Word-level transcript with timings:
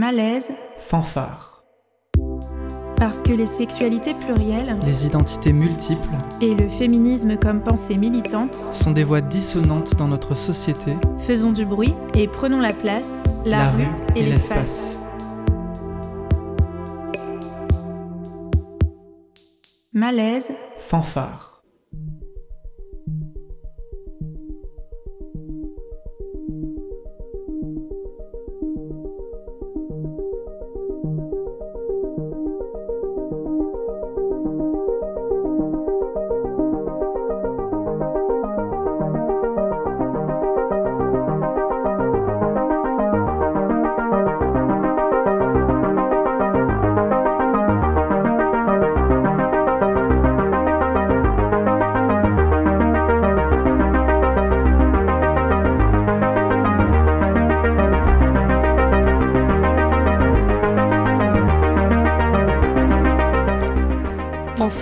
Malaise, 0.00 0.50
fanfare. 0.78 1.62
parce 2.96 3.20
que 3.20 3.34
les 3.34 3.44
sexualités 3.44 4.14
plurielles 4.24 4.78
Les 4.82 5.04
identités 5.04 5.52
multiples 5.52 6.16
et 6.40 6.54
le 6.54 6.70
féminisme 6.70 7.36
comme 7.36 7.62
pensée 7.62 7.98
militante, 7.98 8.54
sont 8.54 8.92
des 8.92 9.04
voix 9.04 9.20
dissonantes 9.20 9.96
dans 9.96 10.08
notre 10.08 10.34
société, 10.34 10.96
faisons 11.18 11.52
du 11.52 11.66
bruit 11.66 11.92
et 12.14 12.28
prenons 12.28 12.60
la 12.60 12.72
place, 12.72 13.42
la, 13.44 13.72
rue 13.72 13.84
et, 14.16 14.22
l'espace. 14.22 15.04
Malaise, 19.92 20.48
Fanfare. 20.78 21.49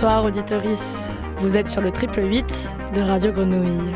Bonsoir 0.01 0.23
auditoris, 0.23 1.09
vous 1.39 1.57
êtes 1.57 1.67
sur 1.67 1.81
le 1.81 1.91
triple 1.91 2.23
8 2.23 2.71
de 2.95 3.01
Radio 3.01 3.33
Grenouille. 3.33 3.93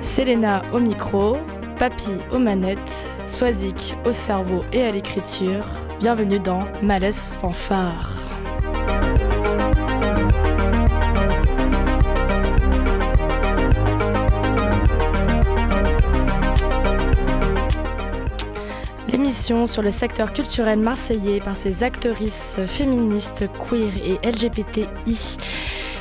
Selena 0.00 0.62
au 0.72 0.78
micro, 0.78 1.38
Papy 1.80 2.12
aux 2.30 2.38
manettes, 2.38 3.08
Swazik 3.26 3.96
au 4.06 4.12
cerveau 4.12 4.62
et 4.72 4.84
à 4.84 4.92
l'écriture. 4.92 5.64
Bienvenue 5.98 6.38
dans 6.38 6.62
Malaise 6.80 7.34
Fanfare. 7.40 8.19
Sur 19.32 19.82
le 19.82 19.92
secteur 19.92 20.32
culturel 20.32 20.80
marseillais 20.80 21.38
par 21.40 21.54
ses 21.54 21.84
actrices 21.84 22.58
féministes, 22.66 23.44
queer 23.60 23.92
et 24.04 24.28
LGBTI. 24.28 25.36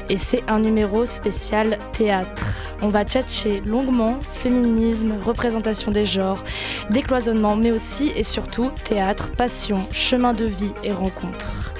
Et 0.10 0.18
c'est 0.18 0.42
un 0.48 0.58
numéro 0.58 1.06
spécial 1.06 1.78
théâtre. 1.94 2.56
On 2.82 2.88
va 2.88 3.06
tchatcher 3.06 3.62
longuement 3.62 4.20
féminisme, 4.20 5.14
représentation 5.24 5.92
des 5.92 6.08
genres, 6.08 6.44
décloisonnement, 6.90 7.56
mais 7.56 7.70
aussi 7.70 8.12
et 8.16 8.24
surtout 8.24 8.72
théâtre, 8.86 9.30
passion, 9.34 9.78
chemin 9.92 10.34
de 10.34 10.46
vie 10.46 10.74
et 10.84 10.92
rencontres. 10.92 11.72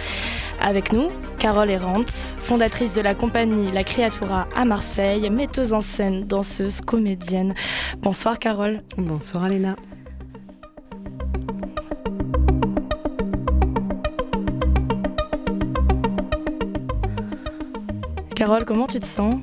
Avec 0.62 0.94
nous, 0.94 1.10
Carole 1.40 1.72
Errant, 1.72 2.06
fondatrice 2.42 2.94
de 2.94 3.02
la 3.02 3.16
compagnie 3.16 3.72
La 3.72 3.84
Creatura 3.84 4.48
à 4.56 4.66
Marseille, 4.66 5.28
metteuse 5.32 5.74
en 5.74 5.82
scène, 5.82 6.26
danseuse, 6.26 6.82
comédienne. 6.82 7.56
Bonsoir 7.98 8.38
Carole. 8.38 8.84
Bonsoir 8.98 9.46
Aléna. 9.46 9.76
Carole, 18.40 18.64
comment 18.64 18.88
tu 18.88 19.02
te 19.02 19.06
sens 19.06 19.36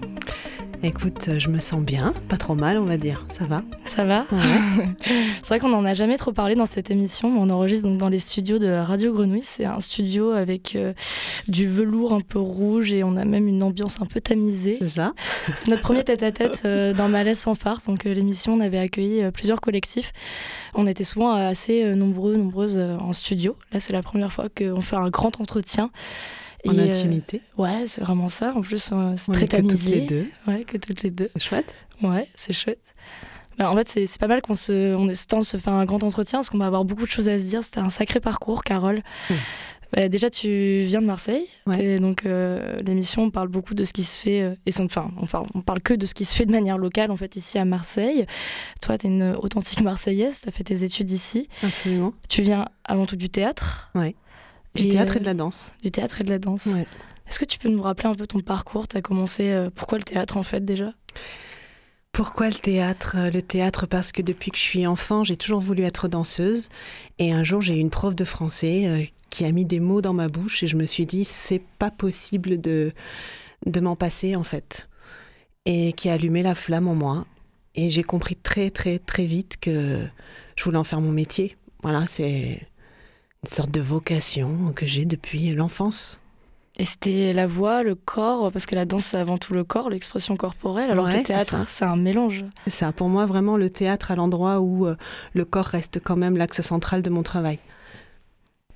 Écoute, 0.82 1.28
euh, 1.28 1.38
je 1.38 1.50
me 1.50 1.58
sens 1.58 1.80
bien, 1.80 2.14
pas 2.30 2.38
trop 2.38 2.54
mal 2.54 2.78
on 2.78 2.86
va 2.86 2.96
dire, 2.96 3.26
ça 3.28 3.44
va 3.44 3.62
Ça 3.84 4.06
va 4.06 4.24
Ouais. 4.32 4.86
C'est 5.42 5.48
vrai 5.48 5.58
qu'on 5.60 5.68
n'en 5.68 5.84
a 5.84 5.92
jamais 5.92 6.16
trop 6.16 6.32
parlé 6.32 6.54
dans 6.54 6.64
cette 6.64 6.90
émission, 6.90 7.30
mais 7.30 7.38
on 7.38 7.50
enregistre 7.50 7.86
donc 7.86 7.98
dans 7.98 8.08
les 8.08 8.18
studios 8.18 8.58
de 8.58 8.68
Radio 8.68 9.12
Grenouille. 9.12 9.42
C'est 9.42 9.66
un 9.66 9.80
studio 9.80 10.30
avec 10.30 10.76
euh, 10.76 10.94
du 11.46 11.68
velours 11.68 12.14
un 12.14 12.22
peu 12.22 12.38
rouge 12.38 12.90
et 12.94 13.04
on 13.04 13.18
a 13.18 13.26
même 13.26 13.46
une 13.48 13.62
ambiance 13.62 14.00
un 14.00 14.06
peu 14.06 14.22
tamisée. 14.22 14.76
C'est 14.78 14.88
ça 14.88 15.12
C'est 15.54 15.68
notre 15.68 15.82
premier 15.82 16.02
tête-à-tête 16.02 16.62
euh, 16.64 16.94
dans 16.94 17.10
Malaise 17.10 17.42
Fanfare. 17.42 17.80
Donc 17.86 18.06
euh, 18.06 18.14
l'émission, 18.14 18.54
on 18.54 18.60
avait 18.60 18.78
accueilli 18.78 19.30
plusieurs 19.30 19.60
collectifs. 19.60 20.14
On 20.74 20.86
était 20.86 21.04
souvent 21.04 21.34
assez 21.34 21.84
nombreux, 21.94 22.38
nombreuses 22.38 22.78
en 22.78 23.12
studio. 23.12 23.56
Là, 23.72 23.80
c'est 23.80 23.92
la 23.92 24.02
première 24.02 24.32
fois 24.32 24.46
qu'on 24.48 24.80
fait 24.80 24.96
un 24.96 25.10
grand 25.10 25.38
entretien. 25.38 25.90
En 26.68 26.74
Et, 26.78 26.80
euh, 26.80 26.88
intimité. 26.90 27.40
ouais, 27.58 27.84
c'est 27.86 28.00
vraiment 28.00 28.28
ça. 28.28 28.52
En 28.54 28.60
plus, 28.60 28.90
euh, 28.92 29.14
c'est 29.16 29.32
très 29.32 29.44
est 29.44 29.48
que 29.48 29.56
toutes 29.56 29.68
tamisé. 29.68 29.94
les 30.00 30.06
deux. 30.06 30.26
Ouais, 30.46 30.64
que 30.64 30.76
toutes 30.76 31.02
les 31.02 31.10
deux. 31.10 31.30
C'est 31.34 31.42
chouette. 31.42 31.74
Ouais, 32.02 32.28
c'est 32.34 32.52
chouette. 32.52 32.80
Bah, 33.58 33.70
en 33.70 33.76
fait, 33.76 33.88
c'est 33.88 34.18
pas 34.20 34.26
mal 34.26 34.42
qu'on 34.42 34.54
se, 34.54 34.94
on 34.94 35.08
ait 35.08 35.14
ce 35.14 35.26
temps 35.26 35.38
de 35.40 35.44
se 35.44 35.56
faire 35.56 35.72
un 35.72 35.84
grand 35.86 36.02
entretien 36.02 36.40
parce 36.40 36.50
qu'on 36.50 36.58
va 36.58 36.66
avoir 36.66 36.84
beaucoup 36.84 37.06
de 37.06 37.10
choses 37.10 37.28
à 37.28 37.38
se 37.38 37.44
dire. 37.48 37.64
C'était 37.64 37.80
un 37.80 37.88
sacré 37.88 38.20
parcours, 38.20 38.64
Carole. 38.64 39.02
Mm. 39.30 39.34
Bah, 39.94 40.08
déjà, 40.08 40.28
tu 40.28 40.82
viens 40.82 41.00
de 41.00 41.06
Marseille. 41.06 41.46
Ouais. 41.66 41.98
Donc, 41.98 42.26
euh, 42.26 42.76
l'émission, 42.84 43.22
on 43.22 43.30
parle 43.30 43.48
beaucoup 43.48 43.74
de 43.74 43.84
ce 43.84 43.92
qui 43.94 44.02
se 44.02 44.20
fait. 44.20 44.42
euh, 44.42 44.54
et 44.66 44.72
enfin, 44.82 45.10
on 45.22 45.26
parle, 45.26 45.46
on 45.54 45.60
parle 45.62 45.80
que 45.80 45.94
de 45.94 46.04
ce 46.06 46.12
qui 46.12 46.24
se 46.26 46.34
fait 46.34 46.44
de 46.44 46.50
manière 46.52 46.76
locale, 46.76 47.10
en 47.10 47.16
fait, 47.16 47.36
ici 47.36 47.56
à 47.56 47.64
Marseille. 47.64 48.26
Toi, 48.82 48.98
t'es 48.98 49.08
une 49.08 49.36
authentique 49.40 49.80
Marseillaise. 49.80 50.40
T'as 50.42 50.50
fait 50.50 50.64
tes 50.64 50.82
études 50.82 51.10
ici. 51.10 51.48
Absolument. 51.62 52.12
Tu 52.28 52.42
viens 52.42 52.66
avant 52.84 53.06
tout 53.06 53.16
du 53.16 53.30
théâtre. 53.30 53.90
Ouais. 53.94 54.16
Du 54.76 54.84
Et, 54.84 54.88
théâtre 54.88 55.14
euh, 55.14 55.16
et 55.16 55.20
de 55.20 55.24
la 55.26 55.34
danse. 55.34 55.72
Du 55.82 55.90
théâtre 55.90 56.20
et 56.20 56.24
de 56.24 56.30
la 56.30 56.38
danse. 56.38 56.66
Ouais. 56.66 56.86
Est-ce 57.28 57.38
que 57.40 57.44
tu 57.44 57.58
peux 57.58 57.68
nous 57.68 57.82
rappeler 57.82 58.08
un 58.08 58.14
peu 58.14 58.26
ton 58.26 58.40
parcours? 58.40 58.86
T'as 58.86 59.00
commencé. 59.00 59.48
euh, 59.50 59.70
pourquoi 59.74 59.98
le 59.98 60.04
théâtre, 60.04 60.36
en 60.36 60.42
fait, 60.42 60.64
déjà? 60.64 60.92
Pourquoi 62.12 62.48
le 62.48 62.54
théâtre 62.54 63.16
Euh, 63.18 63.30
Le 63.30 63.42
théâtre? 63.42 63.86
Parce 63.86 64.12
que 64.12 64.22
depuis 64.22 64.50
que 64.50 64.56
je 64.56 64.62
suis 64.62 64.86
enfant, 64.86 65.24
j'ai 65.24 65.36
toujours 65.36 65.60
voulu 65.60 65.82
être 65.82 66.08
danseuse. 66.08 66.68
Et 67.18 67.32
un 67.32 67.44
jour, 67.44 67.60
j'ai 67.60 67.76
eu 67.76 67.80
une 67.80 67.90
prof 67.90 68.14
de 68.14 68.24
français 68.24 68.86
euh, 68.86 69.04
qui 69.28 69.44
a 69.44 69.52
mis 69.52 69.64
des 69.64 69.80
mots 69.80 70.00
dans 70.00 70.14
ma 70.14 70.28
bouche 70.28 70.62
et 70.62 70.66
je 70.66 70.76
me 70.76 70.86
suis 70.86 71.04
dit, 71.04 71.24
c'est 71.24 71.62
pas 71.78 71.90
possible 71.90 72.60
de, 72.60 72.92
de 73.66 73.80
m'en 73.80 73.96
passer 73.96 74.36
en 74.36 74.44
fait. 74.44 74.88
Et 75.66 75.92
qui 75.92 76.08
a 76.08 76.14
allumé 76.14 76.42
la 76.42 76.54
flamme 76.54 76.88
en 76.88 76.94
moi. 76.94 77.26
Et 77.74 77.90
j'ai 77.90 78.04
compris 78.04 78.36
très 78.36 78.70
très 78.70 78.98
très 78.98 79.26
vite 79.26 79.56
que 79.60 80.06
je 80.56 80.64
voulais 80.64 80.78
en 80.78 80.84
faire 80.84 81.00
mon 81.02 81.12
métier. 81.12 81.56
Voilà, 81.82 82.06
c'est 82.06 82.66
une 83.46 83.54
sorte 83.54 83.70
de 83.70 83.80
vocation 83.80 84.72
que 84.74 84.86
j'ai 84.86 85.04
depuis 85.04 85.50
l'enfance. 85.50 86.20
Et 86.78 86.84
c'était 86.84 87.32
la 87.32 87.46
voix, 87.46 87.84
le 87.84 87.94
corps, 87.94 88.50
parce 88.50 88.66
que 88.66 88.74
la 88.74 88.84
danse 88.84 89.06
c'est 89.06 89.16
avant 89.16 89.38
tout 89.38 89.54
le 89.54 89.62
corps, 89.62 89.88
l'expression 89.88 90.36
corporelle, 90.36 90.90
alors 90.90 91.08
que 91.08 91.16
le 91.16 91.22
théâtre 91.22 91.64
c'est 91.68 91.84
un 91.84 91.96
mélange. 91.96 92.44
C'est 92.64 92.72
ça, 92.72 92.92
pour 92.92 93.08
moi, 93.08 93.24
vraiment 93.24 93.56
le 93.56 93.70
théâtre 93.70 94.10
à 94.10 94.16
l'endroit 94.16 94.60
où 94.60 94.86
euh, 94.86 94.96
le 95.32 95.44
corps 95.44 95.64
reste 95.64 96.00
quand 96.02 96.16
même 96.16 96.36
l'axe 96.36 96.60
central 96.60 97.02
de 97.02 97.08
mon 97.08 97.22
travail. 97.22 97.58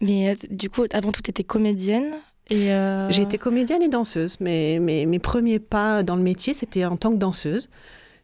Mais 0.01 0.31
euh, 0.31 0.35
du 0.51 0.71
coup, 0.71 0.85
avant 0.93 1.11
tout, 1.11 1.21
tu 1.21 1.31
étais 1.31 1.45
comédienne. 1.45 2.15
Et 2.49 2.73
euh, 2.73 3.11
J'ai 3.11 3.23
été 3.23 3.39
comédienne 3.39 3.83
et 3.83 3.89
danseuse, 3.89 4.37
mais 4.41 4.79
mes, 4.81 5.05
mes 5.05 5.19
premiers 5.19 5.59
pas 5.59 6.03
dans 6.03 6.17
le 6.17 6.23
métier, 6.23 6.55
c'était 6.55 6.85
en 6.85 6.97
tant 6.97 7.11
que 7.11 7.17
danseuse, 7.17 7.69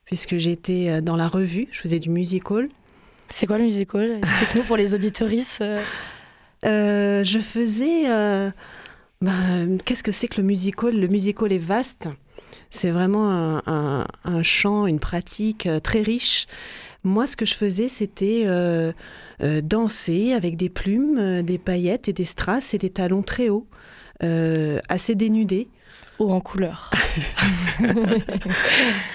puisque 0.05 0.39
j'étais 0.39 1.03
dans 1.03 1.17
la 1.17 1.29
revue, 1.29 1.67
je 1.73 1.81
faisais 1.81 1.99
du 1.99 2.09
musical. 2.09 2.69
C'est 3.29 3.47
quoi 3.47 3.59
le 3.59 3.65
musical 3.65 4.19
Explique-nous 4.19 4.63
pour 4.63 4.77
les 4.77 4.95
auditorices. 4.95 5.61
euh. 6.65 7.23
Je 7.25 7.39
faisais... 7.39 8.11
euh, 8.11 8.51
bah, 9.21 9.33
Qu'est-ce 9.85 10.03
que 10.03 10.13
c'est 10.13 10.29
que 10.29 10.41
le 10.41 10.47
musical? 10.47 10.95
Le 10.99 11.09
musical 11.09 11.53
est 11.53 11.59
vaste. 11.59 12.09
C'est 12.71 12.91
vraiment 12.91 13.31
un, 13.31 13.63
un- 13.67 14.07
un 14.25 14.43
champ, 14.43 14.87
une 14.87 14.99
pratique 14.99 15.67
euh, 15.67 15.79
très 15.81 16.03
riche. 16.03 16.47
Moi, 17.05 17.27
ce 17.27 17.37
que 17.37 17.47
je 17.47 17.55
faisais, 17.55 17.89
c'était 17.89 18.43
euh, 18.47 18.93
danser 19.63 20.33
avec 20.33 20.57
des 20.57 20.69
plumes, 20.69 21.43
des 21.43 21.59
paillettes 21.59 22.09
et 22.09 22.13
des 22.13 22.25
strass 22.25 22.75
et 22.75 22.79
des 22.79 22.91
talons 22.91 23.23
très 23.23 23.49
hauts, 23.49 23.69
assez 24.89 25.15
dénudés. 25.15 25.69
Haut 26.19 26.31
en 26.33 26.41
couleur. 26.41 26.91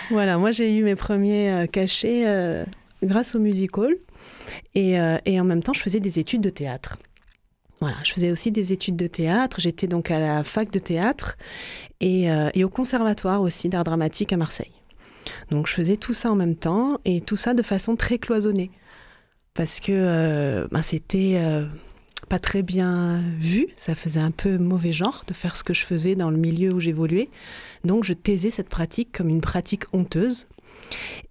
Voilà, 0.09 0.38
moi 0.38 0.51
j'ai 0.51 0.75
eu 0.77 0.83
mes 0.83 0.95
premiers 0.95 1.67
cachets 1.71 2.23
grâce 3.03 3.35
au 3.35 3.39
musical 3.39 3.89
et, 4.75 4.99
euh, 4.99 5.17
et 5.25 5.39
en 5.39 5.43
même 5.43 5.63
temps 5.63 5.73
je 5.73 5.81
faisais 5.81 5.99
des 5.99 6.19
études 6.19 6.41
de 6.41 6.49
théâtre. 6.49 6.97
Voilà, 7.81 7.97
je 8.03 8.13
faisais 8.13 8.29
aussi 8.29 8.51
des 8.51 8.71
études 8.71 8.95
de 8.95 9.07
théâtre. 9.07 9.59
J'étais 9.59 9.87
donc 9.87 10.11
à 10.11 10.19
la 10.19 10.43
fac 10.43 10.71
de 10.71 10.77
théâtre 10.77 11.35
et, 11.99 12.31
euh, 12.31 12.51
et 12.53 12.63
au 12.63 12.69
conservatoire 12.69 13.41
aussi 13.41 13.69
d'art 13.69 13.83
dramatique 13.83 14.31
à 14.31 14.37
Marseille. 14.37 14.71
Donc 15.49 15.67
je 15.67 15.73
faisais 15.73 15.97
tout 15.97 16.13
ça 16.13 16.31
en 16.31 16.35
même 16.35 16.55
temps 16.55 16.99
et 17.05 17.21
tout 17.21 17.35
ça 17.35 17.55
de 17.55 17.63
façon 17.63 17.95
très 17.95 18.19
cloisonnée 18.19 18.69
parce 19.55 19.79
que 19.79 19.91
euh, 19.91 20.67
ben, 20.71 20.83
c'était 20.83 21.33
euh, 21.37 21.65
pas 22.29 22.37
très 22.37 22.61
bien 22.61 23.19
vu, 23.37 23.67
ça 23.77 23.95
faisait 23.95 24.19
un 24.19 24.31
peu 24.31 24.59
mauvais 24.59 24.91
genre 24.91 25.23
de 25.27 25.33
faire 25.33 25.57
ce 25.57 25.63
que 25.63 25.73
je 25.73 25.83
faisais 25.83 26.15
dans 26.15 26.29
le 26.29 26.37
milieu 26.37 26.71
où 26.73 26.79
j'évoluais. 26.79 27.29
Donc 27.83 28.03
je 28.03 28.13
taisais 28.13 28.51
cette 28.51 28.69
pratique 28.69 29.11
comme 29.11 29.27
une 29.27 29.41
pratique 29.41 29.85
honteuse. 29.91 30.47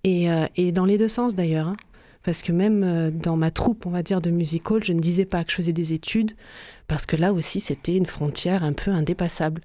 Et, 0.04 0.28
et 0.56 0.72
dans 0.72 0.86
les 0.86 0.96
deux 0.96 1.08
sens 1.08 1.34
d'ailleurs. 1.34 1.68
Hein. 1.68 1.76
Parce 2.22 2.42
que 2.42 2.52
même 2.52 3.10
dans 3.10 3.36
ma 3.36 3.50
troupe, 3.50 3.86
on 3.86 3.90
va 3.90 4.02
dire, 4.02 4.20
de 4.20 4.30
musical, 4.30 4.84
je 4.84 4.92
ne 4.92 5.00
disais 5.00 5.24
pas 5.24 5.42
que 5.42 5.50
je 5.50 5.56
faisais 5.56 5.72
des 5.72 5.94
études, 5.94 6.32
parce 6.86 7.06
que 7.06 7.16
là 7.16 7.32
aussi, 7.32 7.60
c'était 7.60 7.96
une 7.96 8.06
frontière 8.06 8.62
un 8.62 8.74
peu 8.74 8.90
indépassable. 8.90 9.62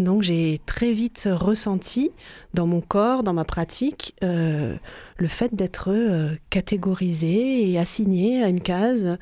Donc 0.00 0.22
j'ai 0.22 0.60
très 0.66 0.92
vite 0.92 1.28
ressenti 1.30 2.10
dans 2.52 2.66
mon 2.66 2.80
corps, 2.80 3.22
dans 3.22 3.32
ma 3.32 3.44
pratique, 3.44 4.16
euh, 4.24 4.74
le 5.16 5.28
fait 5.28 5.54
d'être 5.54 5.90
euh, 5.90 6.34
catégorisé 6.50 7.70
et 7.70 7.78
assigné 7.78 8.42
à 8.42 8.48
une 8.48 8.60
case 8.60 9.18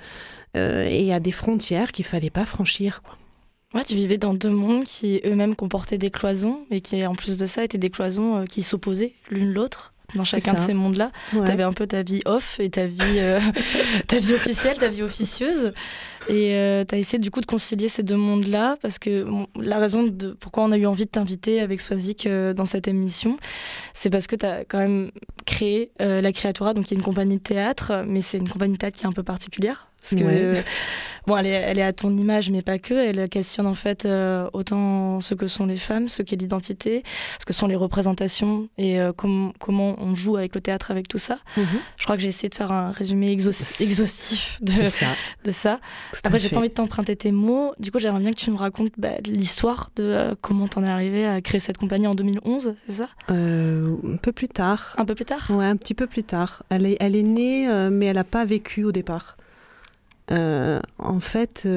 euh, 0.57 0.89
et 0.89 1.13
à 1.13 1.21
des 1.21 1.33
frontières 1.33 1.93
qu'il 1.93 2.07
fallait 2.07 2.31
pas 2.31 2.47
franchir. 2.47 3.03
Quoi. 3.03 3.19
Ouais, 3.75 3.85
tu 3.85 3.95
vivais 3.95 4.19
dans 4.19 4.33
deux 4.33 4.51
mondes 4.51 4.85
qui 4.85 5.21
eux-mêmes 5.27 5.57
comportaient 5.57 5.99
des 5.99 6.11
cloisons 6.11 6.65
et 6.71 6.81
qui 6.81 7.05
en 7.07 7.15
plus 7.15 7.37
de 7.37 7.45
ça 7.45 7.65
étaient 7.65 7.79
des 7.79 7.91
cloisons 7.91 8.45
qui 8.45 8.63
s'opposaient 8.63 9.13
l'une 9.31 9.53
l'autre 9.53 9.92
dans 10.15 10.25
chacun 10.25 10.55
de 10.55 10.59
ces 10.59 10.75
mondes-là. 10.75 11.11
Tu 11.31 11.51
avais 11.51 11.63
un 11.63 11.73
peu 11.73 11.87
ta 11.87 12.03
vie 12.03 12.23
off 12.25 12.59
et 12.61 12.71
ta 12.71 12.87
vie, 12.87 13.21
ta 14.07 14.19
vie 14.19 14.35
officielle, 14.35 14.79
ta 14.79 14.89
vie 14.89 15.03
officieuse. 15.03 15.73
Et 16.29 16.55
euh, 16.55 16.85
tu 16.85 16.95
as 16.95 16.99
essayé 16.99 17.19
du 17.19 17.31
coup 17.31 17.41
de 17.41 17.47
concilier 17.47 17.89
ces 17.89 18.03
deux 18.03 18.17
mondes-là, 18.17 18.77
parce 18.81 18.99
que 18.99 19.27
la 19.57 19.79
raison 19.79 20.05
de 20.05 20.33
pourquoi 20.33 20.65
on 20.65 20.73
a 20.73 20.77
eu 20.77 20.87
envie 20.87 21.07
de 21.07 21.11
t'inviter 21.11 21.61
avec 21.61 21.81
Swazik 21.81 22.27
euh, 22.27 22.55
dans 22.55 22.65
cette 22.65 22.87
émission, 22.89 23.39
c'est 23.95 24.11
parce 24.11 24.27
que 24.27 24.37
tu 24.37 24.47
as 24.47 24.65
quand 24.65 24.79
même 24.79 25.11
créé 25.47 25.91
euh, 26.01 26.21
la 26.21 26.33
Créatura, 26.33 26.75
donc 26.75 26.87
qui 26.87 26.95
est 26.95 26.97
une 26.97 27.03
compagnie 27.03 27.37
de 27.37 27.43
théâtre, 27.43 28.05
mais 28.07 28.21
c'est 28.21 28.39
une 28.39 28.49
compagnie 28.49 28.75
de 28.75 28.79
théâtre 28.79 28.97
qui 28.97 29.05
est 29.05 29.09
un 29.09 29.13
peu 29.13 29.25
particulière. 29.25 29.89
Parce 30.03 30.15
que, 30.15 30.55
bon, 31.27 31.37
elle 31.37 31.47
est, 31.47 31.51
elle 31.51 31.79
est, 31.79 31.83
à 31.83 31.93
ton 31.93 32.15
image, 32.17 32.51
mais 32.51 32.61
pas 32.63 32.79
que. 32.79 32.93
Elle 32.95 33.29
questionne 33.29 33.67
en 33.67 33.75
fait 33.75 34.07
autant 34.53 35.21
ce 35.21 35.35
que 35.35 35.47
sont 35.47 35.65
les 35.67 35.77
femmes, 35.77 36.09
ce 36.09 36.23
qu'est 36.23 36.37
l'identité, 36.37 37.03
ce 37.39 37.45
que 37.45 37.53
sont 37.53 37.67
les 37.69 37.77
représentations 37.77 38.69
et 38.79 38.99
comment 39.17 39.53
on 39.99 40.15
joue 40.15 40.37
avec 40.37 40.55
le 40.55 40.61
théâtre, 40.61 40.91
avec 40.91 41.09
tout 41.09 41.19
ça. 41.19 41.39
Mhm. 41.57 41.67
Je 41.99 42.05
crois 42.05 42.17
que 42.17 42.23
j'ai 42.23 42.29
essayé 42.29 42.49
de 42.49 42.55
faire 42.55 42.73
un 42.73 42.91
résumé 42.91 43.31
exhaustif 43.31 44.61
de 44.61 44.73
ça. 44.89 45.07
De 45.45 45.51
ça. 45.51 45.81
Après, 46.25 46.39
j'ai 46.39 46.49
pas 46.49 46.59
envie 46.59 46.69
de 46.69 46.75
t'emprunter 46.75 47.17
tes 47.17 47.33
mots. 47.33 47.73
Du 47.79 47.91
coup, 47.91 47.99
j'aimerais 47.99 48.21
bien 48.21 48.31
que 48.31 48.37
tu 48.37 48.51
nous 48.51 48.57
racontes 48.57 48.93
bah, 48.99 49.11
l'histoire 49.25 49.91
de 49.97 50.03
euh, 50.05 50.35
comment 50.41 50.69
t'en 50.69 50.83
es 50.85 50.89
arrivé 50.89 51.27
à 51.27 51.41
créer 51.41 51.61
cette 51.61 51.79
compagnie 51.79 52.07
en 52.07 52.15
2011, 52.15 52.75
c'est 52.87 52.93
ça? 52.93 53.09
Euh, 53.31 53.97
Un 54.05 54.17
peu 54.17 54.33
plus 54.33 54.49
tard. 54.49 54.95
Un 54.99 55.05
peu 55.05 55.15
plus 55.15 55.25
tard? 55.25 55.47
Ouais, 55.51 55.65
un 55.67 55.77
petit 55.77 55.95
peu 55.95 56.07
plus 56.07 56.25
tard. 56.25 56.63
Elle 56.71 56.87
est, 56.87 56.97
elle 57.01 57.17
est 57.17 57.23
née, 57.23 57.69
euh, 57.69 57.91
mais 57.91 58.07
elle 58.07 58.17
n'a 58.17 58.25
pas 58.25 58.45
vécu 58.45 58.85
au 58.85 58.93
départ. 58.93 59.37
En 60.31 61.21
fait, 61.21 61.69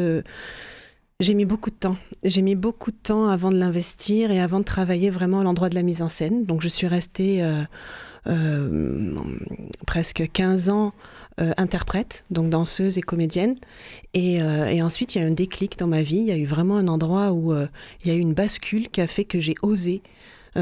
j'ai 1.20 1.34
mis 1.34 1.46
beaucoup 1.46 1.70
de 1.70 1.76
temps. 1.76 1.98
J'ai 2.24 2.42
mis 2.42 2.56
beaucoup 2.56 2.92
de 2.92 2.98
temps 3.02 3.28
avant 3.28 3.52
de 3.52 3.58
l'investir 3.58 4.32
et 4.32 4.40
avant 4.40 4.60
de 4.60 4.66
travailler 4.66 5.10
vraiment 5.10 5.42
à 5.42 5.44
l'endroit 5.44 5.70
de 5.70 5.76
la 5.76 5.84
mise 5.84 6.02
en 6.02 6.10
scène. 6.10 6.46
Donc, 6.46 6.62
je 6.62 6.68
suis 6.68 6.88
restée 6.88 7.44
presque 9.86 10.30
15 10.32 10.70
ans 10.70 10.94
euh, 11.42 11.52
interprète, 11.58 12.24
donc 12.32 12.50
danseuse 12.50 12.98
et 12.98 13.02
comédienne. 13.02 13.58
Euh, 14.16 14.68
et, 14.68 14.82
ensuite, 14.82 15.16
il 15.16 15.18
y 15.18 15.22
a 15.22 15.26
eu 15.26 15.30
un 15.30 15.34
déclic 15.34 15.78
dans 15.78 15.88
ma 15.88 16.02
vie. 16.02 16.16
Il 16.16 16.28
y 16.28 16.32
a 16.32 16.38
eu 16.38 16.46
vraiment 16.46 16.78
un 16.78 16.88
endroit 16.88 17.34
où 17.34 17.52
euh, 17.52 17.68
il 18.02 18.08
y 18.08 18.12
a 18.12 18.16
eu 18.16 18.20
une 18.20 18.34
bascule 18.34 18.88
qui 18.88 19.02
a 19.02 19.08
fait 19.08 19.26
que 19.26 19.42
j'ai 19.42 19.56
osé 19.62 20.02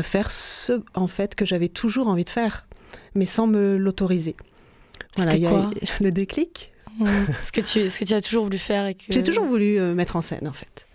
faire 0.01 0.31
ce 0.31 0.81
en 0.95 1.05
fait 1.05 1.35
que 1.35 1.45
j'avais 1.45 1.67
toujours 1.67 2.07
envie 2.07 2.23
de 2.23 2.31
faire, 2.31 2.65
mais 3.13 3.27
sans 3.27 3.45
me 3.45 3.77
l'autoriser. 3.77 4.35
Voilà, 5.15 5.35
il 5.35 5.43
y 5.43 5.45
a 5.45 5.69
le 6.01 6.11
déclic? 6.11 6.72
Ce 7.41 7.51
que 7.51 7.61
tu 7.61 7.89
ce 7.89 7.99
que 7.99 8.05
tu 8.05 8.13
as 8.13 8.21
toujours 8.21 8.43
voulu 8.43 8.57
faire 8.57 8.85
et 8.87 8.95
que 8.95 9.05
j'ai 9.09 9.23
toujours 9.23 9.45
voulu 9.45 9.79
mettre 9.79 10.15
en 10.15 10.21
scène 10.21 10.47
en 10.47 10.53
fait. 10.53 10.87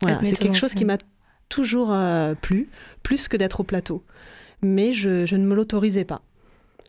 Voilà, 0.00 0.20
c'est 0.24 0.38
quelque 0.38 0.56
chose 0.56 0.74
qui 0.74 0.84
m'a 0.84 0.98
toujours 1.48 1.96
plu, 2.40 2.68
plus 3.02 3.28
que 3.28 3.36
d'être 3.36 3.60
au 3.60 3.64
plateau. 3.64 4.04
Mais 4.60 4.92
je, 4.92 5.24
je 5.24 5.36
ne 5.36 5.44
me 5.44 5.54
l'autorisais 5.54 6.04
pas 6.04 6.22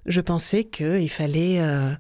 je 0.06 0.22
pensais 0.22 0.64
qu'il 0.64 1.10
fallait, 1.10 1.60
euh, 1.62 1.94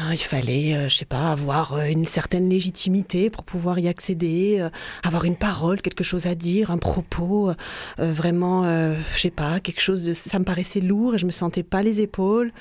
il 0.00 0.18
fallait, 0.18 0.74
euh, 0.74 0.88
je 0.88 0.96
sais 0.96 1.04
pas, 1.04 1.30
avoir 1.30 1.74
euh, 1.74 1.84
une 1.84 2.06
certaine 2.06 2.48
légitimité 2.48 3.30
pour 3.30 3.44
pouvoir 3.44 3.78
y 3.78 3.88
accéder, 3.88 4.68
avoir 5.02 5.24
une 5.24 5.36
parole, 5.36 5.80
quelque 5.80 6.04
chose 6.04 6.26
à 6.26 6.34
dire, 6.34 6.70
un 6.70 6.78
propos, 6.78 7.52
vraiment, 7.98 8.64
je 8.64 9.18
sais 9.18 9.30
pas, 9.30 9.60
quelque 9.60 9.80
chose 9.80 10.04
de, 10.04 10.14
ça 10.14 10.38
me 10.38 10.44
paraissait 10.44 10.80
lourd 10.80 11.14
et 11.14 11.18
je 11.18 11.26
me 11.26 11.30
sentais 11.30 11.62
pas 11.62 11.82
les 11.82 12.00
épaules. 12.00 12.52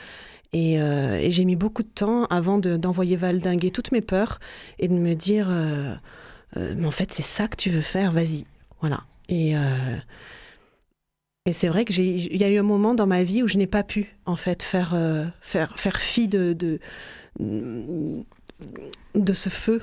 Et, 0.53 0.79
j'ai 1.31 1.45
mis 1.45 1.55
beaucoup 1.55 1.83
de 1.83 1.87
temps 1.87 2.25
avant 2.25 2.57
d'envoyer 2.59 3.15
valdinguer 3.15 3.71
toutes 3.71 3.91
mes 3.91 4.01
peurs 4.01 4.39
et 4.79 4.87
de 4.87 4.93
me 4.93 5.15
dire, 5.15 5.49
mais 6.55 6.85
en 6.85 6.91
fait, 6.91 7.11
c'est 7.11 7.23
ça 7.23 7.47
que 7.47 7.55
tu 7.55 7.69
veux 7.69 7.81
faire, 7.81 8.11
vas-y. 8.11 8.45
Voilà. 8.79 9.01
Et, 9.29 9.55
et 11.45 11.51
c'est 11.51 11.67
vrai 11.67 11.83
qu'il 11.83 12.37
y 12.37 12.43
a 12.45 12.49
eu 12.49 12.57
un 12.57 12.63
moment 12.63 12.93
dans 12.93 13.05
ma 13.05 13.23
vie 13.25 13.43
où 13.43 13.49
je 13.49 13.57
n'ai 13.57 13.67
pas 13.67 13.83
pu, 13.83 14.15
en 14.25 14.37
fait, 14.37 14.63
faire, 14.63 14.93
euh, 14.93 15.25
faire, 15.41 15.77
faire 15.77 15.99
fi 15.99 16.29
de, 16.29 16.53
de, 16.53 16.79
de, 19.13 19.33
ce 19.33 19.49
feu. 19.49 19.81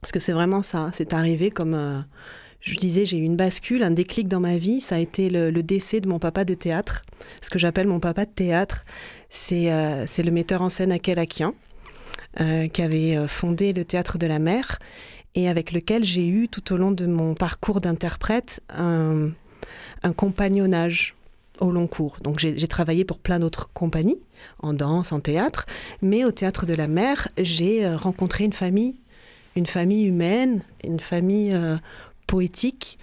Parce 0.00 0.12
que 0.12 0.20
c'est 0.20 0.30
vraiment 0.32 0.62
ça. 0.62 0.90
C'est 0.94 1.12
arrivé 1.12 1.50
comme. 1.50 2.04
Euh, 2.66 2.72
je 2.72 2.76
disais, 2.76 3.06
j'ai 3.06 3.18
eu 3.18 3.22
une 3.22 3.36
bascule, 3.36 3.82
un 3.82 3.90
déclic 3.90 4.28
dans 4.28 4.40
ma 4.40 4.56
vie. 4.56 4.80
Ça 4.80 4.96
a 4.96 4.98
été 4.98 5.30
le, 5.30 5.50
décès 5.62 6.00
de 6.00 6.08
mon 6.08 6.18
papa 6.18 6.44
de 6.44 6.54
théâtre. 6.54 7.02
Ce 7.40 7.50
que 7.50 7.58
j'appelle 7.58 7.86
mon 7.86 8.00
papa 8.00 8.24
de 8.24 8.30
théâtre, 8.30 8.84
c'est 9.30 9.72
euh, 9.72 10.06
le 10.18 10.30
metteur 10.30 10.62
en 10.62 10.68
scène 10.68 10.92
Akel 10.92 11.18
Akian, 11.18 11.54
qui 12.72 12.82
avait 12.82 13.26
fondé 13.28 13.72
le 13.72 13.84
théâtre 13.84 14.18
de 14.18 14.26
la 14.26 14.38
mer 14.38 14.78
et 15.34 15.48
avec 15.48 15.72
lequel 15.72 16.04
j'ai 16.04 16.28
eu 16.28 16.48
tout 16.48 16.74
au 16.74 16.76
long 16.76 16.90
de 16.90 17.06
mon 17.06 17.34
parcours 17.34 17.80
d'interprète 17.80 18.60
un 18.68 19.30
un 20.02 20.12
compagnonnage 20.12 21.14
au 21.60 21.70
long 21.70 21.86
cours. 21.86 22.18
Donc 22.22 22.38
j'ai 22.38 22.68
travaillé 22.68 23.04
pour 23.04 23.18
plein 23.18 23.38
d'autres 23.38 23.70
compagnies, 23.72 24.18
en 24.60 24.74
danse, 24.74 25.12
en 25.12 25.20
théâtre, 25.20 25.66
mais 26.02 26.24
au 26.24 26.30
théâtre 26.30 26.66
de 26.66 26.74
la 26.74 26.86
mer, 26.86 27.28
j'ai 27.38 27.86
euh, 27.86 27.96
rencontré 27.96 28.44
une 28.44 28.52
famille, 28.52 28.96
une 29.56 29.66
famille 29.66 30.04
humaine, 30.04 30.62
une 30.84 31.00
famille 31.00 31.52
euh, 31.54 31.76
poétique. 32.26 32.98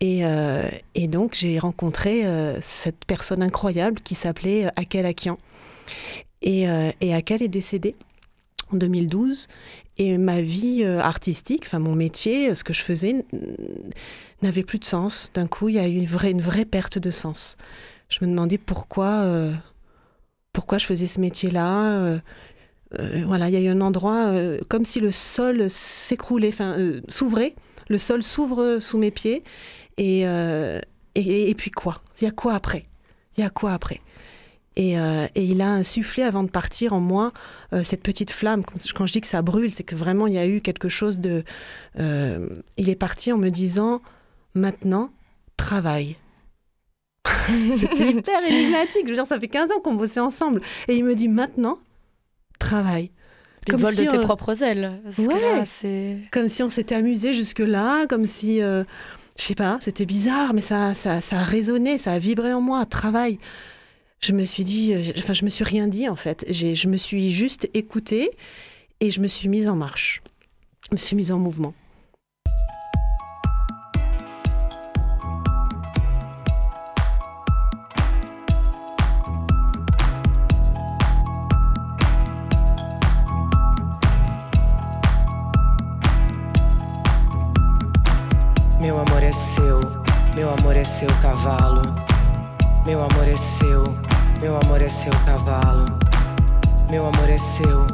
Et, 0.00 0.24
euh, 0.24 0.68
et 0.94 1.08
donc 1.08 1.34
j'ai 1.34 1.58
rencontré 1.58 2.24
cette 2.60 3.04
personne 3.04 3.42
incroyable 3.42 4.00
qui 4.00 4.14
s'appelait 4.14 4.66
Akel 4.76 5.06
Akian. 5.06 5.38
Et, 6.42 6.66
Akel 7.12 7.42
est 7.42 7.48
décédé 7.48 7.96
en 8.72 8.76
2012. 8.76 9.48
Et 10.00 10.16
ma 10.16 10.40
vie 10.40 10.84
artistique, 10.84 11.64
enfin 11.66 11.80
mon 11.80 11.96
métier, 11.96 12.54
ce 12.54 12.62
que 12.62 12.72
je 12.72 12.82
faisais, 12.82 13.24
n'avait 14.42 14.62
plus 14.62 14.78
de 14.78 14.84
sens. 14.84 15.30
D'un 15.34 15.46
coup, 15.46 15.68
il 15.68 15.74
y 15.74 15.78
a 15.78 15.88
eu 15.88 15.96
une 15.96 16.06
vraie, 16.06 16.30
une 16.30 16.40
vraie 16.40 16.64
perte 16.64 16.98
de 16.98 17.10
sens. 17.10 17.56
Je 18.08 18.24
me 18.24 18.30
demandais 18.30 18.58
pourquoi, 18.58 19.22
euh, 19.22 19.52
pourquoi 20.52 20.78
je 20.78 20.86
faisais 20.86 21.06
ce 21.06 21.20
métier-là. 21.20 21.92
Euh, 21.92 22.18
euh, 22.98 23.22
voilà, 23.26 23.48
il 23.48 23.54
y 23.54 23.56
a 23.56 23.60
eu 23.60 23.68
un 23.68 23.80
endroit 23.80 24.32
comme 24.68 24.84
si 24.84 25.00
le 25.00 25.10
sol 25.10 25.68
s'écroulait, 25.68 26.48
enfin 26.48 26.76
s'ouvrait. 27.08 27.54
Le 27.88 27.98
sol 27.98 28.22
s'ouvre 28.22 28.78
sous 28.80 28.98
mes 28.98 29.10
pieds. 29.10 29.42
Et, 29.96 30.20
et, 30.22 31.50
et, 31.50 31.54
puis 31.54 31.70
quoi? 31.70 32.02
Il 32.20 32.24
y 32.24 32.28
a 32.28 32.30
quoi 32.30 32.54
après? 32.54 32.86
Il 33.36 33.42
y 33.42 33.46
a 33.46 33.50
quoi 33.50 33.72
après? 33.72 34.00
Et, 34.76 34.92
et, 34.92 35.44
il 35.44 35.60
a 35.60 35.70
insufflé 35.70 36.22
avant 36.22 36.44
de 36.44 36.50
partir 36.50 36.92
en 36.92 37.00
moi 37.00 37.32
cette 37.82 38.02
petite 38.02 38.30
flamme. 38.30 38.62
Quand 38.94 39.06
je 39.06 39.12
dis 39.12 39.20
que 39.20 39.26
ça 39.26 39.42
brûle, 39.42 39.72
c'est 39.72 39.82
que 39.82 39.96
vraiment 39.96 40.26
il 40.26 40.34
y 40.34 40.38
a 40.38 40.46
eu 40.46 40.60
quelque 40.60 40.88
chose 40.88 41.18
de. 41.18 41.42
il 41.96 42.88
est 42.88 42.96
parti 42.96 43.32
en 43.32 43.38
me 43.38 43.48
disant 43.48 44.02
maintenant, 44.54 45.10
travaille. 45.56 46.16
C'était 47.76 48.10
hyper 48.10 48.44
énigmatique. 48.46 49.02
Je 49.04 49.08
veux 49.08 49.14
dire, 49.14 49.26
ça 49.26 49.38
fait 49.38 49.48
15 49.48 49.70
ans 49.72 49.80
qu'on 49.82 49.94
bossait 49.94 50.20
ensemble. 50.20 50.62
Et 50.88 50.96
il 50.96 51.04
me 51.04 51.14
dit 51.14 51.28
maintenant, 51.28 51.78
travaille. 52.58 53.10
Comme 53.68 53.82
vol 53.82 53.94
de 53.94 54.04
tes 54.04 54.18
propres 54.18 54.62
ailes. 54.62 55.00
Ouais. 55.18 56.16
comme 56.30 56.48
si 56.48 56.62
on 56.62 56.70
s'était 56.70 56.94
amusé 56.94 57.34
jusque-là, 57.34 58.06
comme 58.06 58.24
si, 58.24 58.62
euh, 58.62 58.84
je 59.38 59.44
sais 59.44 59.54
pas, 59.54 59.78
c'était 59.80 60.06
bizarre, 60.06 60.54
mais 60.54 60.60
ça, 60.60 60.94
ça, 60.94 61.20
ça 61.20 61.38
a 61.38 61.44
résonné, 61.44 61.98
ça 61.98 62.12
a 62.12 62.18
vibré 62.18 62.52
en 62.52 62.60
moi. 62.60 62.84
Travaille. 62.86 63.38
Je 64.20 64.32
me 64.32 64.44
suis 64.44 64.64
dit, 64.64 64.94
euh, 64.94 65.02
enfin, 65.18 65.32
je 65.32 65.44
me 65.44 65.50
suis 65.50 65.64
rien 65.64 65.86
dit 65.86 66.08
en 66.08 66.16
fait. 66.16 66.44
Je 66.50 66.88
me 66.88 66.96
suis 66.96 67.32
juste 67.32 67.68
écoutée 67.74 68.30
et 69.00 69.10
je 69.10 69.20
me 69.20 69.28
suis 69.28 69.48
mise 69.48 69.68
en 69.68 69.76
marche. 69.76 70.22
Je 70.90 70.94
me 70.94 70.98
suis 70.98 71.14
mise 71.14 71.30
en 71.30 71.38
mouvement. 71.38 71.74
seu 90.98 91.08
cavalo. 91.22 91.94
Meu 92.84 92.98
amor 92.98 93.28
é 93.28 93.36
seu, 93.36 93.84
meu 94.40 94.58
amor 94.64 94.82
é 94.82 94.88
seu 94.88 95.12
cavalo. 95.24 95.96
Meu 96.90 97.06
amor 97.06 97.30
é 97.30 97.38
seu, 97.38 97.86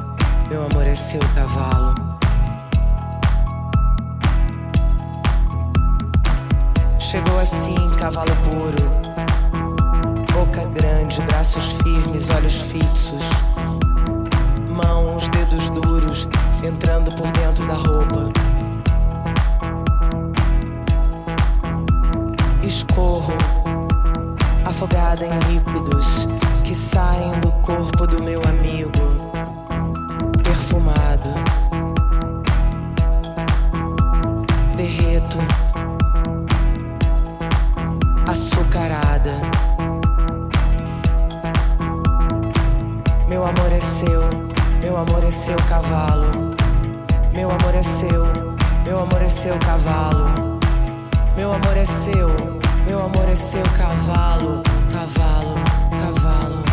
meu 0.49 0.65
amor 0.65 0.87
é 0.87 0.95
seu 0.95 1.21
cavalo. 1.35 1.95
Chegou 6.99 7.39
assim, 7.41 7.75
cavalo 7.99 8.35
puro. 8.37 8.91
Boca 10.33 10.65
grande, 10.69 11.21
braços 11.27 11.75
firmes, 11.83 12.31
olhos 12.31 12.63
fixos. 12.63 13.23
Mãos, 14.67 15.29
dedos 15.29 15.69
duros, 15.69 16.27
entrando 16.67 17.15
por 17.17 17.31
dentro 17.33 17.67
da 17.67 17.75
roupa 17.75 18.54
Escorro, 22.67 23.35
afogada 24.65 25.27
em 25.27 25.39
líquidos 25.53 26.27
que 26.65 26.75
saem 26.75 27.39
do 27.41 27.53
corpo 27.61 28.07
do 28.07 28.23
meu 28.23 28.41
amigo, 28.49 28.91
perfumado. 30.43 31.29
Derreto, 34.77 35.39
açucarada. 38.27 39.35
Meu 43.29 43.45
amor 43.45 43.73
é 43.73 43.81
seu, 43.81 44.21
meu 44.81 44.97
amor 44.97 45.23
é 45.23 45.31
seu 45.31 45.57
cavalo. 45.69 46.57
Meu 47.35 47.51
amor 47.51 47.75
é 47.75 47.83
seu, 47.83 48.25
meu 48.85 49.01
amor 49.01 49.21
é 49.21 49.29
seu 49.29 49.59
cavalo. 49.59 50.55
Meu 51.37 51.53
amor 51.53 51.77
é 51.77 51.85
seu, 51.85 52.54
meu 52.87 53.01
amor 53.03 53.29
é 53.29 53.35
seu 53.35 53.63
cavalo, 53.77 54.63
cavalo, 54.93 55.55
cavalo. 55.99 56.65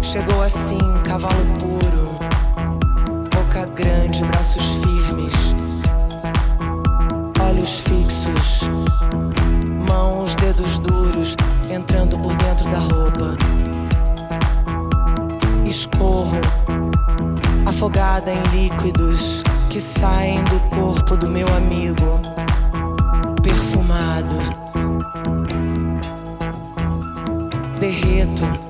Chegou 0.00 0.42
assim, 0.42 0.78
cavalo 1.06 1.44
puro, 1.58 2.18
boca 3.30 3.66
grande, 3.74 4.24
braços 4.24 4.62
firmes, 4.82 5.54
olhos 7.42 7.80
fixos, 7.80 8.68
mãos, 9.88 10.34
dedos 10.36 10.78
duros, 10.78 11.36
entrando 11.70 12.18
por 12.18 12.34
dentro 12.36 12.70
da 12.70 12.78
roupa. 12.78 13.36
Escorro, 15.66 16.40
afogada 17.66 18.30
em 18.32 18.42
líquidos 18.52 19.42
que 19.70 19.80
saem 19.80 20.42
do 20.44 20.60
corpo 20.70 21.16
do 21.16 21.28
meu 21.28 21.48
amigo, 21.56 22.20
lado. 24.14 24.38
Derreto. 27.80 28.63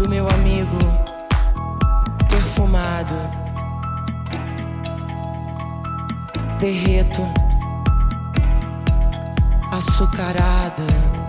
Do 0.00 0.08
meu 0.08 0.26
amigo, 0.30 0.78
perfumado. 2.26 3.14
Derreto, 6.58 7.20
açucarada. 9.70 11.19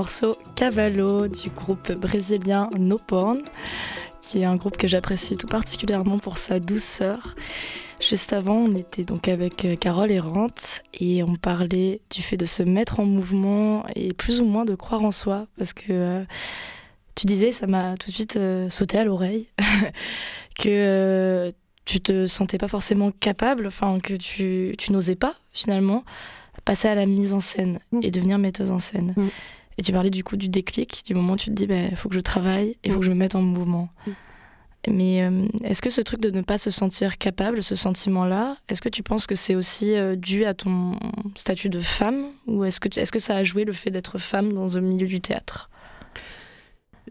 Morceau 0.00 0.38
Cavallo 0.56 1.28
du 1.28 1.50
groupe 1.50 1.92
brésilien 1.92 2.70
No 2.78 2.96
Porn, 2.96 3.42
qui 4.22 4.40
est 4.40 4.46
un 4.46 4.56
groupe 4.56 4.78
que 4.78 4.88
j'apprécie 4.88 5.36
tout 5.36 5.46
particulièrement 5.46 6.18
pour 6.18 6.38
sa 6.38 6.58
douceur. 6.58 7.34
Juste 8.00 8.32
avant, 8.32 8.54
on 8.54 8.74
était 8.76 9.04
donc 9.04 9.28
avec 9.28 9.66
euh, 9.66 9.76
Carole 9.76 10.10
Errante 10.10 10.80
et 10.98 11.22
on 11.22 11.36
parlait 11.36 12.00
du 12.10 12.22
fait 12.22 12.38
de 12.38 12.46
se 12.46 12.62
mettre 12.62 12.98
en 12.98 13.04
mouvement 13.04 13.84
et 13.94 14.14
plus 14.14 14.40
ou 14.40 14.46
moins 14.46 14.64
de 14.64 14.74
croire 14.74 15.02
en 15.04 15.10
soi 15.10 15.48
parce 15.58 15.74
que 15.74 15.90
euh, 15.90 16.24
tu 17.14 17.26
disais, 17.26 17.50
ça 17.50 17.66
m'a 17.66 17.94
tout 17.98 18.08
de 18.08 18.14
suite 18.14 18.36
euh, 18.38 18.70
sauté 18.70 18.96
à 18.96 19.04
l'oreille, 19.04 19.48
que 20.58 20.68
euh, 20.68 21.52
tu 21.84 22.00
te 22.00 22.26
sentais 22.26 22.56
pas 22.56 22.68
forcément 22.68 23.10
capable, 23.10 23.66
enfin 23.66 24.00
que 24.00 24.14
tu, 24.14 24.74
tu 24.78 24.92
n'osais 24.92 25.14
pas 25.14 25.34
finalement 25.52 26.04
passer 26.64 26.88
à 26.88 26.94
la 26.94 27.04
mise 27.04 27.34
en 27.34 27.40
scène 27.40 27.80
Mm. 27.92 28.00
et 28.02 28.10
devenir 28.10 28.38
metteuse 28.38 28.70
en 28.70 28.78
scène. 28.78 29.14
Mm. 29.16 29.28
Et 29.78 29.82
tu 29.82 29.92
parlais 29.92 30.10
du 30.10 30.24
coup 30.24 30.36
du 30.36 30.48
déclic, 30.48 31.02
du 31.06 31.14
moment 31.14 31.34
où 31.34 31.36
tu 31.36 31.46
te 31.50 31.54
dis, 31.54 31.62
il 31.64 31.68
bah, 31.68 31.96
faut 31.96 32.08
que 32.08 32.14
je 32.14 32.20
travaille, 32.20 32.76
il 32.84 32.92
faut 32.92 33.00
que 33.00 33.06
je 33.06 33.10
me 33.10 33.16
mette 33.16 33.34
en 33.34 33.42
mouvement. 33.42 33.88
Mm. 34.06 34.10
Mais 34.88 35.22
euh, 35.22 35.46
est-ce 35.62 35.82
que 35.82 35.90
ce 35.90 36.00
truc 36.00 36.20
de 36.20 36.30
ne 36.30 36.40
pas 36.40 36.56
se 36.56 36.70
sentir 36.70 37.18
capable, 37.18 37.62
ce 37.62 37.74
sentiment-là, 37.74 38.56
est-ce 38.68 38.80
que 38.80 38.88
tu 38.88 39.02
penses 39.02 39.26
que 39.26 39.34
c'est 39.34 39.54
aussi 39.54 39.94
euh, 39.94 40.16
dû 40.16 40.44
à 40.46 40.54
ton 40.54 40.98
statut 41.36 41.68
de 41.68 41.80
femme 41.80 42.28
Ou 42.46 42.64
est-ce 42.64 42.80
que, 42.80 42.88
tu- 42.88 42.98
est-ce 42.98 43.12
que 43.12 43.18
ça 43.18 43.36
a 43.36 43.44
joué 43.44 43.64
le 43.64 43.74
fait 43.74 43.90
d'être 43.90 44.18
femme 44.18 44.52
dans 44.54 44.68
le 44.68 44.80
milieu 44.80 45.06
du 45.06 45.20
théâtre? 45.20 45.68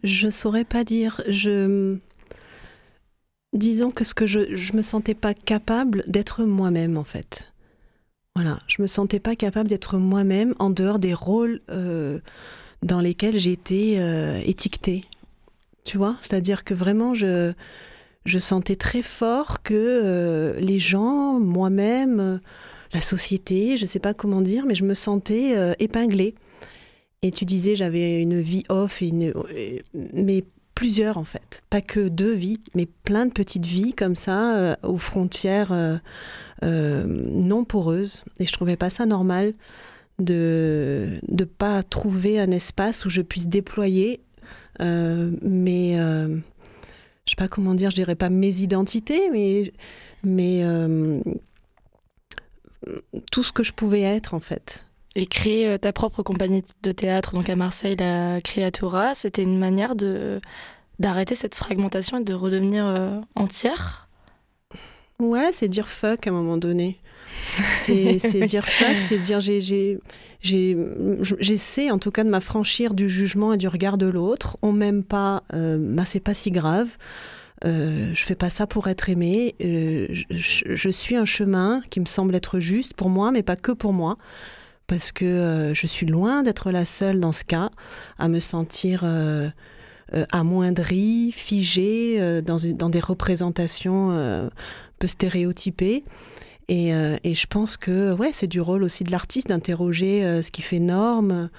Je 0.03 0.29
saurais 0.29 0.63
pas 0.65 0.83
dire. 0.83 1.21
Je 1.27 1.99
disons 3.53 3.91
que 3.91 4.03
ce 4.03 4.13
que 4.13 4.27
je 4.27 4.55
je 4.55 4.73
me 4.73 4.81
sentais 4.81 5.13
pas 5.15 5.33
capable 5.33 6.03
d'être 6.07 6.43
moi-même 6.43 6.97
en 6.97 7.03
fait. 7.03 7.48
Voilà, 8.41 8.57
je 8.67 8.81
me 8.81 8.87
sentais 8.87 9.19
pas 9.19 9.35
capable 9.35 9.67
d'être 9.67 9.97
moi-même 9.97 10.55
en 10.59 10.69
dehors 10.69 10.97
des 10.97 11.13
rôles 11.13 11.59
euh, 11.69 12.19
dans 12.81 13.01
lesquels 13.01 13.49
été 13.49 13.95
euh, 13.97 14.41
étiquetée. 14.45 15.03
Tu 15.83 15.97
vois, 15.97 16.15
c'est-à-dire 16.21 16.63
que 16.63 16.73
vraiment 16.73 17.13
je 17.13 17.51
je 18.23 18.37
sentais 18.37 18.77
très 18.77 19.01
fort 19.01 19.61
que 19.61 20.55
les 20.57 20.79
gens, 20.79 21.37
moi-même, 21.37 22.39
la 22.93 23.01
société, 23.01 23.75
je 23.75 23.85
sais 23.85 23.99
pas 23.99 24.13
comment 24.13 24.39
dire, 24.39 24.65
mais 24.65 24.75
je 24.75 24.85
me 24.85 24.93
sentais 24.93 25.75
épinglée. 25.79 26.33
Et 27.21 27.31
tu 27.31 27.43
disais, 27.43 27.75
j'avais 27.75 28.21
une 28.21 28.39
vie 28.39 28.63
off, 28.69 29.01
et 29.01 29.07
une, 29.07 29.33
mais 30.13 30.45
plusieurs 30.79 31.17
en 31.17 31.25
fait. 31.25 31.61
Pas 31.69 31.81
que 31.81 32.07
deux 32.07 32.31
vies, 32.31 32.61
mais 32.73 32.85
plein 32.85 33.25
de 33.25 33.33
petites 33.33 33.65
vies 33.65 33.91
comme 33.91 34.15
ça, 34.15 34.55
euh, 34.55 34.75
aux 34.83 34.97
frontières 34.97 35.73
euh, 35.73 35.97
euh, 36.63 37.03
non 37.05 37.65
poreuses. 37.65 38.23
Et 38.39 38.45
je 38.45 38.53
trouvais 38.53 38.77
pas 38.77 38.89
ça 38.89 39.05
normal 39.05 39.55
de 40.19 41.19
ne 41.27 41.43
pas 41.43 41.83
trouver 41.83 42.39
un 42.39 42.51
espace 42.51 43.03
où 43.03 43.09
je 43.09 43.21
puisse 43.21 43.47
déployer 43.47 44.21
mes. 44.79 45.97
je 45.97 47.35
pas 47.35 47.49
comment 47.49 47.73
dire, 47.73 47.91
je 47.91 48.13
pas 48.13 48.29
mes 48.29 48.61
identités, 48.61 49.29
mais. 49.31 49.73
mais 50.23 50.63
tout 53.31 53.43
ce 53.43 53.51
que 53.51 53.63
je 53.63 53.73
pouvais 53.73 54.01
être 54.01 54.33
en 54.33 54.39
fait. 54.39 54.88
Et 55.19 55.25
créer 55.25 55.77
ta 55.79 55.91
propre 55.91 56.23
compagnie 56.23 56.63
de 56.81 56.91
théâtre, 56.93 57.33
donc 57.33 57.49
à 57.49 57.57
Marseille, 57.57 57.97
la 57.97 58.39
Creatura, 58.39 59.13
c'était 59.13 59.43
une 59.43 59.59
manière 59.59 59.97
de 59.97 60.39
d'arrêter 60.97 61.35
cette 61.35 61.55
fragmentation 61.55 62.19
et 62.19 62.23
de 62.23 62.33
redevenir 62.33 62.85
euh, 62.85 63.19
entière 63.35 64.07
Ouais, 65.19 65.49
c'est 65.51 65.67
dire 65.67 65.89
fuck 65.89 66.27
à 66.27 66.29
un 66.29 66.33
moment 66.33 66.55
donné. 66.55 66.97
C'est 67.57 68.15
dire 68.47 68.65
fuck, 68.65 68.95
c'est 69.05 69.17
dire 69.17 69.41
j'essaie 70.41 71.91
en 71.91 71.99
tout 71.99 72.11
cas 72.11 72.23
de 72.23 72.29
m'affranchir 72.29 72.93
du 72.93 73.09
jugement 73.09 73.51
et 73.51 73.57
du 73.57 73.67
regard 73.67 73.97
de 73.97 74.05
l'autre. 74.05 74.57
On 74.61 74.71
m'aime 74.71 75.03
pas, 75.03 75.43
euh, 75.53 75.77
bah, 75.77 76.03
c'est 76.05 76.21
pas 76.21 76.33
si 76.33 76.51
grave. 76.51 76.87
Euh, 77.65 78.11
je 78.13 78.23
fais 78.23 78.35
pas 78.35 78.49
ça 78.49 78.65
pour 78.65 78.87
être 78.87 79.09
aimé. 79.09 79.55
Euh, 79.59 80.07
je, 80.29 80.73
je, 80.73 80.89
suis 80.89 81.17
un 81.17 81.25
chemin 81.25 81.81
qui 81.89 81.99
me 81.99 82.05
semble 82.05 82.33
être 82.33 82.61
juste 82.61 82.93
pour 82.93 83.09
moi, 83.09 83.33
mais 83.33 83.43
pas 83.43 83.57
que 83.57 83.73
pour 83.73 83.91
moi 83.91 84.17
parce 84.89 85.11
que 85.11 85.23
euh, 85.23 85.73
je 85.73 85.87
suis 85.87 86.07
loin 86.07 86.41
d'être 86.43 86.71
la 86.71 86.83
seule 86.83 87.19
dans 87.19 87.31
ce 87.31 87.45
cas 87.45 87.69
à 88.17 88.27
me 88.27 88.39
sentir 88.39 89.01
euh, 89.03 89.47
euh, 90.15 90.25
amoindrie, 90.31 91.31
figée 91.31 92.41
dans, 92.41 92.89
des 92.89 92.99
représentations 92.99 94.11
un 94.11 94.49
peu 94.97 95.07
stéréotypées. 95.07 96.03
Et, 96.67 96.89
et, 97.23 97.33
je 97.33 97.47
pense 97.47 97.77
que 97.77 98.13
ouais, 98.13 98.29
c'est 98.31 98.47
du 98.47 98.61
rôle 98.61 98.83
aussi 98.83 99.03
de 99.03 99.09
l'artiste 99.09 99.49
d'interroger 99.49 100.41
ce 100.43 100.51
qui 100.51 100.61
fait 100.61 100.79
norme, 100.79 101.49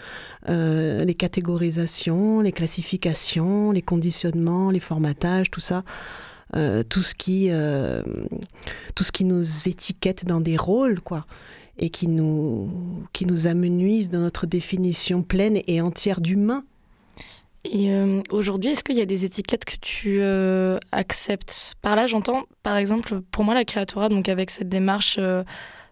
les 0.46 1.14
catégorisations, 1.18 2.40
les 2.40 2.52
classifications, 2.52 3.72
les 3.72 3.82
conditionnements, 3.82 4.70
les 4.70 4.78
formatages, 4.78 5.50
tout 5.50 5.60
ça. 5.60 5.82
tout 6.88 7.02
ce 7.02 7.14
qui 7.16 7.50
tout 8.94 9.04
ce 9.04 9.10
qui 9.10 9.24
nous 9.24 9.68
étiquette 9.68 10.26
dans 10.26 10.40
des 10.40 10.56
rôles 10.56 11.00
quoi 11.00 11.26
et 11.80 11.90
qui 11.90 12.06
nous, 12.06 12.70
qui 13.12 13.26
nous 13.26 13.46
amenuisent 13.46 14.10
dans 14.10 14.20
notre 14.20 14.46
définition 14.46 15.22
pleine 15.22 15.60
et 15.66 15.80
entière 15.80 16.20
d'humain. 16.20 16.62
Et 17.64 17.92
euh, 17.92 18.22
aujourd'hui, 18.30 18.70
est-ce 18.70 18.84
qu'il 18.84 18.96
y 18.96 19.02
a 19.02 19.06
des 19.06 19.24
étiquettes 19.24 19.64
que 19.64 19.76
tu 19.80 20.18
euh, 20.20 20.78
acceptes? 20.92 21.74
Par 21.82 21.96
là, 21.96 22.06
j'entends, 22.06 22.44
par 22.62 22.76
exemple, 22.76 23.20
pour 23.32 23.44
moi, 23.44 23.54
la 23.54 23.64
créatura, 23.64 24.08
donc 24.08 24.28
avec 24.28 24.50
cette 24.50 24.68
démarche 24.68 25.16
euh, 25.18 25.42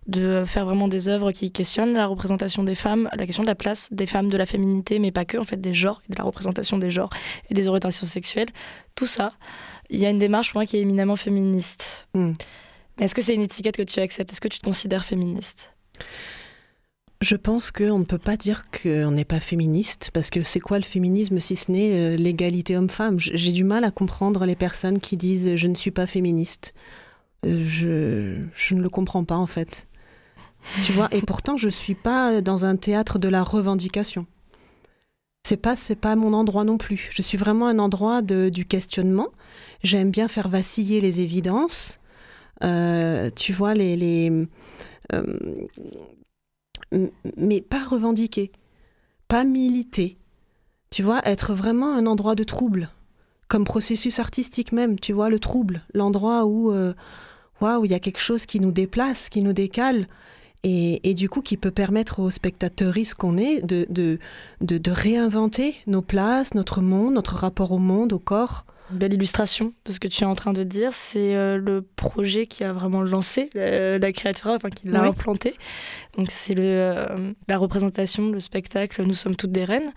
de 0.06 0.44
faire 0.46 0.64
vraiment 0.64 0.88
des 0.88 1.08
œuvres 1.08 1.32
qui 1.32 1.50
questionnent 1.50 1.92
la 1.92 2.06
représentation 2.06 2.64
des 2.64 2.74
femmes, 2.74 3.10
la 3.14 3.26
question 3.26 3.42
de 3.42 3.48
la 3.48 3.54
place 3.54 3.88
des 3.90 4.06
femmes, 4.06 4.30
de 4.30 4.36
la 4.36 4.46
féminité, 4.46 4.98
mais 4.98 5.10
pas 5.10 5.26
que, 5.26 5.36
en 5.36 5.44
fait, 5.44 5.60
des 5.60 5.74
genres, 5.74 6.00
et 6.08 6.12
de 6.12 6.18
la 6.18 6.24
représentation 6.24 6.78
des 6.78 6.90
genres 6.90 7.10
et 7.50 7.54
des 7.54 7.68
orientations 7.68 8.06
sexuelles, 8.06 8.48
tout 8.94 9.06
ça, 9.06 9.32
il 9.90 10.00
y 10.00 10.06
a 10.06 10.10
une 10.10 10.18
démarche 10.18 10.52
pour 10.52 10.60
moi 10.60 10.66
qui 10.66 10.76
est 10.76 10.80
éminemment 10.80 11.16
féministe. 11.16 12.08
Hmm. 12.14 12.32
Est-ce 12.98 13.14
que 13.14 13.22
c'est 13.22 13.34
une 13.34 13.42
étiquette 13.42 13.76
que 13.76 13.82
tu 13.82 14.00
acceptes? 14.00 14.32
Est-ce 14.32 14.40
que 14.40 14.48
tu 14.48 14.58
te 14.58 14.64
considères 14.64 15.04
féministe? 15.04 15.74
Je 17.20 17.34
pense 17.34 17.72
qu'on 17.72 17.98
ne 17.98 18.04
peut 18.04 18.18
pas 18.18 18.36
dire 18.36 18.62
qu'on 18.70 19.10
n'est 19.10 19.24
pas 19.24 19.40
féministe, 19.40 20.10
parce 20.12 20.30
que 20.30 20.42
c'est 20.44 20.60
quoi 20.60 20.78
le 20.78 20.84
féminisme 20.84 21.40
si 21.40 21.56
ce 21.56 21.72
n'est 21.72 21.92
euh, 21.92 22.16
l'égalité 22.16 22.76
homme-femme? 22.76 23.18
J'ai 23.18 23.52
du 23.52 23.64
mal 23.64 23.84
à 23.84 23.90
comprendre 23.90 24.46
les 24.46 24.54
personnes 24.54 24.98
qui 25.00 25.16
disent 25.16 25.56
je 25.56 25.66
ne 25.66 25.74
suis 25.74 25.90
pas 25.90 26.06
féministe. 26.06 26.74
Euh, 27.44 27.64
je, 27.66 28.44
je 28.54 28.74
ne 28.74 28.80
le 28.80 28.88
comprends 28.88 29.24
pas 29.24 29.36
en 29.36 29.48
fait. 29.48 29.86
Tu 30.82 30.92
vois, 30.92 31.08
et 31.12 31.22
pourtant 31.22 31.56
je 31.56 31.66
ne 31.66 31.72
suis 31.72 31.94
pas 31.94 32.40
dans 32.40 32.64
un 32.64 32.76
théâtre 32.76 33.18
de 33.18 33.28
la 33.28 33.42
revendication. 33.42 34.26
C'est 35.44 35.56
pas 35.56 35.76
c'est 35.76 35.96
pas 35.96 36.14
mon 36.14 36.34
endroit 36.34 36.64
non 36.64 36.78
plus. 36.78 37.08
Je 37.12 37.22
suis 37.22 37.38
vraiment 37.38 37.66
un 37.66 37.78
endroit 37.78 38.22
de, 38.22 38.48
du 38.48 38.64
questionnement. 38.64 39.28
J'aime 39.82 40.10
bien 40.10 40.28
faire 40.28 40.48
vaciller 40.48 41.00
les 41.00 41.20
évidences. 41.20 41.98
Euh, 42.64 43.30
tu 43.34 43.52
vois 43.52 43.74
les, 43.74 43.96
les 43.96 44.48
mais 47.36 47.60
pas 47.60 47.84
revendiquer, 47.84 48.52
pas 49.28 49.44
militer. 49.44 50.16
Tu 50.90 51.02
vois, 51.02 51.20
être 51.24 51.52
vraiment 51.52 51.94
un 51.94 52.06
endroit 52.06 52.34
de 52.34 52.44
trouble, 52.44 52.90
comme 53.48 53.64
processus 53.64 54.18
artistique 54.18 54.72
même, 54.72 54.98
tu 54.98 55.12
vois, 55.12 55.28
le 55.28 55.38
trouble, 55.38 55.82
l'endroit 55.92 56.46
où 56.46 56.72
euh, 56.72 56.94
il 57.60 57.90
y 57.90 57.94
a 57.94 58.00
quelque 58.00 58.20
chose 58.20 58.46
qui 58.46 58.60
nous 58.60 58.72
déplace, 58.72 59.28
qui 59.28 59.42
nous 59.42 59.52
décale, 59.52 60.06
et, 60.64 61.14
du 61.14 61.28
coup 61.28 61.40
qui 61.40 61.56
peut 61.56 61.70
permettre 61.70 62.20
aux 62.20 62.30
spectateurs 62.30 62.94
qu'on 63.16 63.38
est 63.38 63.62
de, 63.62 63.86
de, 63.90 64.18
de, 64.60 64.90
réinventer 64.90 65.76
nos 65.86 66.02
places, 66.02 66.54
notre 66.54 66.80
monde, 66.80 67.14
notre 67.14 67.36
rapport 67.36 67.72
au 67.72 67.78
monde, 67.78 68.12
au 68.12 68.18
corps 68.18 68.66
belle 68.90 69.12
illustration 69.12 69.72
de 69.84 69.92
ce 69.92 70.00
que 70.00 70.08
tu 70.08 70.22
es 70.22 70.26
en 70.26 70.34
train 70.34 70.52
de 70.52 70.62
dire. 70.62 70.92
C'est 70.92 71.34
euh, 71.34 71.58
le 71.58 71.82
projet 71.82 72.46
qui 72.46 72.64
a 72.64 72.72
vraiment 72.72 73.02
lancé 73.02 73.50
euh, 73.56 73.98
la 73.98 74.12
créature, 74.12 74.50
enfin 74.50 74.70
qui 74.70 74.88
l'a 74.88 75.02
implanté. 75.02 75.54
Donc 76.16 76.30
c'est 76.30 76.54
euh, 76.58 77.32
la 77.48 77.58
représentation, 77.58 78.30
le 78.30 78.40
spectacle 78.40 79.02
Nous 79.02 79.14
sommes 79.14 79.36
toutes 79.36 79.52
des 79.52 79.64
reines. 79.64 79.92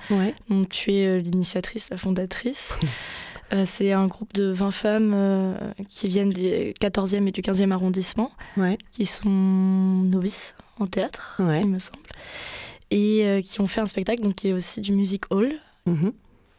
Donc 0.50 0.70
tu 0.70 0.94
es 0.94 1.20
l'initiatrice, 1.20 1.90
la 1.90 1.98
fondatrice. 1.98 2.78
c'est 3.66 3.92
un 3.92 4.08
groupe 4.08 4.34
de 4.34 4.46
20 4.52 4.72
femmes 4.72 5.74
qui 5.90 6.08
viennent 6.08 6.30
du 6.30 6.74
14e 6.80 7.28
et 7.28 7.32
du 7.32 7.42
15e 7.42 7.72
arrondissement, 7.72 8.32
qui 8.92 9.06
sont 9.06 9.30
novices 9.30 10.56
en 10.80 10.88
théâtre, 10.88 11.36
il 11.40 11.68
me 11.68 11.80
semble, 11.80 12.00
et 12.92 13.44
qui 13.46 13.60
ont 13.60 13.68
fait 13.68 13.82
un 13.82 13.88
spectacle 13.88 14.22
donc, 14.22 14.36
qui 14.36 14.50
est 14.50 14.54
aussi 14.54 14.80
du 14.82 14.94
music 14.94 15.24
hall. 15.32 15.54
Mm-hmm. 15.88 16.12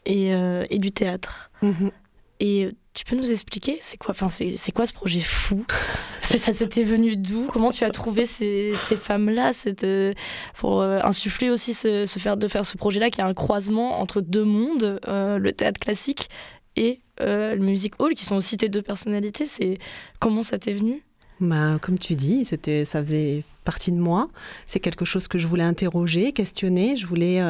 Et, 0.05 0.33
et, 0.69 0.79
du 0.79 0.91
théâtre. 0.91 1.53
Mm-hmm. 1.63 1.93
Et 2.41 2.65
euh, 2.65 2.73
tu 2.95 3.05
peux 3.05 3.17
nous 3.17 3.31
expliquer 3.31 3.79
c'est 3.81 3.97
quoi, 3.97 4.11
enfin 4.11 4.29
c'est 4.29 4.73
quoi 4.73 4.87
ce 4.87 4.93
projet 4.93 5.21
fou? 5.21 5.65
Ça 6.23 6.53
venu 6.85 7.17
d'où? 7.17 7.47
Comment 7.53 7.71
tu 7.71 7.85
as 7.85 7.91
trouvé 7.91 8.27
ces, 8.27 8.75
ces 8.75 8.97
femmes-là 8.97 9.51
euh, 9.85 10.13
pour 10.57 10.81
euh, 10.81 11.01
insuffler 11.03 11.51
aussi 11.51 11.75
ce, 11.75 12.05
faire, 12.19 12.37
de 12.37 12.49
faire 12.49 12.65
ce 12.65 12.77
projet-là 12.77 13.11
qui 13.11 13.21
est 13.21 13.25
un 13.25 13.35
croisement 13.35 14.01
entre 14.01 14.21
deux 14.21 14.45
mondes, 14.45 15.01
le 15.07 15.51
théâtre 15.51 15.81
classique 15.81 16.29
et 16.77 17.01
le 17.19 17.59
music 17.59 17.95
hall, 17.99 18.15
qui 18.15 18.25
sont 18.25 18.37
aussi 18.37 18.57
tes 18.57 18.69
deux 18.69 18.83
personnalités? 18.83 19.45
C'est 19.45 19.79
comment 20.19 20.43
ça 20.43 20.59
t'est 20.59 20.75
venu? 20.75 21.03
Bah, 21.41 21.79
comme 21.81 21.99
tu 21.99 22.15
dis, 22.15 22.45
c'était, 22.45 22.85
ça 22.85 23.03
faisait 23.03 23.45
partie 23.65 23.93
de 23.93 23.99
moi. 23.99 24.31
C'est 24.67 24.81
quelque 24.81 25.05
chose 25.05 25.29
que 25.29 25.39
je 25.39 25.47
voulais 25.47 25.65
interroger, 25.65 26.33
questionner. 26.33 26.97
Je 26.97 27.07
voulais 27.07 27.41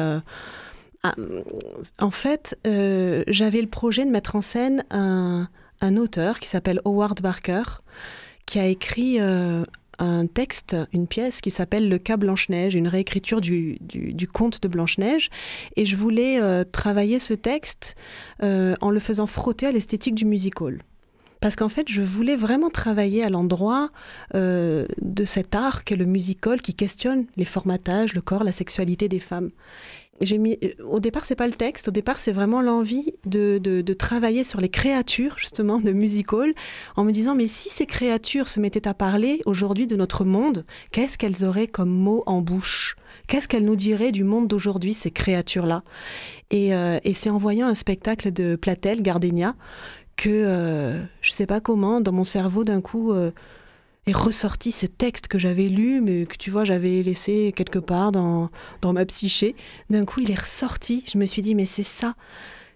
en 1.99 2.11
fait, 2.11 2.57
euh, 2.65 3.23
j'avais 3.27 3.61
le 3.61 3.67
projet 3.67 4.05
de 4.05 4.09
mettre 4.09 4.35
en 4.35 4.41
scène 4.41 4.85
un, 4.89 5.47
auteur 5.97 6.39
qui 6.39 6.47
s'appelle 6.47 6.79
Howard 6.85 7.21
Barker, 7.21 7.63
qui 8.45 8.57
a 8.57 8.67
écrit 8.67 9.19
euh, 9.19 9.65
un 9.99 10.27
texte, 10.27 10.77
une 10.93 11.07
pièce 11.07 11.41
qui 11.41 11.51
s'appelle 11.51 11.89
Le 11.89 11.97
cas 11.97 12.15
Blanche-Neige, 12.15 12.73
une 12.73 12.87
réécriture 12.87 13.41
du, 13.41 13.77
conte 14.33 14.61
de 14.61 14.69
Blanche-Neige. 14.69 15.29
Et 15.75 15.85
je 15.85 15.97
voulais 15.97 16.41
euh, 16.41 16.63
travailler 16.63 17.19
ce 17.19 17.33
texte 17.33 17.95
en 18.41 18.89
le 18.89 18.99
faisant 18.99 19.27
frotter 19.27 19.67
à 19.67 19.71
l'esthétique 19.71 20.15
du 20.15 20.25
musical 20.25 20.81
parce 21.41 21.57
qu'en 21.57 21.67
fait, 21.67 21.89
je 21.89 22.01
voulais 22.01 22.37
vraiment 22.37 22.69
travailler 22.69 23.21
à 23.21 23.29
l'endroit 23.29 23.89
de 24.33 25.25
cet 25.25 25.55
art 25.55 25.83
qu'est 25.83 25.97
le 25.97 26.05
musical 26.05 26.61
qui 26.61 26.73
questionne 26.73 27.25
les 27.35 27.43
formatages, 27.43 28.13
le 28.13 28.21
corps, 28.21 28.45
la 28.45 28.53
sexualité 28.53 29.09
des 29.09 29.19
femmes 29.19 29.51
j'ai 30.21 30.37
mis, 30.37 30.57
au 30.83 30.99
départ, 30.99 31.25
c'est 31.25 31.35
pas 31.35 31.47
le 31.47 31.53
texte, 31.53 31.87
au 31.87 31.91
départ, 31.91 32.19
c'est 32.19 32.31
vraiment 32.31 32.61
l'envie 32.61 33.13
de, 33.25 33.57
de, 33.57 33.93
travailler 33.93 34.43
sur 34.43 34.61
les 34.61 34.69
créatures, 34.69 35.37
justement, 35.37 35.79
de 35.79 35.91
musical, 35.91 36.53
en 36.95 37.03
me 37.03 37.11
disant, 37.11 37.35
mais 37.35 37.47
si 37.47 37.69
ces 37.69 37.85
créatures 37.85 38.47
se 38.47 38.59
mettaient 38.59 38.87
à 38.87 38.93
parler 38.93 39.41
aujourd'hui 39.45 39.87
de 39.87 39.95
notre 39.95 40.23
monde, 40.23 40.65
qu'est-ce 40.91 41.17
qu'elles 41.17 41.43
auraient 41.43 41.67
comme 41.67 41.89
mots 41.89 42.23
en 42.25 42.41
bouche? 42.41 42.95
Qu'est-ce 43.27 43.47
qu'elles 43.47 43.65
nous 43.65 43.75
diraient 43.75 44.11
du 44.11 44.23
monde 44.23 44.47
d'aujourd'hui, 44.47 44.93
ces 44.93 45.11
créatures-là? 45.11 45.83
Et, 46.51 46.75
euh, 46.75 46.99
et 47.03 47.13
c'est 47.13 47.29
en 47.29 47.37
voyant 47.37 47.67
un 47.67 47.75
spectacle 47.75 48.31
de 48.31 48.55
Platel, 48.55 49.01
Gardenia, 49.01 49.55
que, 50.15 50.29
euh, 50.29 51.01
je 51.21 51.31
sais 51.31 51.45
pas 51.45 51.59
comment, 51.59 52.01
dans 52.01 52.11
mon 52.11 52.23
cerveau, 52.23 52.63
d'un 52.63 52.81
coup, 52.81 53.11
euh, 53.13 53.31
est 54.05 54.15
ressorti 54.15 54.71
ce 54.71 54.85
texte 54.85 55.27
que 55.27 55.39
j'avais 55.39 55.69
lu, 55.69 56.01
mais 56.01 56.25
que 56.25 56.37
tu 56.37 56.51
vois, 56.51 56.65
j'avais 56.65 57.03
laissé 57.03 57.53
quelque 57.55 57.79
part 57.79 58.11
dans, 58.11 58.49
dans 58.81 58.93
ma 58.93 59.05
psyché. 59.05 59.55
D'un 59.89 60.05
coup, 60.05 60.19
il 60.19 60.31
est 60.31 60.39
ressorti. 60.39 61.03
Je 61.11 61.17
me 61.17 61.25
suis 61.25 61.41
dit, 61.41 61.55
mais 61.55 61.65
c'est 61.65 61.83
ça. 61.83 62.15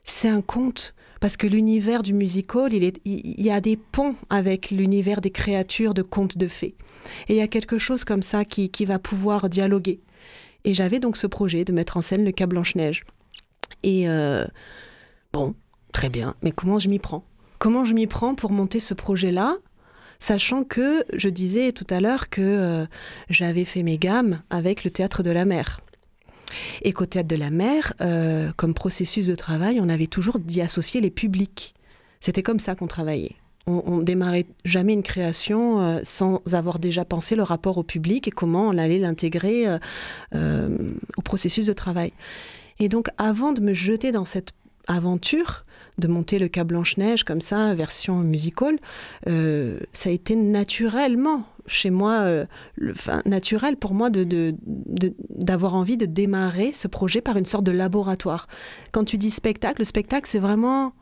C'est 0.03 0.29
un 0.29 0.41
conte 0.41 0.95
parce 1.19 1.35
que 1.35 1.47
l'univers 1.47 2.03
du 2.03 2.13
musical, 2.13 2.73
il, 2.73 2.93
il, 3.03 3.41
y 3.41 3.51
a 3.51 3.59
des 3.59 3.75
ponts 3.75 4.15
avec 4.29 4.71
l'univers 4.71 5.19
des 5.19 5.31
créatures 5.31 5.93
de 5.93 6.01
contes 6.01 6.37
de 6.37 6.47
fées. 6.47 6.75
Et 7.27 7.33
il 7.33 7.37
y 7.37 7.41
a 7.41 7.47
quelque 7.47 7.77
chose 7.77 8.03
comme 8.03 8.21
ça 8.21 8.45
qui, 8.45 8.69
qui 8.69 8.85
va 8.85 8.99
pouvoir 8.99 9.49
dialoguer. 9.49 9.99
Et 10.63 10.73
j'avais 10.73 10.99
donc 10.99 11.17
ce 11.17 11.27
projet 11.27 11.65
de 11.65 11.73
mettre 11.73 11.97
en 11.97 12.01
scène 12.01 12.23
le 12.23 12.31
cas 12.31 12.45
Blanche-Neige. 12.45 13.03
Et 13.83 14.07
euh, 14.09 14.45
bon, 15.33 15.55
très 15.91 16.09
bien, 16.09 16.35
mais 16.43 16.51
comment 16.51 16.79
je 16.79 16.89
m'y 16.89 16.99
prends? 16.99 17.25
Comment 17.59 17.85
je 17.85 17.93
m'y 17.93 18.07
prends 18.07 18.35
pour 18.35 18.51
monter 18.51 18.79
ce 18.79 18.93
projet-là? 18.93 19.57
Sachant 20.19 20.63
que 20.63 21.03
je 21.13 21.29
disais 21.29 21.71
tout 21.71 21.87
à 21.89 21.99
l'heure 21.99 22.29
que 22.29 22.41
euh, 22.41 22.85
j'avais 23.29 23.65
fait 23.65 23.83
mes 23.83 23.97
gammes 23.97 24.41
avec 24.49 24.83
le 24.83 24.91
théâtre 24.91 25.23
de 25.23 25.31
la 25.31 25.45
mer. 25.45 25.81
Et 26.81 26.93
qu'au 26.93 27.05
théâtre 27.05 27.27
de 27.27 27.35
la 27.35 27.49
mer, 27.49 27.93
euh, 28.01 28.51
comme 28.55 28.73
processus 28.73 29.27
de 29.27 29.35
travail, 29.35 29.79
on 29.81 29.89
avait 29.89 30.07
toujours 30.07 30.39
d'y 30.39 30.61
associer 30.61 31.01
les 31.01 31.11
publics. 31.11 31.75
C'était 32.19 32.43
comme 32.43 32.59
ça 32.59 32.73
qu'on 32.75 32.87
travaillait. 32.87 33.35
On, 33.67 33.83
on, 33.85 33.97
démarrait 33.99 34.45
jamais 34.63 34.93
une 34.93 35.03
création 35.03 35.81
euh, 35.81 35.99
sans 36.03 36.41
avoir 36.53 36.79
déjà 36.79 37.03
pensé 37.03 37.35
le 37.35 37.43
rapport 37.43 37.77
au 37.77 37.83
public 37.83 38.27
et 38.27 38.31
comment 38.31 38.69
on 38.69 38.77
allait 38.77 38.97
l'intégrer 38.97 39.65
au 40.33 41.21
processus 41.21 41.65
de 41.65 41.73
travail. 41.73 42.13
Et 42.79 42.89
donc, 42.89 43.09
avant 43.17 43.51
de 43.51 43.61
me 43.61 43.73
jeter 43.73 44.11
dans 44.11 44.25
cette 44.25 44.53
aventure, 44.87 45.65
de 45.97 46.07
monter 46.07 46.39
le 46.39 46.47
cas 46.47 46.63
Blanche-Neige 46.63 47.23
comme 47.23 47.41
ça, 47.41 47.73
version 47.73 48.17
musical, 48.17 48.77
euh, 49.27 49.79
ça 49.91 50.09
a 50.09 50.11
été 50.11 50.35
naturellement 50.35 51.43
chez 51.65 51.89
moi, 51.89 52.19
euh, 52.21 52.45
naturel 53.25 53.75
pour 53.75 53.93
moi 53.93 54.09
d'avoir 54.09 54.25
de, 54.25 54.55
de, 55.03 55.13
de, 55.29 55.65
envie 55.65 55.97
de 55.97 56.05
démarrer 56.05 56.71
ce 56.73 56.87
projet 56.87 57.19
par 57.21 57.37
une 57.37 57.45
sorte 57.45 57.65
de 57.65 57.71
laboratoire. 57.71 58.47
Quand 58.91 59.03
tu 59.03 59.17
dis 59.17 59.31
spectacle, 59.31 59.81
le 59.81 59.85
spectacle, 59.85 60.29
c'est 60.29 60.39
vraiment 60.39 60.93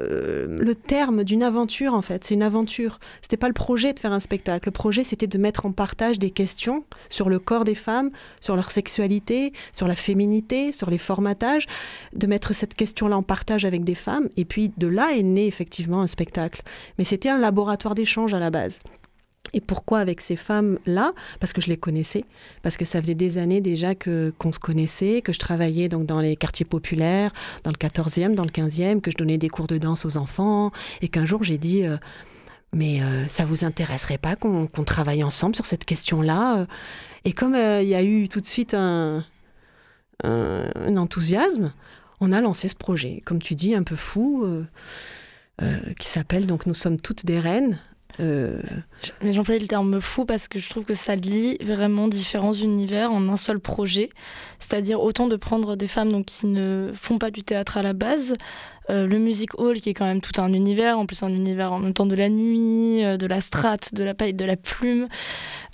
euh, 0.00 0.58
le 0.60 0.74
terme 0.74 1.24
d'une 1.24 1.42
aventure 1.42 1.94
en 1.94 2.02
fait. 2.02 2.24
C'est 2.24 2.34
une 2.34 2.42
aventure. 2.42 2.98
C'était 3.22 3.36
pas 3.36 3.48
le 3.48 3.54
projet 3.54 3.92
de 3.92 3.98
faire 3.98 4.12
un 4.12 4.20
spectacle. 4.20 4.68
Le 4.68 4.72
projet 4.72 5.04
c'était 5.04 5.26
de 5.26 5.38
mettre 5.38 5.66
en 5.66 5.72
partage 5.72 6.18
des 6.18 6.30
questions 6.30 6.84
sur 7.08 7.28
le 7.28 7.38
corps 7.38 7.64
des 7.64 7.74
femmes, 7.74 8.10
sur 8.40 8.56
leur 8.56 8.70
sexualité, 8.70 9.52
sur 9.72 9.86
la 9.86 9.96
féminité, 9.96 10.72
sur 10.72 10.90
les 10.90 10.98
formatages, 10.98 11.66
de 12.14 12.26
mettre 12.26 12.54
cette 12.54 12.74
question-là 12.74 13.16
en 13.16 13.22
partage 13.22 13.64
avec 13.64 13.84
des 13.84 13.94
femmes. 13.94 14.28
Et 14.36 14.44
puis 14.44 14.72
de 14.76 14.86
là 14.86 15.12
est 15.12 15.22
né 15.22 15.46
effectivement 15.46 16.00
un 16.00 16.06
spectacle. 16.06 16.62
Mais 16.98 17.04
c'était 17.04 17.28
un 17.28 17.38
laboratoire 17.38 17.94
d'échange 17.94 18.34
à 18.34 18.38
la 18.38 18.50
base. 18.50 18.80
Et 19.52 19.60
pourquoi 19.60 19.98
avec 19.98 20.20
ces 20.20 20.36
femmes-là? 20.36 21.12
Parce 21.40 21.52
que 21.52 21.60
je 21.60 21.68
les 21.68 21.76
connaissais, 21.76 22.24
parce 22.62 22.76
que 22.76 22.84
ça 22.84 23.00
faisait 23.00 23.14
des 23.14 23.38
années 23.38 23.60
déjà 23.60 23.94
que 23.94 24.32
qu'on 24.38 24.52
se 24.52 24.58
connaissait, 24.58 25.22
que 25.22 25.32
je 25.32 25.38
travaillais 25.38 25.88
donc 25.88 26.04
dans 26.06 26.20
les 26.20 26.36
quartiers 26.36 26.66
populaires, 26.66 27.32
dans 27.64 27.70
le 27.70 27.76
14e, 27.76 28.34
dans 28.34 28.44
le 28.44 28.50
15e, 28.50 29.00
que 29.00 29.10
je 29.10 29.16
donnais 29.16 29.38
des 29.38 29.48
cours 29.48 29.66
de 29.66 29.78
danse 29.78 30.04
aux 30.04 30.16
enfants, 30.16 30.70
et 31.00 31.08
qu'un 31.08 31.26
jour 31.26 31.42
j'ai 31.42 31.58
dit 31.58 31.84
euh, 31.84 31.96
mais 32.72 33.02
euh, 33.02 33.26
ça 33.26 33.44
vous 33.44 33.64
intéresserait 33.64 34.18
pas 34.18 34.36
qu'on 34.36 34.66
qu 34.66 34.84
travaille 34.84 35.24
ensemble 35.24 35.56
sur 35.56 35.66
cette 35.66 35.84
question-là 35.84 36.66
Et 37.24 37.32
comme 37.32 37.54
euh, 37.54 37.82
il 37.82 37.88
y 37.88 37.94
a 37.94 38.02
eu 38.02 38.28
tout 38.28 38.40
de 38.40 38.46
suite 38.46 38.74
un, 38.74 39.24
enthousiasme, 40.24 41.72
on 42.20 42.30
a 42.30 42.40
lancé 42.40 42.68
ce 42.68 42.74
projet, 42.74 43.22
comme 43.24 43.40
tu 43.40 43.54
dis, 43.54 43.74
un 43.74 43.82
peu 43.82 43.96
fou, 43.96 44.46
qui 45.98 46.06
s'appelle 46.06 46.46
donc 46.46 46.66
Nous 46.66 46.74
sommes 46.74 47.00
toutes 47.00 47.24
des 47.24 47.40
reines 47.40 47.78
euh... 48.18 48.60
Mais 49.22 49.32
j'emploie 49.32 49.58
le 49.58 49.66
terme 49.66 50.00
fou 50.00 50.24
parce 50.24 50.48
que 50.48 50.58
je 50.58 50.68
trouve 50.68 50.84
que 50.84 50.94
ça 50.94 51.14
lie 51.14 51.56
vraiment 51.62 52.08
différents 52.08 52.52
univers 52.52 53.12
en 53.12 53.28
un 53.28 53.36
seul 53.36 53.60
projet. 53.60 54.10
C'est-à-dire 54.58 55.00
autant 55.00 55.26
de 55.26 55.36
prendre 55.36 55.76
des 55.76 55.86
femmes 55.86 56.10
donc, 56.10 56.26
qui 56.26 56.46
ne 56.46 56.90
font 56.94 57.18
pas 57.18 57.30
du 57.30 57.42
théâtre 57.42 57.76
à 57.76 57.82
la 57.82 57.92
base, 57.92 58.34
euh, 58.90 59.06
le 59.06 59.18
music 59.18 59.58
hall 59.58 59.80
qui 59.80 59.90
est 59.90 59.94
quand 59.94 60.06
même 60.06 60.20
tout 60.20 60.40
un 60.40 60.52
univers, 60.52 60.98
en 60.98 61.06
plus 61.06 61.22
un 61.22 61.28
univers 61.28 61.72
en 61.72 61.78
même 61.78 61.92
temps 61.92 62.06
de 62.06 62.16
la 62.16 62.28
nuit, 62.28 63.04
euh, 63.04 63.16
de 63.16 63.26
la 63.26 63.40
strate, 63.40 63.94
de 63.94 64.02
la 64.02 64.14
paille, 64.14 64.34
de 64.34 64.44
la 64.44 64.56
plume, 64.56 65.08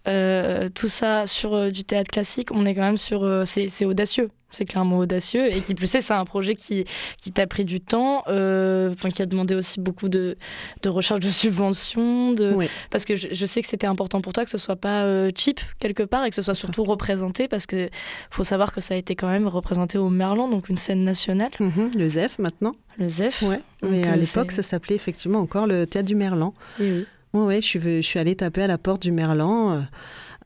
euh, 0.06 0.68
tout 0.74 0.88
ça 0.88 1.26
sur 1.26 1.54
euh, 1.54 1.70
du 1.70 1.84
théâtre 1.84 2.10
classique, 2.10 2.48
on 2.52 2.64
est 2.66 2.74
quand 2.74 2.82
même 2.82 2.96
sur... 2.96 3.24
Euh, 3.24 3.44
c'est 3.44 3.84
audacieux, 3.84 4.30
c'est 4.50 4.64
clairement 4.64 4.98
audacieux. 4.98 5.46
Et 5.54 5.60
qui 5.60 5.74
plus 5.74 5.92
est, 5.94 6.00
c'est 6.00 6.14
un 6.14 6.24
projet 6.24 6.54
qui, 6.54 6.84
qui 7.18 7.32
t'a 7.32 7.46
pris 7.46 7.64
du 7.64 7.80
temps, 7.80 8.22
euh, 8.28 8.94
qui 9.12 9.22
a 9.22 9.26
demandé 9.26 9.54
aussi 9.54 9.80
beaucoup 9.80 10.08
de, 10.08 10.36
de 10.82 10.88
recherche 10.88 11.20
de 11.20 11.28
subventions. 11.28 12.32
De... 12.32 12.52
Oui. 12.54 12.68
Parce 12.90 13.04
que 13.04 13.16
je, 13.16 13.28
je, 13.32 13.46
sais 13.46 13.62
que 13.62 13.68
c'était 13.68 13.86
important 13.86 14.20
pour 14.20 14.32
toi 14.32 14.44
que 14.44 14.50
ce 14.50 14.58
soit 14.58 14.76
pas 14.76 15.28
cheap 15.34 15.60
quelque 15.78 16.02
part 16.02 16.24
et 16.24 16.30
que 16.30 16.36
ce 16.36 16.42
soit 16.42 16.54
surtout 16.54 16.84
représenté 16.84 17.48
parce 17.48 17.66
que 17.66 17.88
faut 18.30 18.44
savoir 18.44 18.72
que 18.72 18.80
ça 18.80 18.94
a 18.94 18.96
été 18.96 19.16
quand 19.16 19.28
même 19.28 19.48
représenté 19.48 19.98
au 19.98 20.08
Merlan, 20.08 20.48
donc 20.48 20.68
une 20.68 20.76
scène 20.76 21.02
nationale. 21.04 21.50
Mm 21.58 21.68
-hmm, 21.68 21.98
le 21.98 22.08
ZEF 22.08 22.38
maintenant. 22.38 22.74
Le 22.98 23.08
ZEF. 23.08 23.42
Ouais. 23.42 23.60
Mais 23.82 24.06
à 24.06 24.16
l'époque, 24.16 24.52
ça 24.52 24.62
s'appelait 24.62 24.96
effectivement 24.96 25.40
encore 25.40 25.66
le 25.66 25.86
théâtre 25.86 26.08
du 26.08 26.14
Merlan. 26.14 26.54
Oui, 26.80 26.90
oui. 26.90 27.06
Suis, 27.60 27.80
je 27.80 28.00
suis 28.00 28.18
allée 28.18 28.36
taper 28.36 28.62
à 28.62 28.66
la 28.66 28.78
porte 28.78 29.02
du 29.02 29.12
Merlan. 29.12 29.72
Euh, 29.72 29.80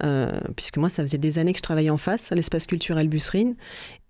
euh, 0.03 0.41
puisque 0.57 0.79
moi, 0.79 0.89
ça 0.89 1.03
faisait 1.03 1.19
des 1.19 1.39
années 1.39 1.53
que 1.53 1.59
je 1.59 1.63
travaillais 1.63 1.91
en 1.91 1.99
face 1.99 2.33
à 2.33 2.35
l'espace 2.35 2.67
culturel 2.67 3.09
Busserine. 3.09 3.55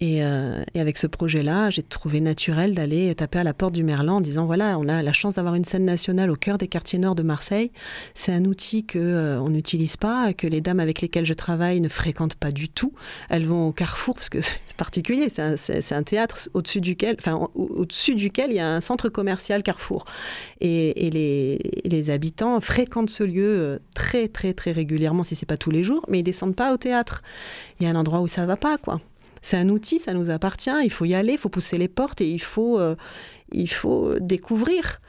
Et, 0.03 0.25
euh, 0.25 0.65
et, 0.75 0.81
avec 0.81 0.97
ce 0.97 1.07
projet-là, 1.07 1.69
j'ai 1.69 1.83
trouvé 1.83 2.23
naturel 2.23 2.75
d'aller 2.75 3.15
taper 3.15 3.41
à 3.41 3.45
la 3.45 3.53
porte 3.53 3.75
du 3.75 3.83
Merlan 3.83 4.17
en 4.17 4.21
disant 4.23 4.47
voilà, 4.47 4.79
on 4.79 4.89
a 4.89 5.03
la 5.03 5.13
chance 5.13 5.35
d'avoir 5.35 5.57
une 5.57 5.67
scène 5.67 5.85
nationale 5.85 6.31
au 6.31 6.37
cœur 6.37 6.57
des 6.57 6.69
quartiers 6.69 6.99
nord 6.99 7.15
de 7.15 7.23
Marseille. 7.23 7.71
C'est 8.15 8.33
un 8.33 8.47
outil 8.47 8.87
que 8.87 8.99
euh, 8.99 9.39
on 9.43 9.51
n'utilise 9.51 9.99
pas, 9.99 10.33
que 10.33 10.47
les 10.47 10.63
dames 10.63 10.81
avec 10.81 11.03
lesquelles 11.03 11.27
je 11.27 11.35
travaille 11.35 11.83
ne 11.83 11.91
fréquentent 11.91 12.37
pas 12.37 12.51
du 12.51 12.71
tout. 12.71 12.95
Elles 13.29 13.45
vont 13.45 13.69
au 13.69 13.73
Carrefour 13.73 14.15
parce 14.15 14.31
que 14.31 14.41
c'est 14.41 14.57
particulier. 14.79 15.29
C'est 15.29 15.43
un, 15.43 15.99
un, 15.99 16.03
théâtre 16.03 16.49
au-dessus 16.55 16.81
duquel, 16.81 17.17
enfin 17.19 17.51
au-dessus 17.55 18.15
duquel 18.15 18.53
il 18.53 18.57
y 18.57 18.61
a 18.61 18.75
un 18.75 18.81
centre 18.81 19.11
commercial 19.11 19.63
Carrefour. 19.63 20.07
Et, 20.63 21.09
et 21.09 21.11
les, 21.11 21.59
les, 21.85 22.09
habitants 22.09 22.59
fréquentent 22.63 23.11
ce 23.11 23.23
lieu 23.23 23.79
très 23.95 24.29
très 24.29 24.55
très 24.55 24.73
régulièrement, 24.73 25.25
si 25.25 25.35
c'est 25.35 25.45
pas 25.45 25.59
tous 25.59 25.71
les 25.71 25.85
jours, 25.85 26.07
mais 26.09 26.21
ils 26.21 26.23
descendent 26.23 26.57
pas 26.57 26.73
au 26.73 26.79
théâtre. 26.79 27.23
Il 27.79 27.85
y 27.85 27.87
a 27.87 27.91
un 27.91 27.97
endroit 27.97 28.23
où 28.23 28.29
ça 28.29 28.47
va 28.47 28.57
pas, 28.57 28.79
quoi 28.79 28.99
c'est 29.43 29.57
un 29.57 29.69
outil, 29.69 29.99
ça 29.99 30.13
nous 30.15 30.31
appartient, 30.31 30.71
il 30.83 30.91
faut 30.91 31.05
y 31.05 31.15
aller, 31.15 31.33
il 31.33 31.39
faut 31.39 31.49
pousser 31.49 31.79
les 31.79 31.89
portes 31.89 32.21
et 32.21 32.31
il 32.31 32.43
faut, 32.43 32.79
euh, 32.79 32.97
il 33.53 33.71
faut 33.71 34.15
découvrir. 34.21 35.01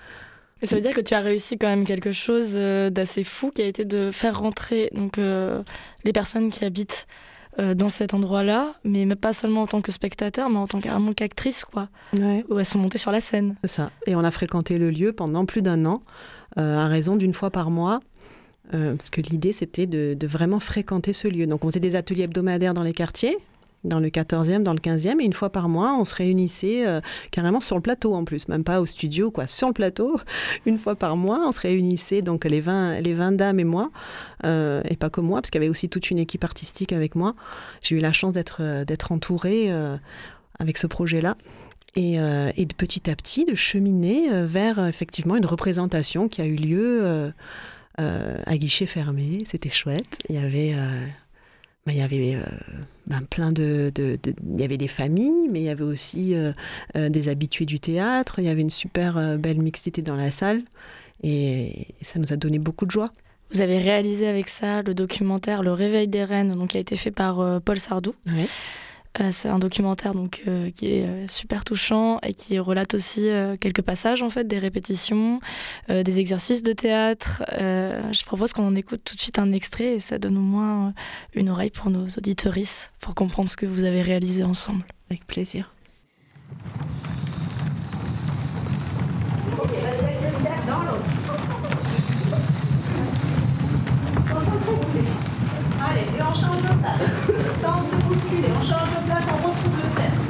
Et 0.62 0.68
ça 0.68 0.76
veut 0.76 0.82
dire 0.82 0.94
que 0.94 1.02
tu 1.02 1.14
as 1.14 1.22
réussi 1.22 1.58
quand 1.58 1.68
même 1.68 1.86
quelque 1.86 2.12
chose 2.12 2.54
euh, 2.56 2.90
d'assez 2.90 3.24
fou 3.24 3.52
qui 3.52 3.62
a 3.62 3.66
été 3.66 3.84
de 3.84 4.12
faire 4.12 4.40
rentrer 4.40 4.92
donc, 4.94 5.18
euh, 5.18 5.64
les 6.04 6.14
personnes 6.14 6.52
qui 6.52 6.64
habitent 6.66 7.08
euh, 7.60 7.74
dans 7.74 7.90
cet 7.90 8.14
endroit-là, 8.14 8.76
mais 8.84 9.08
pas 9.16 9.34
seulement 9.34 9.64
en 9.64 9.68
tant 9.68 9.82
que 9.82 9.92
spectateur, 9.92 10.50
mais 10.50 10.58
en 10.58 10.68
tant 10.68 10.80
carrément 10.80 11.14
qu'actrice, 11.14 11.66
quoi. 11.66 11.90
Ouais. 12.14 12.46
Où 12.50 12.60
elles 12.60 12.66
sont 12.66 12.80
montées 12.80 13.00
sur 13.00 13.12
la 13.12 13.22
scène. 13.22 13.56
C'est 13.62 13.72
ça. 13.72 13.92
Et 14.06 14.16
on 14.16 14.24
a 14.24 14.32
fréquenté 14.32 14.78
le 14.78 14.92
lieu 14.92 15.14
pendant 15.14 15.46
plus 15.46 15.62
d'un 15.62 15.86
an, 15.86 16.02
à 16.56 16.88
raison 16.88 17.16
d'une 17.16 17.34
fois 17.34 17.50
par 17.50 17.72
mois. 17.72 18.00
parce 18.72 19.10
que 19.10 19.20
l'idée, 19.20 19.52
c'était 19.52 19.88
de, 19.88 20.14
de 20.14 20.28
vraiment 20.28 20.60
fréquenter 20.60 21.12
ce 21.12 21.28
lieu. 21.28 21.46
Donc, 21.46 21.66
on 21.66 21.70
faisait 21.70 21.82
des 21.82 21.96
ateliers 21.96 22.24
hebdomadaires 22.24 22.74
dans 22.74 22.84
les 22.84 22.94
quartiers, 22.94 23.38
dans 23.84 24.00
le 24.00 24.10
14e, 24.10 24.64
dans 24.64 24.74
le 24.74 24.80
15e, 24.80 25.20
et 25.20 25.26
une 25.26 25.34
fois 25.34 25.50
par 25.50 25.68
mois, 25.68 25.96
on 26.00 26.06
se 26.06 26.14
réunissait 26.16 26.86
euh, 26.86 27.02
carrément 27.32 27.62
sur 27.62 27.76
le 27.76 27.82
plateau 27.82 28.14
en 28.14 28.24
plus, 28.24 28.48
même 28.48 28.64
pas 28.64 28.80
au 28.82 28.86
studio, 28.86 29.32
quoi, 29.32 29.48
sur 29.48 29.68
le 29.68 29.74
plateau, 29.74 30.20
une 30.66 30.78
fois 30.78 30.96
par 30.96 31.18
mois, 31.18 31.42
on 31.48 31.52
se 31.52 31.60
réunissait, 31.60 32.22
donc 32.22 32.46
les 32.46 32.62
20, 32.62 33.02
les 33.02 33.14
20 33.14 33.34
dames 33.34 33.60
et 33.60 33.64
moi, 33.64 33.92
euh, 34.46 34.82
et 34.88 34.96
pas 34.96 35.10
que 35.10 35.22
moi, 35.22 35.42
parce 35.42 35.50
qu'il 35.50 35.62
y 35.62 35.64
avait 35.64 35.72
aussi 35.72 35.90
toute 35.90 36.12
une 36.12 36.20
équipe 36.20 36.44
artistique 36.44 36.94
avec 36.94 37.16
moi. 37.16 37.36
J'ai 37.82 37.96
eu 37.96 38.00
la 38.00 38.12
chance 38.12 38.34
d'être 38.34 38.62
euh, 38.62 38.86
entourée 39.10 39.72
avec 40.60 40.78
ce 40.78 40.88
projet-là. 40.88 41.36
Et, 41.96 42.14
et, 42.14 42.66
de 42.66 42.74
petit 42.74 43.10
à 43.10 43.16
petit, 43.16 43.44
de 43.44 43.56
cheminer 43.56 44.30
vers 44.46 44.86
effectivement 44.88 45.36
une 45.36 45.46
représentation 45.46 46.30
qui 46.30 46.42
a 46.42 46.46
eu 46.46 46.56
lieu 46.56 47.34
à 47.98 48.58
guichet 48.58 48.86
fermé. 48.86 49.44
C'était 49.50 49.70
chouette. 49.70 50.20
Il 50.30 50.36
y 50.36 50.38
avait 50.38 50.76
ben, 51.86 51.94
il 51.94 51.98
y 51.98 52.02
avait 52.02 52.36
euh, 52.36 52.44
ben, 53.08 53.22
plein 53.28 53.52
de, 53.52 53.92
Il 53.98 54.60
y 54.60 54.64
avait 54.64 54.78
des 54.78 54.88
familles, 54.88 55.48
mais 55.50 55.62
il 55.62 55.66
y 55.66 55.70
avait 55.70 55.84
aussi 55.84 56.36
euh, 56.36 56.52
euh, 56.96 57.10
des 57.10 57.28
habitués 57.28 57.66
du 57.66 57.80
théâtre. 57.80 58.36
Il 58.38 58.46
y 58.46 58.50
avait 58.50 58.62
une 58.62 58.70
super 58.70 59.38
belle 59.40 59.62
mixité 59.62 60.02
dans 60.02 60.16
la 60.16 60.30
salle. 60.30 60.62
Et, 61.24 61.88
et, 62.00 62.04
ça 62.04 62.20
nous 62.20 62.34
a 62.34 62.36
donné 62.36 62.60
beaucoup 62.60 62.86
de 62.86 62.92
joie. 62.92 63.12
Vous 63.52 63.62
avez 63.62 63.80
réalisé 63.80 64.28
avec 64.28 64.48
ça 64.48 64.82
le 64.82 64.94
documentaire 64.94 65.64
Le 65.64 65.74
Réveil 65.74 66.08
des 66.08 66.24
Reines, 66.24 66.54
donc, 66.54 66.70
qui 66.70 66.78
a 66.78 66.80
été 66.80 66.96
fait 66.96 67.12
par 67.12 67.62
Paul 67.62 67.80
Sardou. 67.80 68.14
Oui. 68.28 68.48
Euh, 69.20 69.28
c'est 69.32 69.50
un 69.50 69.60
documentaire 69.60 70.14
donc 70.14 70.42
euh, 70.48 70.70
qui 70.72 70.94
est 70.94 71.04
euh, 71.04 71.28
super 71.28 71.66
touchant 71.66 72.20
et 72.24 72.34
qui 72.34 72.58
relate 72.60 72.94
aussi 72.94 73.28
euh, 73.28 73.58
quelques 73.58 73.82
passages 73.82 74.24
en 74.24 74.30
fait 74.30 74.48
des 74.48 74.58
répétitions, 74.58 75.42
euh, 75.90 76.02
des 76.02 76.22
exercices 76.22 76.64
de 76.64 76.72
théâtre. 76.72 77.44
Euh, 77.52 78.02
je 78.14 78.24
propose 78.24 78.54
qu'on 78.54 78.66
en 78.66 78.76
écoute 78.76 79.02
tout 79.04 79.16
de 79.16 79.20
suite 79.20 79.38
un 79.38 79.52
extrait 79.52 79.96
et 79.96 80.00
ça 80.00 80.18
donne 80.18 80.38
au 80.38 80.42
moins 80.42 80.94
une 81.34 81.50
oreille 81.50 81.72
pour 81.72 81.90
nos 81.90 82.06
auditorices 82.06 82.92
pour 83.02 83.14
comprendre 83.14 83.50
ce 83.50 83.58
que 83.58 83.66
vous 83.66 83.84
avez 83.84 84.02
réalisé 84.02 84.44
ensemble. 84.44 84.84
Avec 85.10 85.28
plaisir. 85.28 85.74
Allez, 95.84 96.02
et 96.02 96.22
on 96.22 96.34
change 96.34 96.62
de 96.62 96.80
place. 96.80 97.31
Sans 97.62 97.80
se 97.82 97.96
bousculer, 98.06 98.50
on 98.58 98.62
change 98.62 98.90
de 98.90 99.02
place, 99.06 99.24
on 99.30 99.38
retrouve 99.48 99.78
le 99.78 99.90
cercle. 100.02 100.24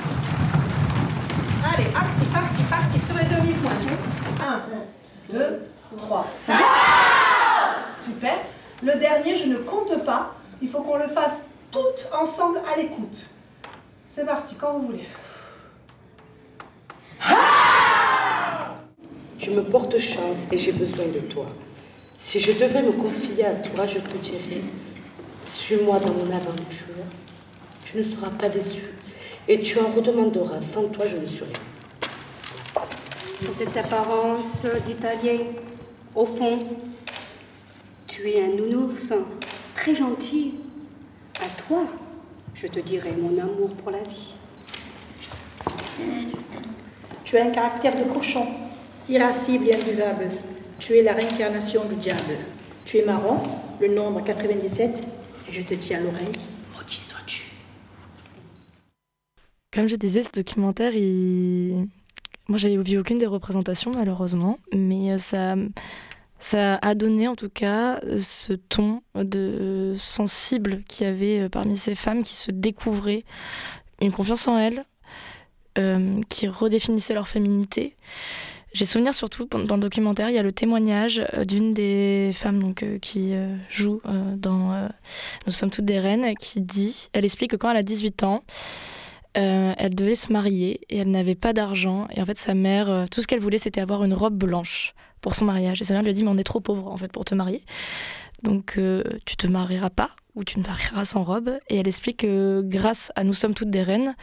Allez, 1.63 1.89
actif, 1.95 2.35
actif, 2.35 2.73
actif 2.73 3.05
sur 3.05 3.15
les 3.15 3.23
demi-points. 3.23 3.71
3. 5.97 6.27
Super. 8.03 8.37
Le 8.83 8.99
dernier, 8.99 9.35
je 9.35 9.45
ne 9.45 9.57
compte 9.57 10.03
pas. 10.03 10.35
Il 10.61 10.67
faut 10.69 10.81
qu'on 10.81 10.97
le 10.97 11.07
fasse 11.07 11.37
toutes 11.71 12.09
ensemble 12.13 12.59
à 12.71 12.75
l'écoute. 12.77 13.25
C'est 14.09 14.25
parti, 14.25 14.55
quand 14.55 14.73
vous 14.73 14.87
voulez. 14.87 15.07
Je 19.39 19.51
me 19.51 19.63
porte 19.63 19.97
chance 19.97 20.47
et 20.51 20.57
j'ai 20.57 20.73
besoin 20.73 21.05
de 21.05 21.19
toi. 21.21 21.45
Si 22.17 22.39
je 22.39 22.51
devais 22.51 22.81
me 22.81 22.91
confier 22.91 23.45
à 23.45 23.53
toi, 23.53 23.87
je 23.87 23.99
te 23.99 24.17
dirais, 24.17 24.61
suis-moi 25.45 25.99
dans 25.99 26.13
mon 26.13 26.29
aventure. 26.35 26.87
Tu 27.91 27.97
ne 27.97 28.03
seras 28.03 28.29
pas 28.29 28.47
déçu 28.47 28.83
et 29.47 29.59
tu 29.59 29.77
en 29.79 29.87
redemanderas. 29.87 30.61
Sans 30.61 30.87
toi, 30.87 31.05
je 31.05 31.17
ne 31.17 31.25
suis 31.25 31.43
rien. 31.43 32.85
Sur 33.41 33.53
cette 33.53 33.75
apparence 33.75 34.65
d'italien, 34.85 35.39
au 36.15 36.25
fond, 36.25 36.59
tu 38.07 38.29
es 38.29 38.43
un 38.45 38.55
nounours 38.55 39.11
très 39.75 39.93
gentil. 39.93 40.53
À 41.41 41.47
toi, 41.67 41.85
je 42.53 42.67
te 42.67 42.79
dirai 42.79 43.11
mon 43.11 43.37
amour 43.41 43.71
pour 43.71 43.91
la 43.91 44.03
vie. 44.03 44.35
Tu 47.25 47.37
as 47.37 47.45
un 47.45 47.49
caractère 47.49 47.95
de 47.95 48.03
cochon, 48.03 48.47
irascible 49.09 49.67
et 49.67 49.75
imbuvable. 49.75 50.29
Tu 50.79 50.97
es 50.97 51.01
la 51.01 51.13
réincarnation 51.13 51.83
du 51.85 51.95
diable. 51.95 52.37
Tu 52.85 52.99
es 52.99 53.05
marron, 53.05 53.41
le 53.81 53.87
nombre 53.89 54.23
97, 54.23 54.91
et 55.49 55.53
je 55.53 55.61
te 55.61 55.73
dis 55.73 55.93
à 55.93 55.99
l'oreille, 55.99 56.31
qui 56.87 57.01
sois-tu 57.01 57.50
Comme 59.73 59.87
je 59.87 59.95
disais, 59.95 60.21
ce 60.21 60.31
documentaire, 60.33 60.93
il... 60.95 61.87
moi 62.49 62.57
j'avais 62.57 62.75
vu 62.75 62.97
aucune 62.97 63.17
des 63.17 63.25
représentations 63.25 63.91
malheureusement, 63.95 64.57
mais 64.73 65.11
euh, 65.11 65.17
ça, 65.17 65.55
ça 66.39 66.75
a 66.81 66.93
donné 66.93 67.29
en 67.29 67.35
tout 67.35 67.47
cas 67.47 68.01
ce 68.17 68.51
ton 68.51 69.01
de 69.15 69.93
sensible 69.95 70.83
qu'il 70.89 71.07
y 71.07 71.09
avait 71.09 71.39
euh, 71.39 71.49
parmi 71.49 71.77
ces 71.77 71.95
femmes 71.95 72.23
qui 72.23 72.35
se 72.35 72.51
découvraient 72.51 73.23
une 74.01 74.11
confiance 74.11 74.49
en 74.49 74.57
elles, 74.57 74.83
euh, 75.77 76.19
qui 76.27 76.49
redéfinissaient 76.49 77.13
leur 77.13 77.29
féminité. 77.29 77.95
J'ai 78.73 78.85
souvenir 78.85 79.13
surtout 79.13 79.45
dans 79.45 79.75
le 79.75 79.81
documentaire, 79.81 80.29
il 80.29 80.35
y 80.35 80.39
a 80.39 80.43
le 80.43 80.51
témoignage 80.51 81.23
d'une 81.45 81.73
des 81.73 82.31
femmes 82.33 82.61
donc, 82.61 82.85
qui 83.01 83.33
joue 83.69 84.01
dans 84.37 84.89
Nous 85.45 85.51
sommes 85.51 85.69
toutes 85.69 85.83
des 85.83 85.99
reines, 85.99 86.33
qui 86.39 86.61
dit, 86.61 87.09
elle 87.11 87.25
explique 87.25 87.51
que 87.51 87.57
quand 87.57 87.69
elle 87.69 87.75
a 87.75 87.83
18 87.83 88.23
ans, 88.23 88.45
euh, 89.37 89.73
elle 89.77 89.95
devait 89.95 90.15
se 90.15 90.31
marier 90.31 90.81
et 90.89 90.97
elle 90.97 91.11
n'avait 91.11 91.35
pas 91.35 91.53
d'argent. 91.53 92.07
Et 92.11 92.21
en 92.21 92.25
fait, 92.25 92.37
sa 92.37 92.53
mère, 92.53 92.89
euh, 92.89 93.05
tout 93.09 93.21
ce 93.21 93.27
qu'elle 93.27 93.39
voulait, 93.39 93.57
c'était 93.57 93.81
avoir 93.81 94.03
une 94.03 94.13
robe 94.13 94.35
blanche 94.35 94.93
pour 95.21 95.35
son 95.35 95.45
mariage. 95.45 95.81
Et 95.81 95.85
sa 95.85 95.93
mère 95.93 96.03
lui 96.03 96.09
a 96.09 96.13
dit, 96.13 96.23
mais 96.23 96.29
on 96.29 96.37
est 96.37 96.43
trop 96.43 96.59
pauvre 96.59 96.87
en 96.87 96.97
fait 96.97 97.11
pour 97.11 97.25
te 97.25 97.33
marier. 97.33 97.63
Donc 98.43 98.75
euh, 98.77 99.03
tu 99.25 99.37
te 99.37 99.47
marieras 99.47 99.89
pas 99.89 100.11
ou 100.35 100.43
tu 100.43 100.59
ne 100.59 100.63
marieras 100.63 101.05
sans 101.05 101.23
robe. 101.23 101.57
Et 101.69 101.77
elle 101.77 101.87
explique 101.87 102.17
que 102.17 102.61
grâce 102.65 103.11
à 103.15 103.23
Nous 103.23 103.33
sommes 103.33 103.53
toutes 103.53 103.69
des 103.69 103.83
reines, 103.83 104.15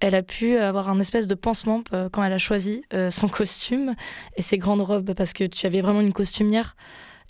elle 0.00 0.14
a 0.14 0.22
pu 0.22 0.56
avoir 0.56 0.88
un 0.88 0.98
espèce 0.98 1.28
de 1.28 1.34
pansement 1.34 1.82
euh, 1.92 2.08
quand 2.08 2.24
elle 2.24 2.32
a 2.32 2.38
choisi 2.38 2.84
son 3.10 3.28
costume 3.28 3.94
et 4.36 4.42
ses 4.42 4.58
grandes 4.58 4.80
robes 4.80 5.12
parce 5.14 5.32
que 5.32 5.44
tu 5.44 5.66
avais 5.66 5.80
vraiment 5.80 6.00
une 6.00 6.12
costumière 6.12 6.74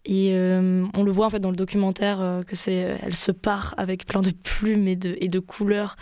et 0.05 0.31
euh, 0.33 0.85
on 0.97 1.05
le 1.05 1.13
voit 1.13 1.27
en 1.27 1.31
fait 1.31 1.39
dans 1.41 1.51
le 1.51 1.57
documentaire 1.57 2.21
euh, 2.21 2.43
que 2.43 2.57
c'est 2.57 2.99
elle 3.03 3.15
se 3.15 3.31
part 3.31 3.75
avec 3.77 4.07
plein 4.07 4.21
de 4.21 4.31
plumes 4.31 4.89
et 4.89 4.97
de, 4.97 5.17
et 5.21 5.29
de 5.29 5.39
couleurs 5.39 5.97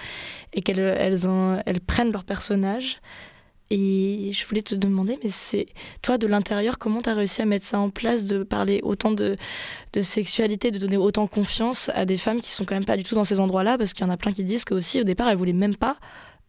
et 0.53 0.63
qu'elles 0.63 0.79
elles 0.79 1.29
en- 1.29 1.61
elles 1.67 1.81
prennent 1.81 2.11
leur 2.11 2.25
personnage 2.25 3.01
et 3.73 4.31
je 4.33 4.47
voulais 4.47 4.63
te 4.63 4.75
demander 4.75 5.19
mais 5.23 5.31
c'est 5.31 5.67
toi 6.03 6.19
de 6.19 6.27
l'intérieur 6.27 6.79
comment 6.79 7.01
tu 7.03 7.11
as 7.11 7.15
réussi 7.15 7.43
à 7.43 7.47
mettre 7.47 7.67
ça 7.67 7.79
en 7.79 7.91
place 7.91 8.27
de 8.27 8.43
parler 8.43 8.81
autant 8.83 9.13
de, 9.13 9.37
de 9.93 10.01
sexualité 10.01 10.71
de 10.71 10.79
donner 10.79 10.97
autant 10.97 11.27
confiance 11.27 11.91
à 11.95 12.05
des 12.05 12.17
femmes 12.17 12.41
qui 12.41 12.51
sont 12.51 12.65
quand 12.65 12.75
même 12.75 12.85
pas 12.85 12.97
du 12.97 13.05
tout 13.05 13.15
dans 13.15 13.25
ces 13.25 13.39
endroits-là? 13.39 13.79
Parce 13.79 13.93
qu'il 13.93 14.05
y 14.05 14.09
en 14.09 14.13
a 14.13 14.17
plein 14.17 14.33
qui 14.33 14.45
disent 14.45 14.65
que 14.65 14.75
aussi 14.75 15.01
au 15.01 15.05
départ 15.05 15.29
elles 15.29 15.37
voulaient 15.37 15.53
même 15.53 15.77
pas 15.77 15.99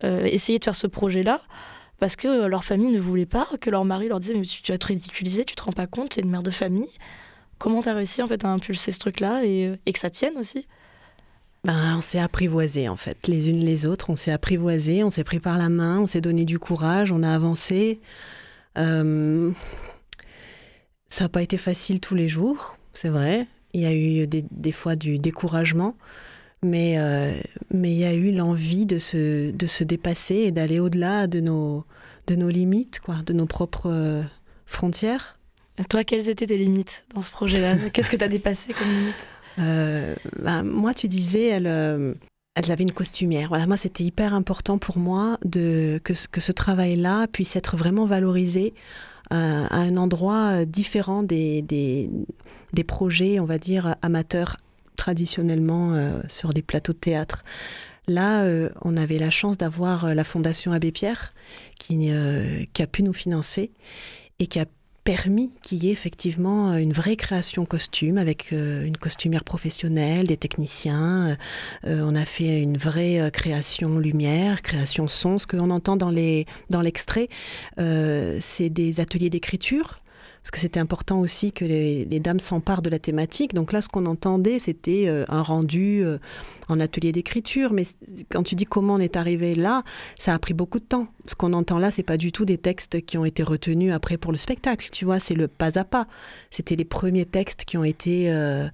euh, 0.04 0.26
essayer 0.26 0.58
de 0.58 0.64
faire 0.64 0.76
ce 0.76 0.88
projet-là 0.88 1.42
parce 2.00 2.16
que 2.16 2.28
euh, 2.28 2.48
leur 2.48 2.64
famille 2.64 2.90
ne 2.90 3.00
voulait 3.00 3.28
pas, 3.28 3.48
que 3.60 3.70
leur 3.70 3.86
mari 3.86 4.08
leur 4.08 4.20
disait 4.20 4.34
mais 4.34 4.42
tu, 4.42 4.72
vas 4.72 4.78
te 4.80 4.88
ridiculiser, 4.88 5.46
tu 5.46 5.54
te 5.54 5.62
rends 5.62 5.72
pas 5.74 5.86
compte, 5.86 6.10
tu 6.10 6.20
es 6.20 6.24
une 6.24 6.32
mère 6.32 6.42
de 6.42 6.50
famille. 6.50 6.90
Comment 7.62 7.84
t'as 7.84 7.94
réussi 7.94 8.24
en 8.24 8.28
fait 8.28 8.44
à 8.44 8.48
impulser 8.48 8.92
ce 8.92 8.98
truc-là 8.98 9.46
et, 9.46 9.68
euh, 9.68 9.76
que 9.86 10.00
ça 10.00 10.10
tienne 10.10 10.34
aussi 10.36 10.66
Ben, 11.64 11.96
on 11.96 12.02
s'est 12.02 12.18
apprivoisés 12.18 12.90
en 12.90 12.96
fait, 12.96 13.28
les 13.28 13.50
unes 13.50 13.60
les 13.60 13.86
autres. 13.86 14.10
On 14.10 14.16
s'est 14.16 14.32
apprivoisés, 14.32 15.04
on 15.04 15.12
s'est 15.12 15.24
pris 15.24 15.40
par 15.40 15.60
la 15.60 15.70
main, 15.70 16.00
on 16.00 16.08
s'est 16.08 16.22
donné 16.22 16.44
du 16.44 16.58
courage, 16.58 17.12
on 17.12 17.22
a 17.22 17.30
avancé. 17.30 18.02
Euh, 18.80 19.52
Ça 21.10 21.26
n'a 21.26 21.30
pas 21.30 21.44
été 21.44 21.58
facile 21.58 22.00
tous 22.00 22.16
les 22.16 22.28
jours, 22.28 22.78
c'est 22.94 23.10
vrai. 23.10 23.46
Il 23.74 23.82
y 23.82 23.86
a 23.86 23.94
eu 23.94 24.26
des, 24.26 24.72
fois 24.72 24.96
du 24.96 25.20
découragement, 25.20 25.96
mais 26.64 26.98
euh, 26.98 27.32
mais 27.70 27.92
il 27.92 28.00
y 28.00 28.06
a 28.06 28.16
eu 28.16 28.32
l'envie 28.32 28.88
de 28.88 28.98
se, 28.98 29.52
de 29.52 29.68
se 29.68 29.84
dépasser 29.84 30.36
et 30.36 30.52
d'aller 30.52 30.80
au-delà 30.80 31.28
de 31.28 31.40
nos, 31.42 31.86
de 32.26 32.36
nos 32.36 32.50
limites, 32.50 33.02
quoi, 33.02 33.18
de 33.24 33.34
nos 33.34 33.46
propres 33.46 34.24
frontières. 34.66 35.38
Toi, 35.90 36.04
quelles 36.04 36.30
étaient 36.30 36.48
tes 36.48 36.58
limites 36.58 37.06
dans 37.14 37.22
ce 37.22 37.32
projet-là? 37.32 37.76
Qu'est-ce 37.94 38.10
que 38.10 38.16
t'as 38.18 38.28
dépassé 38.28 38.74
comme 38.74 38.88
limite? 38.88 39.28
Euh, 39.60 40.16
ben, 40.40 40.64
moi, 40.64 40.94
tu 40.94 41.08
disais, 41.08 41.48
elle, 41.48 41.68
euh, 41.68 42.14
elle 42.56 42.72
avait 42.72 42.84
une 42.84 42.92
costumière. 42.94 43.50
Voilà, 43.50 43.68
moi, 43.68 43.78
c'était 43.78 44.04
hyper 44.04 44.34
important 44.34 44.78
pour 44.78 44.98
moi 44.98 45.38
de, 45.44 46.00
que, 46.04 46.14
ce- 46.14 46.28
que 46.28 46.40
ce 46.42 46.52
travail-là 46.52 47.28
puisse 47.28 47.56
être 47.56 47.76
vraiment 47.78 48.06
valorisé 48.06 48.74
euh, 49.34 49.66
à 49.70 49.78
un 49.78 49.98
endroit 49.98 50.66
différent 50.66 51.24
des, 51.24 51.62
des, 51.62 52.10
des 52.74 52.84
projets, 52.84 53.40
on 53.40 53.46
va 53.46 53.58
dire, 53.58 53.96
amateurs 54.02 54.58
traditionnellement 54.98 56.20
sur 56.28 56.54
des 56.54 56.62
plateaux 56.62 56.94
de 56.94 56.98
théâtre. 56.98 57.44
Là, 58.08 58.46
on 58.84 58.98
avait 58.98 59.18
la 59.18 59.30
chance 59.32 59.58
d'avoir 59.58 60.14
la 60.14 60.24
Fondation 60.24 60.74
Abbé 60.74 60.92
Pierre 60.92 61.34
qui, 61.80 62.12
qui 62.74 62.82
a 62.84 62.88
pu 62.88 63.02
nous 63.02 63.14
financer 63.14 63.72
et 64.40 64.48
qui 64.48 64.60
a 64.60 64.66
permis 65.04 65.52
qu'il 65.62 65.84
y 65.84 65.90
ait 65.90 65.92
effectivement 65.92 66.72
euh, 66.72 66.78
une 66.78 66.94
vraie 66.94 67.16
création 67.16 67.66
costume 67.66 68.18
avec 68.18 68.54
euh, 68.54 68.86
une 68.86 68.98
costumière 68.98 69.44
professionnelle, 69.44 70.28
des 70.28 70.38
techniciens. 70.38 71.38
Euh, 71.86 72.02
on 72.04 72.16
a 72.16 72.26
fait 72.26 72.62
une 72.62 72.78
vraie 72.78 73.30
création 73.32 73.98
lumière, 73.98 74.62
création 74.62 75.08
son. 75.08 75.40
Ce 75.40 75.48
qu'on 75.48 75.70
entend 75.72 75.98
dans 75.98 76.10
les 76.10 76.46
dans 76.70 76.82
l'extrait, 76.82 77.30
c'est 77.78 78.70
des 78.70 79.00
ateliers 79.00 79.30
d'écriture. 79.30 80.01
Parce 80.42 80.52
que 80.52 80.60
c'était 80.60 80.80
important 80.80 81.20
aussi 81.20 81.52
que 81.52 81.66
les, 81.66 82.20
dames 82.20 82.40
s'emparent 82.40 82.82
de 82.82 82.90
la 82.90 82.98
thématique. 82.98 83.54
Donc 83.54 83.72
là, 83.72 83.82
ce 83.82 83.90
qu'on 83.90 84.08
entendait, 84.08 84.58
c'était 84.58 85.08
euh, 85.08 85.24
un 85.30 85.44
rendu 85.44 86.04
euh, 86.04 86.18
en 86.68 86.80
atelier 86.80 87.12
d'écriture. 87.12 87.74
Mais 87.74 87.84
quand 88.32 88.42
tu 88.42 88.56
dis 88.56 88.66
comment 88.66 88.96
on 88.96 89.00
est 89.00 89.18
arrivé 89.18 89.54
là, 89.54 89.84
ça 90.18 90.34
a 90.34 90.40
pris 90.40 90.56
beaucoup 90.56 90.80
de 90.80 90.86
temps. 90.86 91.08
Ce 91.26 91.36
qu'on 91.36 91.54
entend 91.54 91.78
là, 91.78 91.92
c'est 91.92 92.02
pas 92.02 92.18
du 92.18 92.32
tout 92.32 92.46
des 92.46 92.58
textes 92.58 93.06
qui 93.06 93.20
ont 93.20 93.26
été 93.26 93.44
retenus 93.44 93.94
après 93.94 94.18
pour 94.18 94.32
le 94.32 94.38
spectacle. 94.38 94.90
Tu 94.92 95.06
vois, 95.06 95.20
c'est 95.20 95.36
le 95.36 95.48
pas 95.48 95.78
à 95.78 95.84
pas. 95.84 96.08
C'était 96.50 96.76
les 96.76 96.86
premiers 96.86 97.26
textes 97.26 97.64
qui 97.66 97.78
ont 97.78 97.84
été 97.84 98.32
euh, 98.32 98.68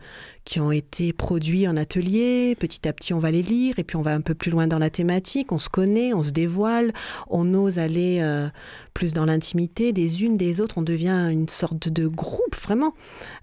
qui 0.47 0.61
ont 0.61 0.71
été 0.71 1.11
produits 1.11 1.67
en 1.67 1.75
atelier. 1.75 2.55
Petit 2.57 2.87
à 2.87 2.93
petit, 2.93 3.13
on 3.13 3.19
va 3.19 3.31
les 3.31 3.41
lire 3.41 3.77
et 3.79 3.83
puis 3.83 3.97
on 3.97 4.01
va 4.01 4.13
un 4.13 4.21
peu 4.21 4.33
plus 4.33 4.49
loin 4.49 4.65
dans 4.65 4.79
la 4.79 4.89
thématique. 4.89 5.51
On 5.51 5.59
se 5.59 5.67
connaît, 5.67 6.13
on 6.13 6.23
se 6.23 6.31
dévoile, 6.31 6.93
on 7.29 7.53
ose 7.53 7.79
aller 7.79 8.19
euh, 8.21 8.47
plus 8.93 9.11
dans 9.11 9.25
l'intimité 9.25 9.91
des 9.91 10.23
unes 10.23 10.37
des 10.37 10.61
autres. 10.61 10.77
On 10.77 10.83
devient 10.83 11.27
une 11.29 11.49
sorte 11.49 11.89
de 11.89 12.07
groupe 12.07 12.55
vraiment. 12.55 12.93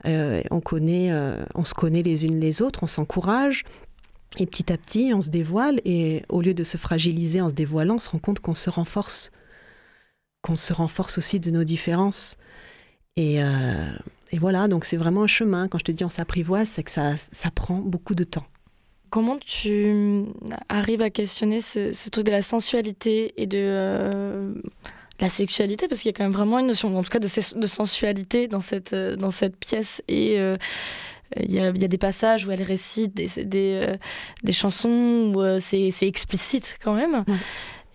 Euh, 0.06 0.40
on 0.50 0.62
connaît, 0.62 1.12
euh, 1.12 1.44
on 1.54 1.64
se 1.64 1.74
connaît 1.74 2.02
les 2.02 2.24
unes 2.24 2.40
les 2.40 2.62
autres, 2.62 2.82
on 2.82 2.86
s'encourage. 2.86 3.64
Et 4.38 4.46
petit 4.46 4.72
à 4.72 4.78
petit, 4.78 5.12
on 5.14 5.20
se 5.20 5.28
dévoile 5.28 5.82
et 5.84 6.22
au 6.30 6.40
lieu 6.40 6.54
de 6.54 6.64
se 6.64 6.78
fragiliser 6.78 7.42
en 7.42 7.50
se 7.50 7.54
dévoilant, 7.54 7.96
on 7.96 8.00
se 8.00 8.08
rend 8.08 8.18
compte 8.18 8.40
qu'on 8.40 8.54
se 8.54 8.70
renforce, 8.70 9.30
qu'on 10.40 10.56
se 10.56 10.72
renforce 10.72 11.18
aussi 11.18 11.38
de 11.38 11.50
nos 11.50 11.64
différences. 11.64 12.38
Et, 13.16 13.40
et 14.34 14.38
voilà, 14.38 14.66
donc 14.66 14.84
c'est 14.84 14.96
vraiment 14.96 15.22
un 15.22 15.28
chemin. 15.28 15.68
Quand 15.68 15.78
je 15.78 15.84
te 15.84 15.92
dis 15.92 16.04
on 16.04 16.08
s'apprivoise, 16.08 16.66
c'est 16.66 16.82
que 16.82 16.90
ça, 16.90 17.16
ça 17.16 17.52
prend 17.52 17.76
beaucoup 17.76 18.16
de 18.16 18.24
temps. 18.24 18.42
Comment 19.08 19.38
tu 19.38 20.24
arrives 20.68 21.02
à 21.02 21.10
questionner 21.10 21.60
ce, 21.60 21.92
ce 21.92 22.10
truc 22.10 22.26
de 22.26 22.32
la 22.32 22.42
sensualité 22.42 23.32
et 23.40 23.46
de 23.46 23.58
euh, 23.60 24.52
la 25.20 25.28
sexualité? 25.28 25.86
Parce 25.86 26.00
qu'il 26.00 26.08
y 26.08 26.14
a 26.14 26.16
quand 26.16 26.24
même 26.24 26.32
vraiment 26.32 26.58
une 26.58 26.66
notion, 26.66 26.98
en 26.98 27.04
tout 27.04 27.10
cas, 27.10 27.20
de, 27.20 27.28
sensualité 27.28 28.48
dans 28.48 28.58
cette, 28.58 28.92
euh, 28.92 29.14
dans 29.14 29.30
cette 29.30 29.56
pièce. 29.56 30.02
Et 30.08 30.40
euh, 30.40 30.56
il 31.36 31.52
y, 31.52 31.60
a, 31.60 31.70
il 31.70 31.80
y 31.80 31.84
a 31.84 31.88
des 31.88 31.98
passages 31.98 32.46
où 32.46 32.50
elle 32.50 32.62
récite 32.62 33.14
des, 33.14 33.44
des, 33.44 33.80
euh, 33.82 33.96
des 34.42 34.52
chansons 34.52 35.32
où 35.34 35.40
euh, 35.40 35.58
c'est 35.58 35.90
c'est 35.90 36.06
explicite 36.06 36.78
quand 36.82 36.94
même. 36.94 37.24
Ouais. 37.26 37.34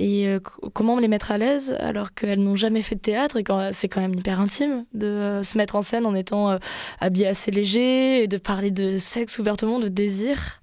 Et 0.02 0.28
euh, 0.28 0.40
co- 0.40 0.70
comment 0.70 0.98
les 0.98 1.08
mettre 1.10 1.32
à 1.32 1.38
l'aise 1.38 1.76
alors 1.80 2.14
qu'elles 2.14 2.40
n'ont 2.40 2.56
jamais 2.56 2.82
fait 2.82 2.96
de 2.96 3.02
théâtre 3.02 3.36
et 3.38 3.44
quand 3.44 3.70
c'est 3.74 3.90
quand 3.90 4.00
même 4.02 4.14
hyper 4.16 4.40
intime 4.40 4.86
de 4.94 5.08
euh, 5.08 5.44
se 5.44 5.58
mettre 5.58 5.76
en 5.76 5.82
scène 5.82 6.06
en 6.06 6.16
étant 6.16 6.52
euh, 6.52 6.58
habillée 7.02 7.28
assez 7.28 7.52
léger 7.52 8.24
et 8.24 8.28
de 8.28 8.38
parler 8.38 8.72
de 8.72 8.98
sexe 8.98 9.40
ouvertement, 9.40 9.78
de 9.80 9.90
désir. 9.90 10.62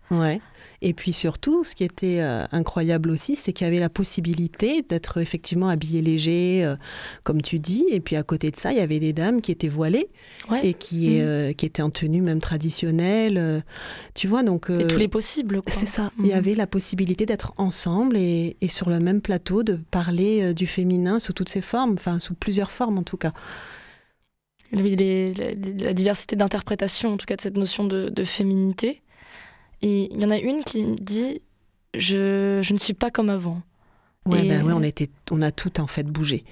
Et 0.89 0.95
puis 0.95 1.13
surtout, 1.13 1.65
ce 1.65 1.75
qui 1.75 1.83
était 1.83 2.21
euh, 2.21 2.45
incroyable 2.53 3.11
aussi, 3.11 3.35
c'est 3.35 3.53
qu'il 3.53 3.65
y 3.65 3.69
avait 3.69 3.81
la 3.81 3.89
possibilité 3.89 4.83
d'être 4.89 5.19
effectivement 5.19 5.69
habillé 5.69 6.01
léger, 6.01 6.65
euh, 6.65 6.77
comme 7.25 7.43
tu 7.43 7.59
dis. 7.59 7.85
Et 7.91 7.99
puis 7.99 8.15
à 8.15 8.23
côté 8.23 8.53
de 8.53 8.57
ça, 8.57 8.71
il 8.73 8.79
y 8.79 8.81
avait 8.81 9.01
des 9.01 9.13
dames 9.13 9.41
qui 9.41 9.51
étaient 9.51 9.67
voilées 9.67 10.07
et 10.63 10.75
qui, 10.75 11.19
Mhm. 11.19 11.55
qui 11.55 11.67
étaient 11.67 11.83
en 11.83 11.91
tenue 11.91 12.23
même 12.23 12.41
traditionnelle. 12.41 13.37
euh, 13.39 13.61
tu 14.15 14.29
vois, 14.29 14.45
donc... 14.45 14.71
Et 14.71 14.75
euh, 14.75 14.87
tous 14.87 14.99
les 14.99 15.09
possibles. 15.09 15.61
quoi. 15.61 15.73
c'est 15.73 15.87
ça. 15.87 16.13
Il 16.19 16.25
Mhm. 16.27 16.31
y 16.31 16.33
avait 16.35 16.55
la 16.55 16.69
possibilité 16.69 17.27
d'être 17.27 17.53
ensemble 17.57 18.17
et, 18.17 18.57
et 18.61 18.69
sur 18.69 18.89
le 18.89 19.01
même 19.01 19.21
plateau, 19.21 19.65
de 19.65 19.81
parler 19.91 20.41
euh, 20.43 20.55
du 20.55 20.69
féminin 20.69 21.19
sous 21.19 21.33
toutes 21.33 21.49
ses 21.49 21.63
formes, 21.63 21.95
enfin 21.95 22.21
sous 22.21 22.35
plusieurs 22.35 22.71
formes 22.71 22.99
en 22.99 23.03
tout 23.03 23.17
cas. 23.17 23.33
Oui, 24.73 24.95
les- 24.97 25.33
la, 25.35 25.47
la 25.87 25.95
diversité 25.95 26.37
d'interprétation, 26.37 27.13
en 27.15 27.17
tout 27.17 27.27
cas 27.27 27.37
de 27.37 27.41
cette 27.41 27.57
notion 27.57 27.85
de, 27.85 28.09
de 28.09 28.25
féminité. 28.25 29.03
Et 29.83 30.13
il 30.13 30.23
y 30.23 30.25
en 30.25 30.31
a 30.31 30.39
une 30.39 30.63
qui 30.65 30.83
me 30.83 30.97
dit 30.97 31.43
je, 31.95 32.61
je 32.63 32.73
ne 32.73 32.79
suis 32.79 32.95
pas 32.95 33.11
comme 33.11 33.31
avant. 33.31 33.63
Ouais, 34.27 34.45
Et- 34.45 34.49
ben 34.49 34.63
ouais, 34.65 34.73
on 34.73 34.83
était, 34.83 35.09
on 35.31 35.41
a 35.43 35.51
tout 35.53 35.81
en 35.81 35.87
fait 35.87 36.05
bougé. 36.05 36.45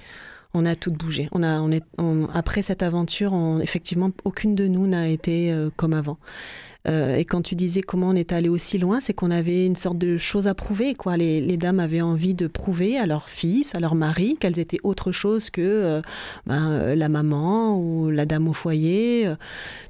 On 0.53 0.65
a 0.65 0.75
tout 0.75 0.91
bougé. 0.91 1.27
On 1.33 1.43
a, 1.43 1.59
on 1.59 1.69
est, 1.71 1.83
on- 1.97 2.27
après 2.33 2.61
cette 2.61 2.81
aventure, 2.81 3.33
on- 3.33 3.59
effectivement, 3.59 4.11
aucune 4.23 4.55
de 4.55 4.67
nous 4.67 4.87
n'a 4.87 5.09
été 5.09 5.51
euh, 5.51 5.69
comme 5.75 5.93
avant. 5.93 6.17
Euh, 6.87 7.15
et 7.15 7.25
quand 7.25 7.41
tu 7.41 7.55
disais 7.55 7.81
comment 7.81 8.09
on 8.09 8.15
est 8.15 8.31
allé 8.31 8.49
aussi 8.49 8.77
loin, 8.77 8.99
c'est 8.99 9.13
qu'on 9.13 9.31
avait 9.31 9.65
une 9.65 9.75
sorte 9.75 9.97
de 9.97 10.17
chose 10.17 10.47
à 10.47 10.53
prouver. 10.53 10.93
Quoi. 10.93 11.17
Les, 11.17 11.57
dames 11.57 11.79
avaient 11.79 12.01
envie 12.01 12.33
de 12.33 12.47
prouver 12.47 12.97
à 12.97 13.05
leur 13.05 13.29
fils, 13.29 13.75
à 13.75 13.79
leur 13.79 13.95
mari, 13.95 14.37
qu'elles 14.39 14.59
étaient 14.59 14.79
autre 14.83 15.11
chose 15.11 15.49
que 15.49 15.61
euh, 15.61 16.01
ben, 16.45 16.71
euh, 16.71 16.95
la 16.95 17.09
maman 17.09 17.79
ou 17.79 18.09
la 18.09 18.25
dame 18.25 18.47
au 18.47 18.53
foyer. 18.53 19.33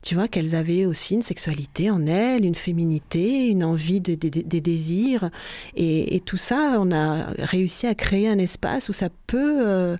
Tu 0.04 0.16
vois, 0.16 0.28
qu'elles 0.28 0.56
avaient 0.56 0.86
aussi 0.86 1.16
une 1.16 1.22
sexualité 1.22 1.90
en 1.90 2.06
elles, 2.06 2.46
une 2.46 2.56
féminité, 2.56 3.48
une 3.48 3.64
envie 3.64 4.00
de- 4.00 4.16
de- 4.16 4.30
de- 4.30 4.42
des 4.42 4.62
désirs. 4.62 5.30
Et, 5.76 6.22
tout 6.26 6.38
ça, 6.38 6.78
on 6.80 6.92
a 6.92 7.28
réussi 7.40 7.88
à 7.88 7.96
créer 7.96 8.28
un 8.28 8.38
espace 8.38 8.90
où 8.90 8.94
ça 8.94 9.10
peut 9.28 9.98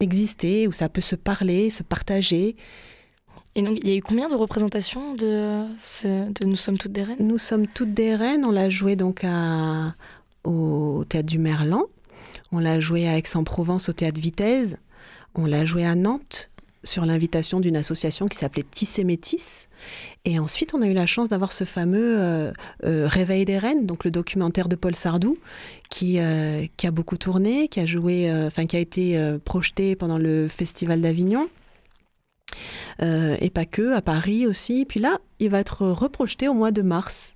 exister, 0.00 0.68
où 0.68 0.72
ça 0.72 0.88
peut 0.88 1.00
se 1.00 1.16
parler, 1.16 1.70
se 1.70 1.82
partager. 1.82 2.56
Et 3.56 3.62
donc, 3.62 3.78
il 3.82 3.88
y 3.88 3.92
a 3.92 3.96
eu 3.96 4.02
combien 4.02 4.28
de 4.28 4.34
représentations 4.34 5.14
de, 5.14 5.64
Nous 6.44 6.56
sommes 6.56 6.78
toutes 6.78 6.92
des 6.92 7.04
reines? 7.04 7.16
Nous 7.20 7.38
sommes 7.38 7.66
toutes 7.68 7.94
des 7.94 8.16
reines. 8.16 8.44
On 8.44 8.50
l'a 8.50 8.68
joué 8.68 8.96
donc 8.96 9.24
au 10.44 11.04
théâtre 11.08 11.28
du 11.28 11.38
Merlan. 11.38 11.84
On 12.52 12.58
l'a 12.58 12.80
joué 12.80 13.08
à 13.08 13.16
Aix-en-Provence 13.16 13.88
au 13.88 13.92
théâtre 13.92 14.20
Vitesse. 14.20 14.76
On 15.34 15.46
l'a 15.46 15.64
joué 15.64 15.84
à 15.84 15.94
Nantes 15.94 16.50
sur 16.84 17.06
l'invitation 17.06 17.60
d'une 17.60 17.76
association 17.76 18.26
qui 18.26 18.38
s'appelait 18.38 18.62
Tissé 18.62 19.04
Métis. 19.04 19.68
Et 20.24 20.38
ensuite, 20.38 20.74
on 20.74 20.82
a 20.82 20.86
eu 20.86 20.92
la 20.92 21.06
chance 21.06 21.28
d'avoir 21.28 21.52
ce 21.52 21.64
fameux 21.64 22.20
euh, 22.20 22.52
euh, 22.84 23.08
Réveil 23.08 23.44
des 23.44 23.58
Reines, 23.58 23.86
donc 23.86 24.04
le 24.04 24.10
documentaire 24.10 24.68
de 24.68 24.76
Paul 24.76 24.94
Sardou, 24.94 25.36
qui, 25.90 26.18
euh, 26.18 26.66
a 26.82 26.90
beaucoup 26.90 27.16
tourné, 27.16 27.68
qui 27.68 27.80
a 27.80 27.86
joué, 27.86 28.30
enfin 28.46 28.66
qui 28.66 28.76
a 28.76 28.80
été 28.80 29.18
projeté 29.44 29.96
pendant 29.96 30.18
le 30.18 30.48
Festival 30.48 31.00
d'Avignon. 31.00 31.48
Euh, 33.02 33.36
et 33.40 33.50
pas 33.50 33.64
que, 33.66 33.92
à 33.92 34.02
Paris 34.02 34.46
aussi. 34.46 34.84
Puis 34.84 35.00
là, 35.00 35.18
il 35.38 35.50
va 35.50 35.60
être 35.60 35.86
reprojeté 35.86 36.48
au 36.48 36.54
mois 36.54 36.70
de 36.70 36.82
mars. 36.82 37.34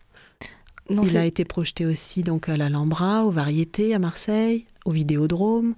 Non, 0.91 1.03
il 1.03 1.17
a 1.19 1.25
été 1.27 1.45
projeté 1.45 1.85
aussi 1.85 2.23
donc 2.23 2.49
à 2.49 2.57
l'Alhambra, 2.57 3.25
aux 3.25 3.31
Variétés 3.31 3.95
à 3.95 3.99
Marseille, 3.99 4.67
au 4.87 4.91
Vidéodrome. 4.91 5.75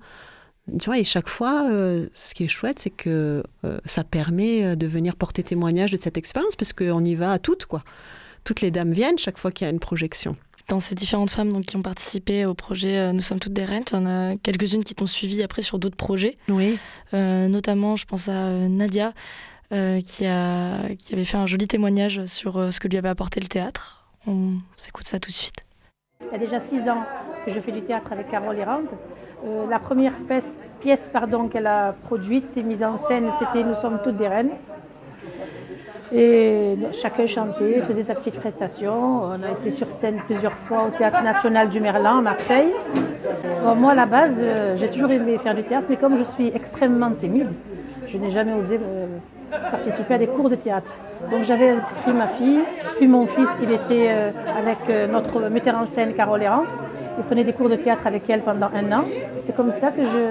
Tu 0.78 0.84
vois, 0.84 0.98
et 0.98 1.04
chaque 1.04 1.28
fois, 1.28 1.68
euh, 1.68 2.06
ce 2.12 2.32
qui 2.32 2.44
est 2.44 2.48
chouette, 2.48 2.78
c'est 2.78 2.90
que 2.90 3.42
euh, 3.64 3.78
ça 3.84 4.04
permet 4.04 4.76
de 4.76 4.86
venir 4.86 5.16
porter 5.16 5.42
témoignage 5.42 5.90
de 5.90 5.96
cette 5.96 6.16
expérience, 6.16 6.54
parce 6.54 6.72
qu'on 6.72 7.04
y 7.04 7.16
va 7.16 7.32
à 7.32 7.38
toutes, 7.40 7.66
quoi. 7.66 7.82
Toutes 8.44 8.60
les 8.60 8.70
dames 8.70 8.92
viennent 8.92 9.18
chaque 9.18 9.36
fois 9.36 9.50
qu'il 9.50 9.66
y 9.66 9.68
a 9.68 9.72
une 9.72 9.80
projection. 9.80 10.36
Dans 10.70 10.78
ces 10.78 10.94
différentes 10.94 11.32
femmes 11.32 11.52
donc, 11.52 11.64
qui 11.64 11.76
ont 11.76 11.82
participé 11.82 12.46
au 12.46 12.54
projet 12.54 12.96
euh, 12.96 13.12
Nous 13.12 13.22
sommes 13.22 13.40
toutes 13.40 13.52
des 13.52 13.64
reines, 13.64 13.82
il 13.90 13.94
y 13.96 13.98
en 13.98 14.06
a 14.06 14.36
quelques-unes 14.36 14.84
qui 14.84 14.94
t'ont 14.94 15.04
suivi 15.04 15.42
après 15.42 15.62
sur 15.62 15.80
d'autres 15.80 15.96
projets. 15.96 16.38
Oui. 16.48 16.78
Euh, 17.12 17.48
notamment, 17.48 17.96
je 17.96 18.06
pense 18.06 18.28
à 18.28 18.44
euh, 18.44 18.68
Nadia, 18.68 19.12
euh, 19.72 20.00
qui, 20.00 20.26
a, 20.26 20.94
qui 20.96 21.12
avait 21.12 21.24
fait 21.24 21.36
un 21.38 21.46
joli 21.46 21.66
témoignage 21.66 22.24
sur 22.26 22.56
euh, 22.56 22.70
ce 22.70 22.78
que 22.78 22.86
lui 22.86 22.96
avait 22.98 23.08
apporté 23.08 23.40
le 23.40 23.48
théâtre. 23.48 24.06
On 24.28 24.58
s'écoute 24.76 25.06
ça 25.06 25.18
tout 25.18 25.32
de 25.32 25.36
suite. 25.36 25.64
Il 26.20 26.32
y 26.32 26.34
a 26.36 26.38
déjà 26.38 26.60
six 26.60 26.88
ans 26.88 27.02
que 27.44 27.50
je 27.50 27.58
fais 27.58 27.72
du 27.72 27.82
théâtre 27.82 28.12
avec 28.12 28.30
Carole 28.30 28.56
Errante. 28.56 28.90
Euh, 29.44 29.66
la 29.68 29.80
première 29.80 30.14
pièce, 30.28 30.44
pièce 30.80 31.08
pardon, 31.12 31.48
qu'elle 31.48 31.66
a 31.66 31.94
produite 32.04 32.56
et 32.56 32.62
mise 32.62 32.84
en 32.84 32.96
scène, 33.08 33.28
c'était 33.40 33.64
Nous 33.64 33.74
sommes 33.74 33.98
toutes 34.04 34.18
des 34.18 34.28
reines. 34.28 34.52
Et 36.12 36.76
chacun 36.92 37.26
chantait, 37.26 37.80
faisait 37.82 38.02
sa 38.02 38.14
petite 38.14 38.34
prestation. 38.34 39.22
On 39.24 39.42
a 39.42 39.50
été 39.60 39.70
sur 39.70 39.88
scène 39.90 40.20
plusieurs 40.26 40.54
fois 40.66 40.86
au 40.88 40.90
Théâtre 40.90 41.22
National 41.22 41.68
du 41.68 41.80
Merlan 41.80 42.18
à 42.18 42.22
Marseille. 42.22 42.72
Moi, 43.76 43.92
à 43.92 43.94
la 43.94 44.06
base, 44.06 44.36
euh, 44.40 44.76
j'ai 44.76 44.90
toujours 44.90 45.10
aimé 45.12 45.38
faire 45.38 45.54
du 45.54 45.62
théâtre, 45.62 45.86
mais 45.88 45.96
comme 45.96 46.18
je 46.18 46.24
suis 46.24 46.48
extrêmement 46.52 47.12
timide, 47.12 47.50
je 48.08 48.16
n'ai 48.16 48.30
jamais 48.30 48.54
osé 48.54 48.80
euh, 48.82 49.06
participer 49.70 50.14
à 50.14 50.18
des 50.18 50.26
cours 50.26 50.50
de 50.50 50.56
théâtre. 50.56 50.90
Donc 51.30 51.44
j'avais 51.44 51.70
inscrit 51.70 52.12
ma 52.12 52.26
fille, 52.26 52.60
puis 52.96 53.06
mon 53.06 53.26
fils, 53.26 53.48
il 53.62 53.70
était 53.70 54.08
euh, 54.10 54.30
avec 54.58 55.10
notre 55.10 55.48
metteur 55.48 55.76
en 55.76 55.86
scène 55.86 56.14
Carole 56.14 56.42
Errante. 56.42 56.68
Il 57.20 57.24
prenait 57.26 57.44
des 57.44 57.52
cours 57.52 57.68
de 57.68 57.76
théâtre 57.76 58.06
avec 58.06 58.28
elle 58.30 58.40
pendant 58.40 58.68
un 58.74 58.90
an. 58.98 59.04
C'est 59.44 59.54
comme 59.54 59.72
ça 59.72 59.90
que 59.90 60.02
je, 60.02 60.22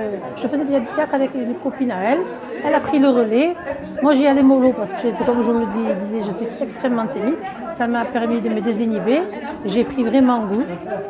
je 0.41 0.47
faisais 0.47 0.65
déjà 0.65 0.79
du 0.79 0.87
théâtre 0.87 1.13
avec 1.13 1.29
une 1.35 1.53
copine 1.53 1.91
à 1.91 1.99
elle. 2.13 2.19
Elle 2.65 2.73
a 2.73 2.79
pris 2.79 2.97
le 2.97 3.09
relais. 3.09 3.55
Moi, 4.01 4.13
j'y 4.13 4.25
allais 4.25 4.41
mollo 4.41 4.73
parce 4.73 4.91
que, 4.93 5.07
comme 5.23 5.43
je 5.43 5.51
le 5.51 5.65
dis- 5.67 6.05
disais, 6.05 6.23
je 6.25 6.31
suis 6.31 6.47
extrêmement 6.63 7.05
timide. 7.05 7.35
Ça 7.73 7.85
m'a 7.85 8.05
permis 8.05 8.41
de 8.41 8.49
me 8.49 8.59
désinhiber. 8.59 9.21
J'ai 9.65 9.83
pris 9.83 10.03
vraiment 10.03 10.39
goût 10.47 10.63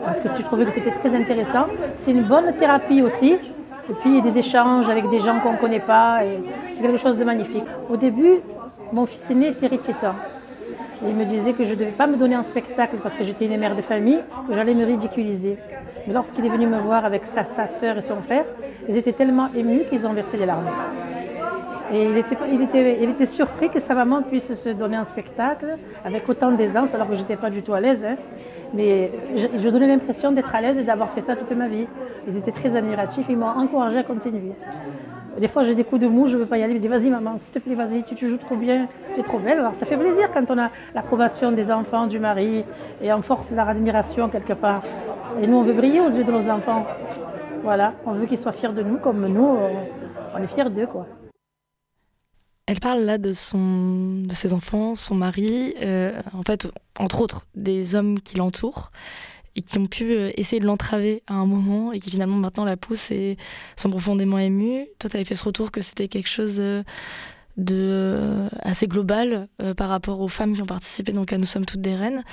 parce 0.04 0.20
que 0.20 0.28
je 0.38 0.42
trouvais 0.44 0.66
que 0.66 0.72
c'était 0.72 0.92
très 0.92 1.16
intéressant. 1.16 1.66
C'est 2.02 2.12
une 2.12 2.24
bonne 2.24 2.52
thérapie 2.60 3.02
aussi. 3.02 3.32
Et 3.90 3.94
puis 4.02 4.22
des 4.22 4.38
échanges 4.38 4.90
avec 4.90 5.10
des 5.10 5.20
gens 5.20 5.40
qu'on 5.40 5.54
ne 5.54 5.58
connaît 5.58 5.80
pas. 5.80 6.20
C'est 6.76 6.82
quelque 6.82 6.98
chose 6.98 7.18
de 7.18 7.24
magnifique. 7.24 7.64
Au 7.90 7.96
début, 7.96 8.42
mon 8.92 9.06
fils 9.06 9.24
aîné 9.32 9.48
était 9.48 9.68
réticent. 9.68 10.14
Il 11.08 11.16
me 11.16 11.24
disait 11.24 11.54
que 11.54 11.64
je 11.64 11.70
ne 11.72 11.76
devais 11.76 11.92
pas 11.92 12.08
me 12.08 12.18
donner 12.18 12.36
en 12.36 12.44
spectacle 12.44 12.98
parce 13.02 13.16
que 13.16 13.24
j'étais 13.24 13.46
une 13.46 13.58
mère 13.58 13.76
de 13.76 13.82
famille, 13.82 14.20
que 14.48 14.54
j'allais 14.54 14.74
me 14.74 14.86
ridiculiser. 14.86 15.58
Mais 16.06 16.14
lorsqu'il 16.14 16.46
est 16.46 16.50
venu 16.50 16.68
me 16.68 16.80
voir 16.80 17.06
avec 17.06 17.24
sa, 17.28 17.68
sœur 17.68 17.98
et 17.98 18.02
son 18.02 18.22
frère, 18.22 18.46
ils 18.88 18.98
étaient 18.98 19.14
tellement 19.14 19.50
émus 19.56 19.86
qu'ils 19.90 20.06
ont 20.06 20.14
versé 20.14 20.38
des 20.38 20.46
larmes. 20.46 20.70
Et 21.92 22.04
il 22.04 22.18
était, 22.18 23.26
surpris 23.26 23.70
que 23.70 23.80
sa 23.80 23.96
maman 23.96 24.22
puisse 24.22 24.54
se 24.54 24.70
donner 24.70 24.98
un 24.98 25.06
spectacle 25.06 25.78
avec 26.04 26.28
autant 26.28 26.52
d'aisance, 26.52 26.94
alors 26.94 27.10
que 27.10 27.16
je 27.16 27.22
n'étais 27.22 27.38
pas 27.38 27.50
du 27.50 27.64
tout 27.64 27.74
à 27.74 27.80
l'aise. 27.80 28.04
hein. 28.06 28.16
Mais 28.74 29.10
je, 29.36 29.48
je 29.58 29.70
donnais 29.70 29.88
l'impression 29.88 30.32
d'être 30.32 30.54
à 30.54 30.62
l'aise 30.62 30.78
et 30.78 30.84
d'avoir 30.84 31.10
fait 31.12 31.22
ça 31.22 31.36
toute 31.36 31.52
ma 31.54 31.68
vie. 31.68 31.88
Ils 32.28 32.38
étaient 32.38 32.52
très 32.52 32.76
admiratifs, 32.76 33.26
ils 33.30 33.38
m'ont 33.38 33.48
encouragé 33.48 33.98
à 33.98 34.04
continuer. 34.04 34.54
Des 35.40 35.48
fois, 35.48 35.64
j'ai 35.64 35.74
des 35.74 35.86
coups 35.86 36.02
de 36.02 36.08
mou, 36.08 36.28
je 36.28 36.36
ne 36.36 36.42
veux 36.42 36.46
pas 36.46 36.58
y 36.58 36.64
aller. 36.64 36.74
Je 36.76 36.80
dis, 36.80 36.88
vas-y, 36.88 37.10
maman, 37.10 37.38
s'il 37.38 37.54
te 37.54 37.60
plaît, 37.60 37.76
vas-y, 37.76 38.04
tu, 38.04 38.30
joues 38.30 38.38
trop 38.38 38.58
bien, 38.58 38.88
tu 39.14 39.22
es 39.22 39.24
trop 39.24 39.40
belle. 39.40 39.60
Alors, 39.60 39.74
ça 39.76 39.86
fait 39.86 39.98
plaisir 39.98 40.30
quand 40.34 40.44
on 40.50 40.58
a 40.58 40.70
l'approbation 40.94 41.52
des 41.52 41.72
enfants, 41.72 42.08
du 42.08 42.20
mari, 42.20 42.66
et 43.02 43.14
on 43.14 43.22
force 43.22 43.50
leur 43.52 43.70
admiration 43.70 44.30
quelque 44.30 44.54
part. 44.54 44.84
Et 45.42 45.48
nous, 45.48 45.58
on 45.58 45.64
veut 45.64 45.74
briller 45.74 46.02
aux 46.02 46.10
yeux 46.10 46.26
de 46.26 46.32
nos 46.32 46.50
enfants. 46.50 46.86
Voilà, 47.64 47.94
on 48.06 48.14
veut 48.14 48.26
qu'ils 48.26 48.38
soient 48.38 48.52
fiers 48.52 48.74
de 48.74 48.84
nous, 48.84 48.98
comme 48.98 49.26
nous, 49.28 49.46
on, 49.46 49.70
on 50.36 50.44
est 50.44 50.48
fiers 50.48 50.70
d'eux, 50.70 50.88
quoi. 50.88 51.08
Elle 52.68 52.80
parle 52.80 53.00
là 53.00 53.18
de, 53.18 53.32
son, 53.32 54.22
de 54.28 54.32
ses 54.32 54.54
enfants, 54.54 54.96
son 54.96 55.16
mari, 55.16 55.74
euh, 55.82 56.22
en 56.34 56.44
fait, 56.44 56.68
entre 57.00 57.22
autres, 57.22 57.48
des 57.56 57.96
hommes 57.96 58.20
qui 58.20 58.38
l'entourent 58.38 58.92
et 59.60 59.62
qui 59.62 59.78
ont 59.78 59.88
pu 59.88 60.14
euh, 60.14 60.32
essayer 60.38 60.62
de 60.62 60.66
l'entraver 60.66 61.22
à 61.28 61.34
un 61.34 61.46
moment 61.46 61.92
et 61.92 62.00
qui 62.00 62.10
finalement 62.10 62.38
maintenant 62.38 62.64
la 62.64 62.78
poussent 62.78 63.12
et 63.12 63.38
sont 63.76 63.90
profondément 63.90 64.40
émus. 64.40 64.86
Toi, 65.00 65.10
tu 65.10 65.18
avais 65.18 65.26
fait 65.26 65.36
ce 65.36 65.44
retour 65.44 65.72
que 65.72 65.82
c'était 65.82 66.08
quelque 66.08 66.30
chose 66.30 66.60
euh, 66.60 66.82
de 67.58 67.76
euh, 67.76 68.50
assez 68.62 68.88
global 68.88 69.50
par 69.76 69.90
rapport 69.90 70.22
aux 70.22 70.30
femmes 70.30 70.54
qui 70.54 70.62
ont 70.62 70.66
participé 70.66 71.12
donc 71.12 71.34
à 71.34 71.38
Nous 71.38 71.46
sommes 71.46 71.66
toutes 71.66 71.82
des 71.82 71.94
reines. 71.94 72.24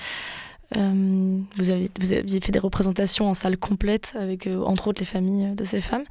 Vous, 0.73 1.71
aviez 1.71 2.41
fait 2.41 2.53
des 2.53 2.61
représentations 2.61 3.29
en 3.29 3.35
salle 3.35 3.57
complète 3.57 4.15
avec 4.17 4.47
entre 4.47 4.89
autres 4.89 5.01
les 5.01 5.07
familles 5.07 5.53
de 5.57 5.65
ces 5.65 5.81
femmes. 5.81 6.05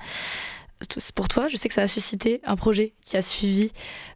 Pour 1.15 1.27
toi, 1.29 1.47
je 1.47 1.55
sais 1.57 1.67
que 1.69 1.73
ça 1.73 1.83
a 1.83 1.87
suscité 1.87 2.41
un 2.43 2.55
projet 2.55 2.93
qui 3.05 3.15
a 3.17 3.21
suivi 3.21 3.71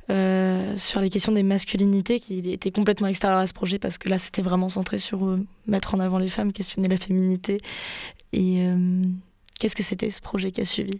euh, 0.09 0.75
sur 0.75 0.99
les 1.01 1.09
questions 1.09 1.31
des 1.31 1.43
masculinités, 1.43 2.19
qui 2.19 2.39
était 2.51 2.71
complètement 2.71 3.07
extérieur 3.07 3.39
à 3.39 3.47
ce 3.47 3.53
projet 3.53 3.79
parce 3.79 3.97
que 3.97 4.09
là, 4.09 4.17
c'était 4.17 4.41
vraiment 4.41 4.67
centré 4.69 4.97
sur 4.97 5.25
euh, 5.25 5.39
mettre 5.67 5.95
en 5.95 5.99
avant 5.99 6.19
les 6.19 6.27
femmes, 6.27 6.51
questionner 6.51 6.87
la 6.89 6.97
féminité. 6.97 7.59
Et 8.33 8.61
euh, 8.65 9.01
qu'est-ce 9.59 9.75
que 9.75 9.83
c'était 9.83 10.09
ce 10.09 10.21
projet 10.21 10.51
qui 10.51 10.61
a 10.61 10.65
suivi? 10.65 10.99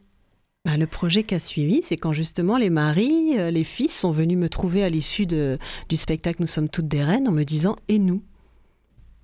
Bah, 0.66 0.78
le 0.78 0.88
projet 0.88 1.24
qui 1.24 1.36
a 1.36 1.40
suivi, 1.40 1.82
c'est 1.84 1.98
quand 1.98 2.14
justement 2.14 2.58
les 2.58 2.70
maris, 2.70 3.36
les 3.52 3.64
fils 3.64 3.94
sont 3.98 4.12
venus 4.12 4.38
me 4.38 4.50
trouver 4.50 4.84
à 4.84 4.90
l'issue 4.90 5.26
de- 5.26 5.58
du 5.90 5.96
spectacle 5.98 6.42
Nous 6.42 6.48
sommes 6.48 6.70
toutes 6.70 6.88
des 6.88 7.04
reines 7.04 7.28
en 7.28 7.32
me 7.32 7.44
disant 7.44 7.76
Et 7.90 8.00
nous? 8.00 8.24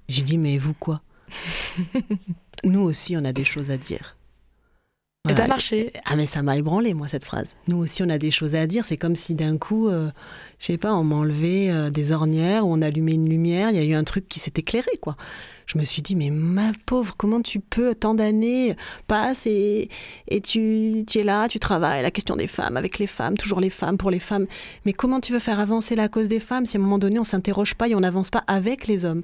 J'ai 0.10 0.22
dit 0.24 0.38
Mais 0.38 0.58
vous 0.58 0.74
quoi? 0.74 1.02
Nous 2.64 2.80
aussi, 2.82 3.16
on 3.18 3.26
a 3.26 3.34
des 3.34 3.46
choses 3.46 3.70
à 3.72 3.78
dire. 3.78 4.15
Et 5.30 5.34
t'as 5.34 5.48
marché 5.48 5.92
Ah 6.06 6.16
mais 6.16 6.26
ça 6.26 6.42
m'a 6.42 6.58
ébranlé 6.58 6.94
moi 6.94 7.08
cette 7.08 7.24
phrase. 7.24 7.58
Nous 7.68 7.78
aussi 7.78 8.04
on 8.04 8.10
a 8.10 8.18
des 8.18 8.32
choses 8.32 8.56
à 8.56 8.68
dire. 8.68 8.86
C'est 8.86 8.98
comme 8.98 9.16
si 9.16 9.34
d'un 9.34 9.58
coup, 9.58 9.88
euh, 9.88 10.10
je 10.60 10.68
sais 10.68 10.78
pas, 10.78 10.94
on 10.94 11.04
m'enlevait 11.04 11.70
euh, 11.70 11.90
des 11.90 12.12
ornières 12.12 12.68
ou 12.68 12.74
on 12.74 12.82
allumait 12.82 13.14
une 13.14 13.30
lumière. 13.30 13.70
Il 13.72 13.78
y 13.78 13.80
a 13.80 13.84
eu 13.84 13.94
un 13.94 14.04
truc 14.04 14.28
qui 14.28 14.40
s'est 14.40 14.54
éclairé 14.56 14.92
quoi. 15.02 15.16
Je 15.66 15.80
me 15.80 15.84
suis 15.84 16.02
dit 16.02 16.16
mais 16.16 16.30
ma 16.30 16.72
pauvre, 16.86 17.16
comment 17.18 17.42
tu 17.42 17.60
peux 17.60 17.96
tant 17.96 18.14
d'années 18.14 18.76
passent 19.08 19.48
et, 19.48 19.90
et 20.28 20.42
tu, 20.42 21.04
tu 21.08 21.20
es 21.20 21.24
là, 21.24 21.48
tu 21.48 21.60
travailles 21.60 22.04
la 22.04 22.12
question 22.12 22.36
des 22.36 22.48
femmes 22.48 22.78
avec 22.78 23.00
les 23.00 23.08
femmes, 23.08 23.38
toujours 23.38 23.60
les 23.60 23.72
femmes 23.72 23.98
pour 23.98 24.12
les 24.12 24.20
femmes. 24.20 24.46
Mais 24.86 24.94
comment 24.94 25.20
tu 25.20 25.34
veux 25.34 25.40
faire 25.40 25.60
avancer 25.60 25.96
la 25.96 26.08
cause 26.08 26.28
des 26.28 26.40
femmes 26.40 26.66
si 26.66 26.78
à 26.78 26.80
un 26.80 26.84
moment 26.84 27.00
donné 27.00 27.20
on 27.20 27.24
s'interroge 27.24 27.76
pas 27.76 27.88
et 27.88 27.96
on 27.96 28.02
n'avance 28.02 28.30
pas 28.30 28.44
avec 28.48 28.88
les 28.88 29.06
hommes? 29.06 29.24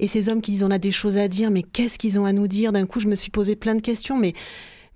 Et 0.00 0.08
ces 0.08 0.28
hommes 0.28 0.40
qui 0.40 0.52
disent 0.52 0.64
on 0.64 0.70
a 0.70 0.78
des 0.78 0.90
choses 0.90 1.16
à 1.16 1.28
dire, 1.28 1.50
mais 1.50 1.62
qu'est-ce 1.62 1.98
qu'ils 1.98 2.18
ont 2.18 2.24
à 2.24 2.32
nous 2.32 2.48
dire? 2.48 2.72
D'un 2.72 2.86
coup 2.86 3.00
je 3.00 3.08
me 3.08 3.14
suis 3.14 3.30
posé 3.30 3.54
plein 3.54 3.74
de 3.74 3.82
questions, 3.82 4.18
mais 4.18 4.32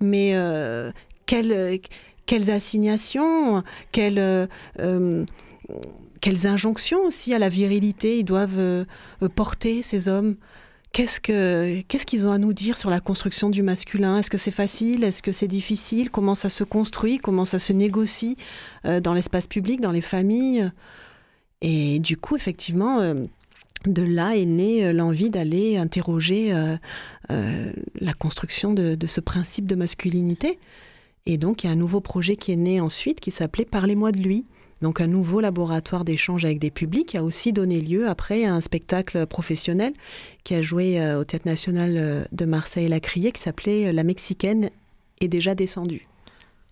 mais 0.00 0.32
euh, 0.34 0.90
quelles, 1.26 1.80
quelles, 2.26 2.50
assignations, 2.50 3.62
quelles, 3.92 4.18
euh, 4.18 5.24
quelles, 6.20 6.46
injonctions 6.46 7.04
aussi 7.04 7.34
à 7.34 7.38
la 7.38 7.48
virilité 7.48 8.18
ils 8.18 8.24
doivent 8.24 8.58
euh, 8.58 8.84
porter, 9.34 9.82
ces 9.82 10.08
hommes? 10.08 10.36
Qu'est-ce 10.92 11.20
qu'ils 11.20 12.26
ont 12.26 12.32
à 12.32 12.38
nous 12.38 12.54
dire 12.54 12.78
sur 12.78 12.88
la 12.88 13.00
construction 13.00 13.50
du 13.50 13.62
masculin? 13.62 14.18
Est-ce 14.18 14.30
que 14.30 14.38
c'est 14.38 14.50
facile? 14.50 15.04
Est-ce 15.04 15.22
que 15.22 15.32
c'est 15.32 15.46
difficile? 15.46 16.10
Comment 16.10 16.34
ça 16.34 16.48
se 16.48 16.64
construit? 16.64 17.18
Comment 17.18 17.44
ça 17.44 17.58
se 17.58 17.74
négocie 17.74 18.38
dans 18.84 19.12
l'espace 19.12 19.46
public, 19.46 19.82
dans 19.82 19.92
les 19.92 20.00
familles? 20.00 20.72
Et 21.60 21.98
du 21.98 22.16
coup, 22.16 22.36
effectivement, 22.36 23.14
de 23.86 24.02
là 24.02 24.36
est 24.36 24.46
née 24.46 24.92
l'envie 24.92 25.30
d'aller 25.30 25.76
interroger 25.76 26.52
euh, 27.30 27.70
la 28.00 28.14
construction 28.14 28.72
de, 28.72 28.96
ce 29.06 29.20
principe 29.20 29.66
de 29.66 29.74
masculinité. 29.74 30.58
Et 31.26 31.36
donc, 31.36 31.62
il 31.62 31.66
y 31.66 31.70
a 31.70 31.72
un 31.72 31.76
nouveau 31.76 32.00
projet 32.00 32.36
qui 32.36 32.52
est 32.52 32.56
né 32.56 32.80
ensuite 32.80 33.20
qui 33.20 33.30
s'appelait 33.30 33.66
Parlez-moi 33.66 34.12
de 34.12 34.20
lui. 34.20 34.46
Donc, 34.80 35.02
un 35.02 35.06
nouveau 35.06 35.40
laboratoire 35.40 36.04
d'échange 36.04 36.44
avec 36.44 36.58
des 36.58 36.70
publics 36.70 37.14
a 37.14 37.22
aussi 37.22 37.52
donné 37.52 37.80
lieu 37.80 38.08
après 38.08 38.44
à 38.44 38.54
un 38.54 38.62
spectacle 38.62 39.26
professionnel 39.26 39.92
qui 40.44 40.54
a 40.54 40.62
joué 40.62 41.00
euh, 41.00 41.20
au 41.20 41.24
Théâtre 41.24 41.46
National 41.46 41.94
euh, 41.96 42.24
de 42.32 42.44
Marseille-La 42.46 43.00
Criée 43.00 43.32
qui 43.32 43.42
s'appelait 43.42 43.92
La 43.92 44.04
Mexicaine 44.04 44.70
est 45.20 45.28
déjà 45.28 45.54
descendue. 45.54 46.07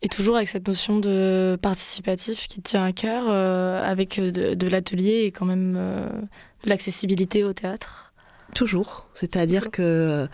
Et 0.02 0.08
toujours 0.08 0.36
avec 0.36 0.48
cette 0.48 0.68
notion 0.68 0.98
de 0.98 1.58
participatif 1.60 2.48
qui 2.48 2.60
tient 2.60 2.84
à 2.84 2.92
cœur, 2.92 3.30
avec 3.30 4.20
de, 4.20 4.68
l'atelier 4.68 5.22
et 5.24 5.32
quand 5.32 5.46
même 5.46 5.72
de 5.72 6.68
l'accessibilité 6.68 7.44
au 7.44 7.52
théâtre 7.52 8.12
Toujours. 8.54 9.08
C'est-à-dire 9.14 9.70
que, 9.70 10.28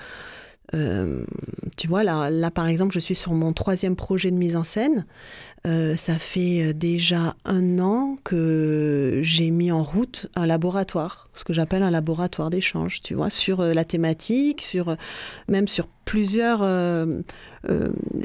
euh, 0.75 1.25
tu 1.77 1.87
vois, 1.87 2.03
là, 2.03 2.31
là, 2.31 2.51
par 2.51 2.67
exemple, 2.67 2.95
je 2.95 2.99
suis 2.99 3.15
sur 3.15 3.33
mon 3.33 3.53
troisième 3.53 3.97
projet 3.97 4.31
de 4.31 4.37
mise 4.37 4.57
en 4.57 4.65
scène. 4.65 5.07
Euh, 5.65 5.95
ça 5.95 6.19
fait 6.19 6.61
euh, 6.61 6.73
déjà 6.73 7.37
un 7.45 7.79
an 7.79 8.17
que 8.25 9.21
j'ai 9.23 9.53
mis 9.53 9.71
en 9.71 9.85
route 9.85 10.27
un 10.35 10.45
laboratoire, 10.45 11.31
ce 11.35 11.45
que 11.45 11.53
j'appelle 11.53 11.85
un 11.85 11.91
laboratoire 11.91 12.51
d'échange, 12.51 13.01
tu 13.01 13.15
vois, 13.15 13.31
sur 13.31 13.63
la 13.63 13.85
thématique, 13.85 14.63
sur 14.63 14.97
même 15.49 15.69
sur 15.69 15.87
plusieurs, 16.05 16.67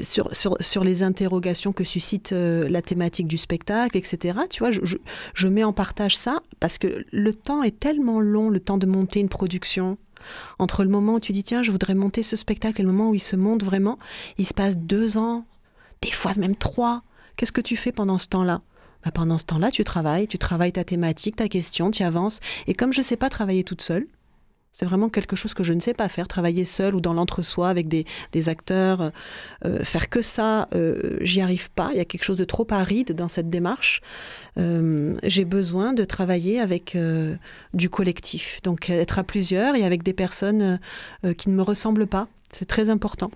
sur, 0.00 0.34
sur, 0.34 0.56
sur, 0.60 0.84
les 0.84 1.04
interrogations 1.04 1.72
que 1.72 1.84
suscite 1.84 2.32
la 2.32 2.82
thématique 2.82 3.28
du 3.28 3.38
spectacle, 3.38 3.96
etc. 3.96 4.40
Tu 4.50 4.58
vois, 4.58 4.72
je, 4.72 4.80
je, 4.82 4.96
je 5.34 5.48
mets 5.48 5.62
en 5.62 5.72
partage 5.72 6.16
ça 6.16 6.40
parce 6.58 6.78
que 6.78 7.04
le 7.12 7.34
temps 7.34 7.62
est 7.62 7.78
tellement 7.78 8.20
long, 8.20 8.50
le 8.50 8.58
temps 8.58 8.78
de 8.78 8.86
monter 8.86 9.20
une 9.20 9.28
production, 9.28 9.96
entre 10.58 10.84
le 10.84 10.90
moment 10.90 11.14
où 11.14 11.20
tu 11.20 11.32
dis 11.32 11.44
tiens 11.44 11.62
je 11.62 11.70
voudrais 11.70 11.94
monter 11.94 12.22
ce 12.22 12.36
spectacle 12.36 12.80
et 12.80 12.84
le 12.84 12.90
moment 12.92 13.10
où 13.10 13.14
il 13.14 13.20
se 13.20 13.36
monte 13.36 13.62
vraiment, 13.62 13.98
il 14.38 14.46
se 14.46 14.54
passe 14.54 14.76
deux 14.76 15.16
ans, 15.18 15.44
des 16.02 16.10
fois 16.10 16.32
même 16.36 16.56
trois. 16.56 17.02
Qu'est-ce 17.36 17.52
que 17.52 17.60
tu 17.60 17.76
fais 17.76 17.92
pendant 17.92 18.18
ce 18.18 18.26
temps-là? 18.28 18.62
Bah, 19.04 19.12
Pendant 19.12 19.38
ce 19.38 19.44
temps-là, 19.44 19.70
tu 19.70 19.84
travailles, 19.84 20.26
tu 20.26 20.38
travailles 20.38 20.72
ta 20.72 20.84
thématique, 20.84 21.36
ta 21.36 21.48
question, 21.48 21.90
tu 21.90 22.02
avances. 22.02 22.40
Et 22.66 22.74
comme 22.74 22.92
je 22.92 22.98
ne 22.98 23.04
sais 23.04 23.16
pas 23.16 23.30
travailler 23.30 23.62
toute 23.62 23.80
seule, 23.80 24.06
c'est 24.72 24.84
vraiment 24.84 25.08
quelque 25.08 25.36
chose 25.36 25.54
que 25.54 25.62
je 25.62 25.72
ne 25.72 25.80
sais 25.80 25.94
pas 25.94 26.08
faire, 26.08 26.28
travailler 26.28 26.64
seule 26.64 26.94
ou 26.94 27.00
dans 27.00 27.12
l'entre-soi 27.12 27.68
avec 27.68 27.88
des, 27.88 28.04
acteurs, 28.48 29.10
euh, 29.64 29.84
faire 29.84 30.08
que 30.08 30.22
ça, 30.22 30.68
euh, 30.74 31.18
j'y 31.20 31.40
arrive 31.40 31.70
pas. 31.70 31.90
Il 31.92 31.96
y 31.96 32.00
a 32.00 32.04
quelque 32.04 32.22
chose 32.22 32.38
de 32.38 32.44
trop 32.44 32.66
aride 32.70 33.12
dans 33.12 33.28
cette 33.28 33.50
démarche. 33.50 34.00
Euh, 34.58 35.16
j'ai 35.24 35.44
besoin 35.44 35.92
de 35.92 36.04
travailler 36.04 36.60
avec 36.60 36.96
du 37.74 37.90
collectif, 37.90 38.60
donc 38.62 38.90
être 38.90 39.18
à 39.18 39.24
plusieurs 39.24 39.74
et 39.74 39.84
avec 39.84 40.02
des 40.02 40.12
personnes 40.12 40.78
qui 41.36 41.48
ne 41.48 41.54
me 41.54 41.62
ressemblent 41.62 42.06
pas. 42.06 42.28
C'est 42.52 42.66
très 42.66 42.88
important 42.88 43.30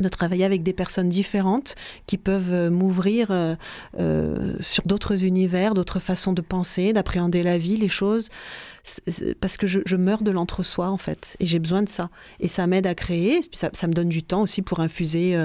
de 0.00 0.08
travailler 0.08 0.44
avec 0.44 0.62
des 0.62 0.72
personnes 0.72 1.08
différentes 1.08 1.74
qui 2.06 2.18
peuvent 2.18 2.52
euh, 2.52 2.70
m'ouvrir 2.70 3.28
euh, 3.30 3.54
euh, 3.98 4.54
sur 4.60 4.84
d'autres 4.86 5.24
univers, 5.24 5.74
d'autres 5.74 6.00
façons 6.00 6.32
de 6.32 6.42
penser, 6.42 6.92
d'appréhender 6.92 7.42
la 7.42 7.58
vie, 7.58 7.76
les 7.76 7.88
choses, 7.88 8.28
parce 9.40 9.56
que 9.56 9.66
je, 9.66 9.96
meurs 9.96 10.22
de 10.22 10.30
l'entre-soi 10.30 10.88
en 10.88 10.96
fait, 10.96 11.36
et 11.40 11.46
j'ai 11.46 11.58
besoin 11.58 11.82
de 11.82 11.88
ça. 11.88 12.10
Et 12.40 12.48
ça 12.48 12.66
m'aide 12.66 12.86
à 12.86 12.94
créer, 12.94 13.40
ça, 13.52 13.70
ça, 13.74 13.86
me 13.86 13.92
donne 13.92 14.08
du 14.08 14.22
temps 14.22 14.42
aussi 14.42 14.62
pour 14.62 14.80
infuser 14.80 15.36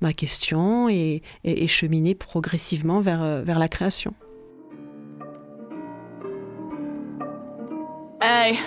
ma 0.00 0.12
question 0.12 0.88
et, 0.88 1.22
et, 1.44 1.68
cheminer 1.68 2.16
progressivement 2.16 3.00
vers, 3.00 3.42
vers 3.44 3.60
la 3.60 3.68
création. 3.68 4.14
Ehi, 8.20 8.58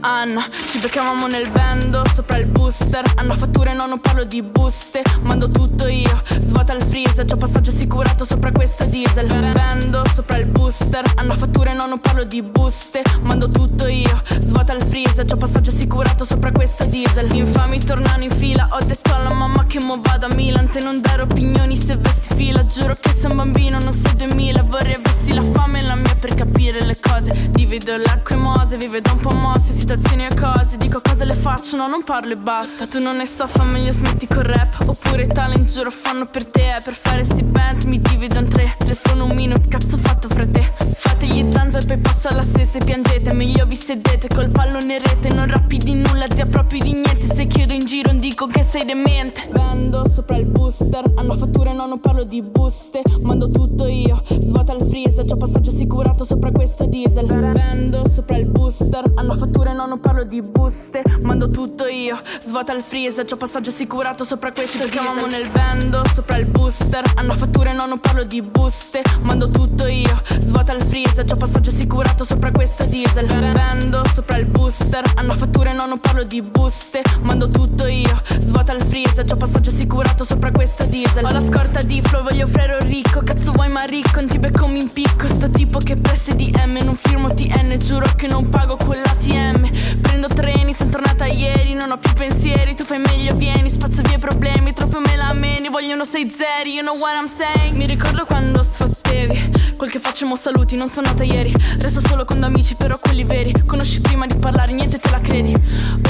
Anna, 0.00 0.48
ci 0.70 0.78
beccavamo 0.78 1.26
nel 1.26 1.50
bando 1.50 2.02
sopra 2.14 2.38
il 2.38 2.46
booster. 2.46 3.02
Hanno 3.16 3.34
fatture, 3.34 3.74
no, 3.74 3.84
non 3.84 4.00
parlo 4.00 4.24
di 4.24 4.40
buste. 4.42 5.02
Mando 5.20 5.50
tutto 5.50 5.88
io, 5.88 6.22
svuota 6.40 6.72
il 6.72 6.82
freezer. 6.82 7.26
C'ho 7.26 7.36
passaggio 7.36 7.70
assicurato 7.70 8.24
sopra 8.24 8.50
questo 8.50 8.86
diesel. 8.86 9.26
Bando 9.52 10.02
sopra 10.14 10.38
il 10.38 10.46
booster. 10.46 11.02
Hanno 11.16 11.34
fatture, 11.34 11.74
no, 11.74 11.84
non 11.84 12.00
parlo 12.00 12.24
di 12.24 12.40
buste. 12.40 13.02
Mando 13.20 13.50
tutto 13.50 13.88
io, 13.88 14.22
svuota 14.40 14.72
il 14.72 14.82
freezer. 14.82 15.26
C'ho 15.26 15.36
passaggio 15.36 15.70
assicurato 15.70 16.24
sopra 16.24 16.50
questo 16.50 16.86
diesel. 16.86 17.30
Infami 17.34 17.78
tornano 17.80 18.22
in 18.22 18.30
fila. 18.30 18.68
Ho 18.72 18.78
detto 18.82 19.14
alla 19.14 19.34
mamma 19.34 19.66
che 19.66 19.84
mo 19.84 20.00
vado 20.00 20.26
a 20.26 20.34
Milan. 20.34 20.70
Te 20.70 20.80
non 20.80 20.98
dare 21.02 21.20
opinioni 21.20 21.76
se 21.76 21.96
vesti 21.96 22.34
fila. 22.36 22.64
Giuro 22.64 22.94
che 22.98 23.14
sei 23.20 23.30
un 23.30 23.36
bambino, 23.36 23.78
non 23.80 23.92
sei 23.92 24.16
2000 24.16 24.62
Vorrei 24.62 24.94
avessi 24.94 25.34
la 25.34 25.42
fame 25.52 25.80
e 25.80 25.86
la 25.86 25.94
mia 25.94 26.16
per 26.18 26.34
capire 26.34 26.82
le 26.82 26.96
cose. 27.00 27.50
Divido 27.50 27.96
l'acqua 27.98 28.34
e 28.34 28.38
mose, 28.38 28.76
vivo 28.78 28.93
vedo 28.94 29.12
un 29.12 29.18
po' 29.18 29.32
mosse, 29.32 29.72
situazioni 29.72 30.24
e 30.24 30.28
cose. 30.38 30.76
Dico 30.76 31.00
cose 31.02 31.24
le 31.24 31.34
faccio, 31.34 31.76
no 31.76 31.88
non 31.88 32.04
parlo 32.04 32.32
e 32.32 32.36
basta. 32.36 32.86
Tu 32.86 33.00
non 33.00 33.16
ne 33.16 33.26
so, 33.26 33.48
fa 33.48 33.64
meglio 33.64 33.90
smetti 33.90 34.28
col 34.28 34.44
rap. 34.44 34.76
Oppure 34.86 35.26
talent 35.26 35.68
giuro 35.68 35.90
fanno 35.90 36.26
per 36.26 36.46
te. 36.46 36.76
Per 36.82 36.92
fare 36.92 37.24
sti 37.24 37.42
bands 37.42 37.86
mi 37.86 38.00
divido 38.00 38.38
in 38.38 38.48
tre. 38.48 38.76
Telefono 38.78 39.24
un 39.24 39.34
minuto, 39.34 39.68
cazzo 39.68 39.96
fatto 39.96 40.28
fra 40.28 40.46
te 40.46 40.70
Fate 40.78 41.26
gli 41.26 41.44
zanza 41.50 41.78
e 41.78 41.86
poi 41.86 41.98
passa 41.98 42.32
la 42.36 42.42
stessa 42.42 42.78
e 42.78 42.84
piangete. 42.84 43.32
Meglio 43.32 43.66
vi 43.66 43.74
sedete 43.74 44.28
col 44.28 44.50
pallone 44.50 45.00
rete. 45.00 45.28
Non 45.30 45.48
rappi 45.48 45.78
di 45.78 45.94
nulla, 45.94 46.26
zia 46.28 46.46
proprio 46.46 46.78
di 46.78 46.92
niente. 46.92 47.24
Se 47.34 47.48
chiedo 47.48 47.72
in 47.72 47.84
giro 47.84 48.12
non 48.12 48.20
dico 48.20 48.46
che 48.46 48.64
sei 48.68 48.84
demente. 48.84 49.48
Vendo 49.50 50.08
sopra 50.08 50.36
il 50.36 50.46
booster 50.46 51.12
Hanno 51.16 51.34
fatture, 51.34 51.72
no 51.72 51.86
non 51.86 51.98
parlo 51.98 52.22
di 52.22 52.42
buste. 52.42 53.02
Mando 53.22 53.50
tutto 53.50 53.88
io, 53.88 54.22
svuota 54.28 54.72
il 54.72 54.86
freezer. 54.88 55.24
C'ho 55.24 55.36
passaggio 55.36 55.70
assicurato 55.70 56.22
sopra 56.22 56.52
questo 56.52 56.86
diesel. 56.86 57.26
Vendo 57.26 58.08
sopra 58.08 58.36
il 58.36 58.46
booster 58.46 58.83
booster 58.84 59.12
Hanno 59.14 59.34
fatture, 59.36 59.72
no, 59.72 59.86
non 59.86 60.00
parlo 60.00 60.24
di 60.24 60.42
buste. 60.42 61.02
Mando 61.20 61.50
tutto 61.50 61.86
io, 61.86 62.20
svuota 62.44 62.72
il 62.72 62.82
freezer 62.82 63.24
C'ho 63.24 63.36
passaggio 63.36 63.70
assicurato 63.70 64.24
sopra 64.24 64.52
questo 64.52 64.84
Chiamamo 64.84 65.26
nel 65.26 65.48
bando, 65.50 66.02
sopra 66.12 66.38
il 66.38 66.46
booster. 66.46 67.02
Hanno 67.16 67.34
fatture, 67.34 67.72
no, 67.72 67.86
non 67.86 68.00
parlo 68.00 68.24
di 68.24 68.42
buste. 68.42 69.02
Mando 69.22 69.48
tutto 69.48 69.88
io, 69.88 70.20
svuota 70.40 70.72
il 70.72 70.82
freezer 70.82 71.24
C'ho 71.24 71.36
passaggio 71.36 71.70
assicurato 71.70 72.24
sopra 72.24 72.50
questo 72.50 72.84
diesel. 72.84 73.26
Bando, 73.26 74.02
sopra 74.12 74.38
il 74.38 74.46
booster. 74.46 75.02
Hanno 75.16 75.34
fatture, 75.34 75.72
no, 75.72 75.86
non 75.86 76.00
parlo 76.00 76.24
di 76.24 76.42
buste. 76.42 77.00
Mando 77.22 77.48
tutto 77.48 77.86
io, 77.88 78.20
svuota 78.40 78.72
il 78.72 78.82
freezer 78.82 79.24
C'ho 79.24 79.36
passaggio 79.36 79.70
assicurato 79.70 80.24
sopra 80.24 80.50
questo 80.50 80.84
diesel. 80.84 81.24
Ho 81.24 81.30
la 81.30 81.40
scorta 81.42 81.80
di 81.80 82.00
flow, 82.02 82.22
voglio 82.22 82.46
frero 82.46 82.78
ricco. 82.78 83.22
Cazzo 83.22 83.52
vuoi 83.52 83.68
ma 83.68 83.80
ricco, 83.80 84.20
non 84.20 84.28
ti 84.28 84.38
becco 84.38 84.66
mi 84.66 84.80
impicco 84.80 85.26
Sto 85.28 85.48
tipo 85.50 85.78
che 85.78 85.96
presse 85.96 86.34
di 86.34 86.52
M 86.66 86.78
Non 86.82 86.94
firmo 86.94 87.32
TN, 87.32 87.78
giuro 87.78 88.06
che 88.16 88.26
non 88.26 88.48
pago 88.48 88.73
con 88.76 88.96
l'ATM 88.96 90.00
Prendo 90.00 90.26
treni, 90.28 90.74
sono 90.74 90.90
tornata 90.90 91.26
ieri 91.26 91.73
Non 91.84 91.98
ho 91.98 91.98
più 91.98 92.14
pensieri, 92.14 92.74
tu 92.74 92.82
fai 92.82 92.98
meglio, 92.98 93.34
vieni 93.34 93.68
Spazzo 93.68 94.00
via 94.00 94.14
i 94.14 94.18
problemi, 94.18 94.72
troppo 94.72 95.00
me 95.04 95.16
la 95.16 95.34
meni 95.34 95.68
Vogliono 95.68 96.06
sei 96.06 96.34
zeri, 96.34 96.72
you 96.72 96.80
know 96.80 96.96
what 96.96 97.12
I'm 97.12 97.28
saying? 97.28 97.76
Mi 97.76 97.84
ricordo 97.84 98.24
quando 98.24 98.62
sfottevi 98.62 99.74
Quel 99.76 99.90
che 99.90 99.98
facciamo 99.98 100.34
saluti, 100.34 100.76
non 100.76 100.88
sono 100.88 101.08
nata 101.08 101.24
ieri 101.24 101.54
Resto 101.78 102.00
solo 102.08 102.24
con 102.24 102.42
amici, 102.42 102.74
però 102.74 102.96
quelli 102.98 103.24
veri 103.24 103.52
Conosci 103.66 104.00
prima 104.00 104.26
di 104.26 104.38
parlare, 104.38 104.72
niente 104.72 104.98
te 104.98 105.10
la 105.10 105.20
credi. 105.20 105.54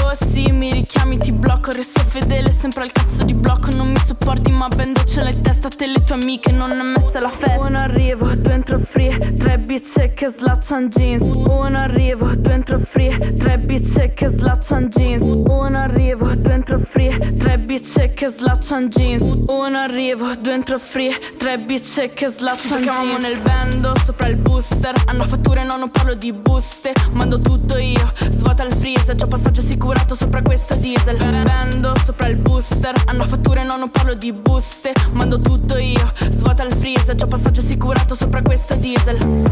Oh 0.01 0.15
sì, 0.31 0.49
mi 0.51 0.71
richiami, 0.71 1.17
ti 1.17 1.33
blocco 1.33 1.71
Resto 1.71 1.99
fedele, 2.05 2.51
sempre 2.57 2.83
al 2.83 2.91
cazzo 2.93 3.25
di 3.25 3.33
blocco 3.33 3.67
Non 3.75 3.89
mi 3.89 3.99
sopporti, 3.99 4.51
ma 4.51 4.69
ben 4.69 4.93
ce 5.05 5.23
l'hai 5.23 5.41
testa 5.41 5.67
Te 5.67 5.87
le 5.87 6.01
tue 6.05 6.15
amiche, 6.15 6.51
non 6.51 6.71
è 6.71 6.81
messa 6.81 7.19
la 7.19 7.29
festa. 7.29 7.59
Uno 7.59 7.79
arrivo, 7.79 8.33
due 8.33 8.53
entro 8.53 8.79
free 8.79 9.35
Tre 9.37 9.59
bici 9.59 10.11
che 10.13 10.29
slacciano 10.29 10.87
jeans. 10.87 11.31
Uno 11.33 11.77
arrivo, 11.77 12.33
due 12.33 12.53
entro 12.53 12.79
free 12.79 13.35
Tre 13.35 13.57
bici 13.59 14.11
che 14.13 14.29
slacciano 14.29 14.87
jeans. 14.87 15.23
Uno 15.23 15.63
Uno 15.65 15.79
arrivo, 15.79 16.27
due 16.35 16.53
entro 16.53 16.77
free, 16.77 17.37
tre 17.37 17.57
bitch 17.57 18.13
che 18.13 18.31
slaccian 18.37 18.87
jeans. 18.87 19.23
Uno 19.47 19.79
arrivo, 19.79 20.35
due 20.35 20.53
entro 20.53 20.77
free, 20.77 21.11
tre 21.37 21.57
bitch 21.57 22.13
che 22.13 22.27
slaccian 22.27 22.83
jeans. 22.83 23.15
Ci 23.15 23.19
nel 23.19 23.39
bando, 23.39 23.93
sopra 24.03 24.27
il 24.27 24.35
booster. 24.35 24.93
Hanno 25.07 25.25
fatture, 25.25 25.63
no, 25.63 25.75
non 25.75 25.89
parlo 25.89 26.13
di 26.13 26.31
buste. 26.31 26.91
Mando 27.13 27.41
tutto 27.41 27.79
io, 27.79 28.13
svuota 28.29 28.63
il 28.63 28.73
freezer. 28.75 29.15
C'ho 29.15 29.25
passaggio 29.25 29.61
assicurato 29.61 30.13
sopra 30.13 30.43
questo 30.43 30.75
diesel. 30.75 31.17
Bando, 31.17 31.93
sopra 32.03 32.27
il 32.27 32.35
booster. 32.35 32.93
Hanno 33.07 33.25
fatture, 33.25 33.63
no, 33.63 33.75
non 33.75 33.89
parlo 33.89 34.13
di 34.13 34.31
buste. 34.31 34.91
Mando 35.13 35.41
tutto 35.41 35.79
io, 35.79 36.11
svuota 36.29 36.61
il 36.63 36.73
freezer. 36.75 37.15
C'ho 37.15 37.25
passaggio 37.25 37.61
assicurato 37.61 38.13
sopra 38.13 38.43
questo 38.43 38.75
diesel. 38.75 39.43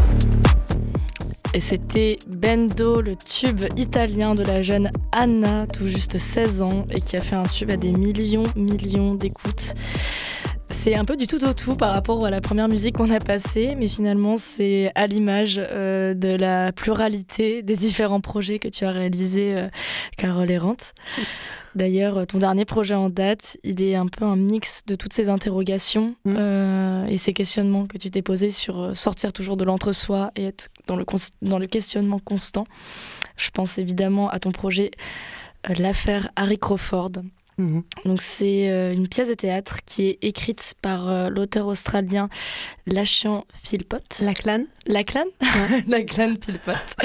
Et 1.54 1.60
c'était 1.60 2.18
Bendo, 2.28 3.00
le 3.00 3.14
tube 3.14 3.62
italien 3.76 4.34
de 4.34 4.42
la 4.42 4.62
jeune 4.62 4.90
Anna, 5.12 5.68
tout 5.68 5.86
juste 5.86 6.18
16 6.18 6.62
ans, 6.62 6.84
et 6.90 7.00
qui 7.00 7.16
a 7.16 7.20
fait 7.20 7.36
un 7.36 7.44
tube 7.44 7.70
à 7.70 7.76
des 7.76 7.92
millions, 7.92 8.42
millions 8.56 9.14
d'écoutes. 9.14 9.74
C'est 10.68 10.96
un 10.96 11.04
peu 11.04 11.16
du 11.16 11.28
tout 11.28 11.44
au 11.44 11.52
tout 11.52 11.76
par 11.76 11.92
rapport 11.92 12.26
à 12.26 12.30
la 12.30 12.40
première 12.40 12.66
musique 12.66 12.96
qu'on 12.96 13.10
a 13.12 13.20
passée, 13.20 13.76
mais 13.78 13.86
finalement 13.86 14.36
c'est 14.36 14.90
à 14.96 15.06
l'image 15.06 15.60
euh, 15.62 16.14
de 16.14 16.34
la 16.34 16.72
pluralité 16.72 17.62
des 17.62 17.76
différents 17.76 18.20
projets 18.20 18.58
que 18.58 18.66
tu 18.66 18.84
as 18.84 18.90
réalisés, 18.90 19.54
euh, 19.54 19.68
Carole 20.16 20.50
Errante. 20.50 20.92
D'ailleurs, 21.74 22.26
ton 22.26 22.38
dernier 22.38 22.64
projet 22.64 22.94
en 22.94 23.10
date, 23.10 23.56
il 23.64 23.82
est 23.82 23.96
un 23.96 24.06
peu 24.06 24.24
un 24.24 24.36
mix 24.36 24.82
de 24.86 24.94
toutes 24.94 25.12
ces 25.12 25.28
interrogations 25.28 26.14
mm. 26.24 26.34
euh, 26.38 27.06
et 27.06 27.18
ces 27.18 27.32
questionnements 27.32 27.86
que 27.86 27.98
tu 27.98 28.10
t'es 28.10 28.22
posés 28.22 28.50
sur 28.50 28.80
euh, 28.80 28.94
sortir 28.94 29.32
toujours 29.32 29.56
de 29.56 29.64
l'entre-soi 29.64 30.30
et 30.36 30.44
être 30.44 30.68
dans 30.86 30.96
le, 30.96 31.04
dans 31.42 31.58
le 31.58 31.66
questionnement 31.66 32.20
constant. 32.20 32.66
Je 33.36 33.50
pense 33.50 33.78
évidemment 33.78 34.28
à 34.30 34.38
ton 34.38 34.52
projet 34.52 34.92
euh, 35.68 35.74
L'affaire 35.78 36.30
Harry 36.36 36.58
Crawford. 36.58 37.10
Mm-hmm. 37.58 37.82
Donc 38.04 38.22
c'est 38.22 38.92
une 38.92 39.06
pièce 39.06 39.28
de 39.28 39.34
théâtre 39.34 39.78
qui 39.86 40.08
est 40.08 40.18
écrite 40.22 40.74
par 40.82 41.30
l'auteur 41.30 41.68
australien 41.68 42.28
Lachlan 42.86 43.44
Philpott. 43.62 44.18
Lachlan 44.22 44.64
Lachlan 44.86 45.26
Lachlan 45.86 46.34
Philpott 46.44 46.96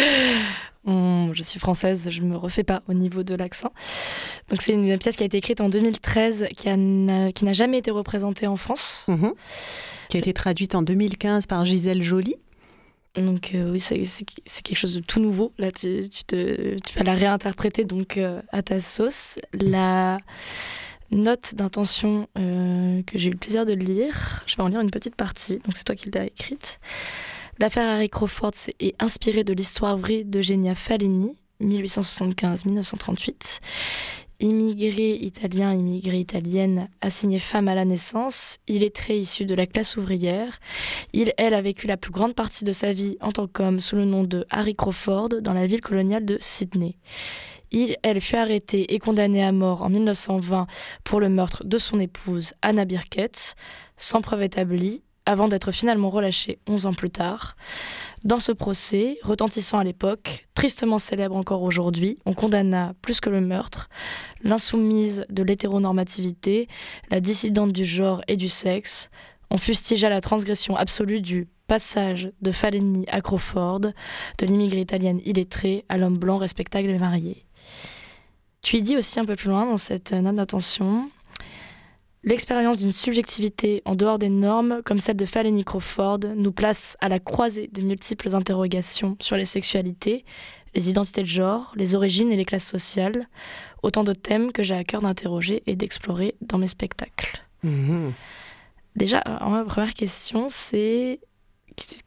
je 0.86 1.44
suis 1.44 1.60
française, 1.60 2.10
je 2.10 2.22
me 2.22 2.36
refais 2.36 2.64
pas 2.64 2.82
au 2.88 2.94
niveau 2.94 3.24
de 3.24 3.36
l'accent. 3.36 3.72
Donc 4.50 4.62
c'est 4.62 4.74
une 4.74 4.98
pièce 4.98 5.16
qui 5.16 5.24
a 5.24 5.26
été 5.26 5.38
écrite 5.38 5.62
en 5.62 5.70
2013, 5.70 6.48
qui 6.56 6.68
n'a 6.70 7.54
jamais 7.54 7.80
été 7.80 7.92
représentée 7.92 8.48
en 8.48 8.58
France. 8.58 9.06
Mhm. 9.08 9.34
Qui 10.10 10.18
a 10.18 10.20
été 10.20 10.34
traduite 10.34 10.74
en 10.76 10.82
2015 10.82 11.46
par 11.46 11.66
Gisèle 11.66 12.02
Joly. 12.02 12.36
Donc 13.16 13.52
euh, 13.54 13.72
oui, 13.72 13.80
c'est 13.80 13.98
quelque 14.64 14.78
chose 14.78 14.96
de 14.96 15.02
tout 15.02 15.20
nouveau. 15.20 15.52
Là, 15.58 15.72
tu, 15.72 16.10
te, 16.28 16.78
tu 16.80 16.98
vas 16.98 17.04
la 17.04 17.16
réinterpréter 17.16 17.84
donc 17.84 18.18
euh, 18.18 18.42
à 18.52 18.62
ta 18.62 18.80
sauce. 18.80 19.38
La 19.54 20.18
note 21.12 21.56
d'intention 21.56 22.28
euh, 22.38 23.02
que 23.04 23.18
j'ai 23.18 23.30
eu 23.30 23.34
le 23.34 23.38
plaisir 23.38 23.66
de 23.66 23.74
lire, 23.74 24.44
je 24.46 24.56
vais 24.56 24.64
en 24.64 24.68
lire 24.68 24.82
une 24.82 24.92
petite 24.92 25.16
partie. 25.16 25.56
Donc 25.60 25.76
c'est 25.76 25.84
toi 25.84 25.96
qui 25.96 26.12
l'as 26.12 26.26
écrite. 26.26 26.80
L'affaire 27.62 27.90
Harry 27.90 28.10
Crawford 28.10 28.54
est 28.80 28.96
inspirée 29.04 29.44
de 29.44 29.52
l'histoire 29.52 29.98
vraie 29.98 30.24
d'Eugenia 30.24 30.76
Fallini, 30.76 31.38
1875-1938. 31.62 33.60
Immigré 34.40 35.16
italien, 35.16 35.74
immigrée 35.74 36.22
italienne, 36.22 36.88
assigné 37.02 37.38
femme 37.38 37.68
à 37.68 37.76
la 37.76 37.84
naissance, 37.84 38.60
il 38.68 38.82
est 38.82 38.96
très 38.96 39.18
issu 39.18 39.44
de 39.44 39.56
la 39.56 39.66
classe 39.66 39.98
ouvrière. 39.98 40.62
Il, 41.12 41.34
elle, 41.38 41.54
a 41.54 41.62
vécu 41.62 41.86
la 41.86 41.98
plus 41.98 42.12
grande 42.12 42.34
partie 42.34 42.64
de 42.64 42.72
sa 42.72 42.94
vie 42.94 43.18
en 43.20 43.34
tant 43.34 43.48
qu'homme 43.48 43.82
sous 43.82 43.98
le 43.98 44.06
nom 44.06 44.24
de 44.24 44.46
Harry 44.50 44.74
Crawford 44.74 45.42
dans 45.42 45.52
la 45.54 45.68
ville 45.68 45.82
coloniale 45.82 46.24
de 46.24 46.38
Sydney. 46.40 46.96
Il, 47.72 47.98
elle, 48.04 48.22
fut 48.22 48.38
arrêté 48.38 48.94
et 48.94 49.00
condamné 49.00 49.44
à 49.44 49.52
mort 49.52 49.82
en 49.82 49.90
1920 49.90 50.66
pour 51.04 51.20
le 51.20 51.28
meurtre 51.28 51.66
de 51.66 51.78
son 51.78 52.00
épouse 52.00 52.54
Anna 52.62 52.86
Birkett, 52.86 53.56
sans 53.98 54.22
preuve 54.22 54.44
établie, 54.44 55.04
avant 55.30 55.48
d'être 55.48 55.72
finalement 55.72 56.10
relâché 56.10 56.58
11 56.68 56.88
ans 56.88 56.94
plus 56.94 57.12
tard. 57.12 57.56
Dans 58.26 58.40
ce 58.40 58.52
procès, 58.52 59.20
retentissant 59.22 59.78
à 59.78 59.84
l'époque, 59.84 60.48
tristement 60.56 60.98
célèbre 60.98 61.36
encore 61.36 61.62
aujourd'hui, 61.62 62.18
on 62.26 62.34
condamna 62.34 62.96
plus 63.04 63.20
que 63.20 63.30
le 63.30 63.40
meurtre, 63.40 63.90
l'insoumise 64.42 65.26
de 65.30 65.44
l'hétéronormativité, 65.44 66.68
la 67.12 67.20
dissidente 67.20 67.72
du 67.72 67.86
genre 67.86 68.22
et 68.28 68.38
du 68.38 68.50
sexe, 68.50 69.12
on 69.52 69.58
fustigea 69.58 70.10
la 70.10 70.20
transgression 70.20 70.76
absolue 70.76 71.22
du 71.22 71.48
passage 71.68 72.32
de 72.42 72.52
Faleni 72.52 73.06
à 73.10 73.22
Crawford, 73.22 73.82
de 73.82 74.46
l'immigré 74.48 74.82
italienne 74.82 75.22
illettrée 75.26 75.86
à 75.90 75.98
l'homme 75.98 76.18
blanc 76.18 76.38
respectable 76.38 76.90
et 76.90 76.98
marié. 76.98 77.46
Tu 78.64 78.78
y 78.78 78.82
dis 78.82 78.98
aussi 78.98 79.20
un 79.20 79.26
peu 79.26 79.36
plus 79.36 79.50
loin 79.50 79.68
dans 79.68 79.78
cette 79.78 80.12
note 80.12 80.36
d'attention 80.36 81.12
L'expérience 82.24 82.80
d'une 82.80 82.92
subjectivité 82.92 83.82
en 83.86 83.96
dehors 83.96 84.20
des 84.20 84.30
normes, 84.30 84.82
comme 84.84 85.00
celle 85.00 85.16
de 85.16 85.26
Faleni 85.26 85.64
Crawford, 85.64 86.20
nous 86.36 86.52
place 86.52 86.98
à 87.00 87.08
la 87.08 87.20
croisée 87.20 87.70
de 87.72 87.82
multiples 87.82 88.36
interrogations 88.36 89.16
sur 89.22 89.38
les 89.38 89.46
sexualités, 89.46 90.26
les 90.76 90.90
identités 90.90 91.22
de 91.22 91.28
genre, 91.28 91.72
les 91.76 91.96
origines 91.96 92.32
et 92.32 92.36
les 92.36 92.46
classes 92.46 92.68
sociales, 92.68 93.30
autant 93.84 94.04
de 94.04 94.14
thèmes 94.14 94.52
que 94.52 94.64
j'ai 94.64 94.76
à 94.76 94.84
cœur 94.84 95.02
d'interroger 95.02 95.64
et 95.66 95.78
d'explorer 95.78 96.36
dans 96.42 96.58
mes 96.58 96.68
spectacles. 96.68 97.42
Mhm. 97.64 98.14
Déjà, 98.98 99.24
ma 99.26 99.64
première 99.64 99.94
question, 99.94 100.48
c'est 100.50 101.22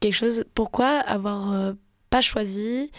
quelque 0.00 0.14
chose. 0.14 0.44
Pourquoi 0.54 0.88
avoir 0.88 1.52
euh, 1.52 1.72
pas 2.10 2.20
choisi 2.20 2.90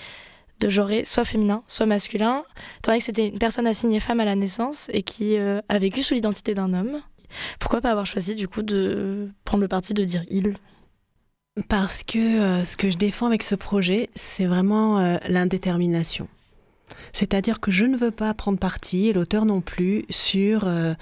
de 0.67 1.03
soit 1.05 1.25
féminin, 1.25 1.63
soit 1.67 1.85
masculin, 1.85 2.43
tandis 2.81 2.99
que 2.99 3.03
c'était 3.03 3.27
une 3.27 3.39
personne 3.39 3.67
assignée 3.67 3.99
femme 3.99 4.19
à 4.19 4.25
la 4.25 4.35
naissance 4.35 4.89
et 4.93 5.03
qui 5.03 5.37
euh, 5.37 5.61
a 5.69 5.79
vécu 5.79 6.01
sous 6.01 6.13
l'identité 6.13 6.53
d'un 6.53 6.73
homme. 6.73 7.01
Pourquoi 7.59 7.81
pas 7.81 7.91
avoir 7.91 8.05
choisi 8.05 8.35
du 8.35 8.47
coup 8.47 8.61
de 8.61 9.29
prendre 9.43 9.61
le 9.61 9.67
parti 9.67 9.93
de 9.93 10.03
dire 10.03 10.23
il? 10.29 10.55
Parce 11.69 12.03
que 12.03 12.17
euh, 12.19 12.65
ce 12.65 12.77
que 12.77 12.89
je 12.89 12.97
défends 12.97 13.27
avec 13.27 13.43
ce 13.43 13.55
projet, 13.55 14.09
c'est 14.15 14.45
vraiment 14.45 14.99
euh, 14.99 15.17
l'indétermination. 15.27 16.27
C'est-à-dire 17.13 17.59
que 17.59 17.71
je 17.71 17.85
ne 17.85 17.95
veux 17.95 18.11
pas 18.11 18.33
prendre 18.33 18.57
parti, 18.57 19.07
et 19.07 19.13
l'auteur 19.13 19.45
non 19.45 19.61
plus, 19.61 20.05
sur 20.09 20.67
euh, 20.67 20.93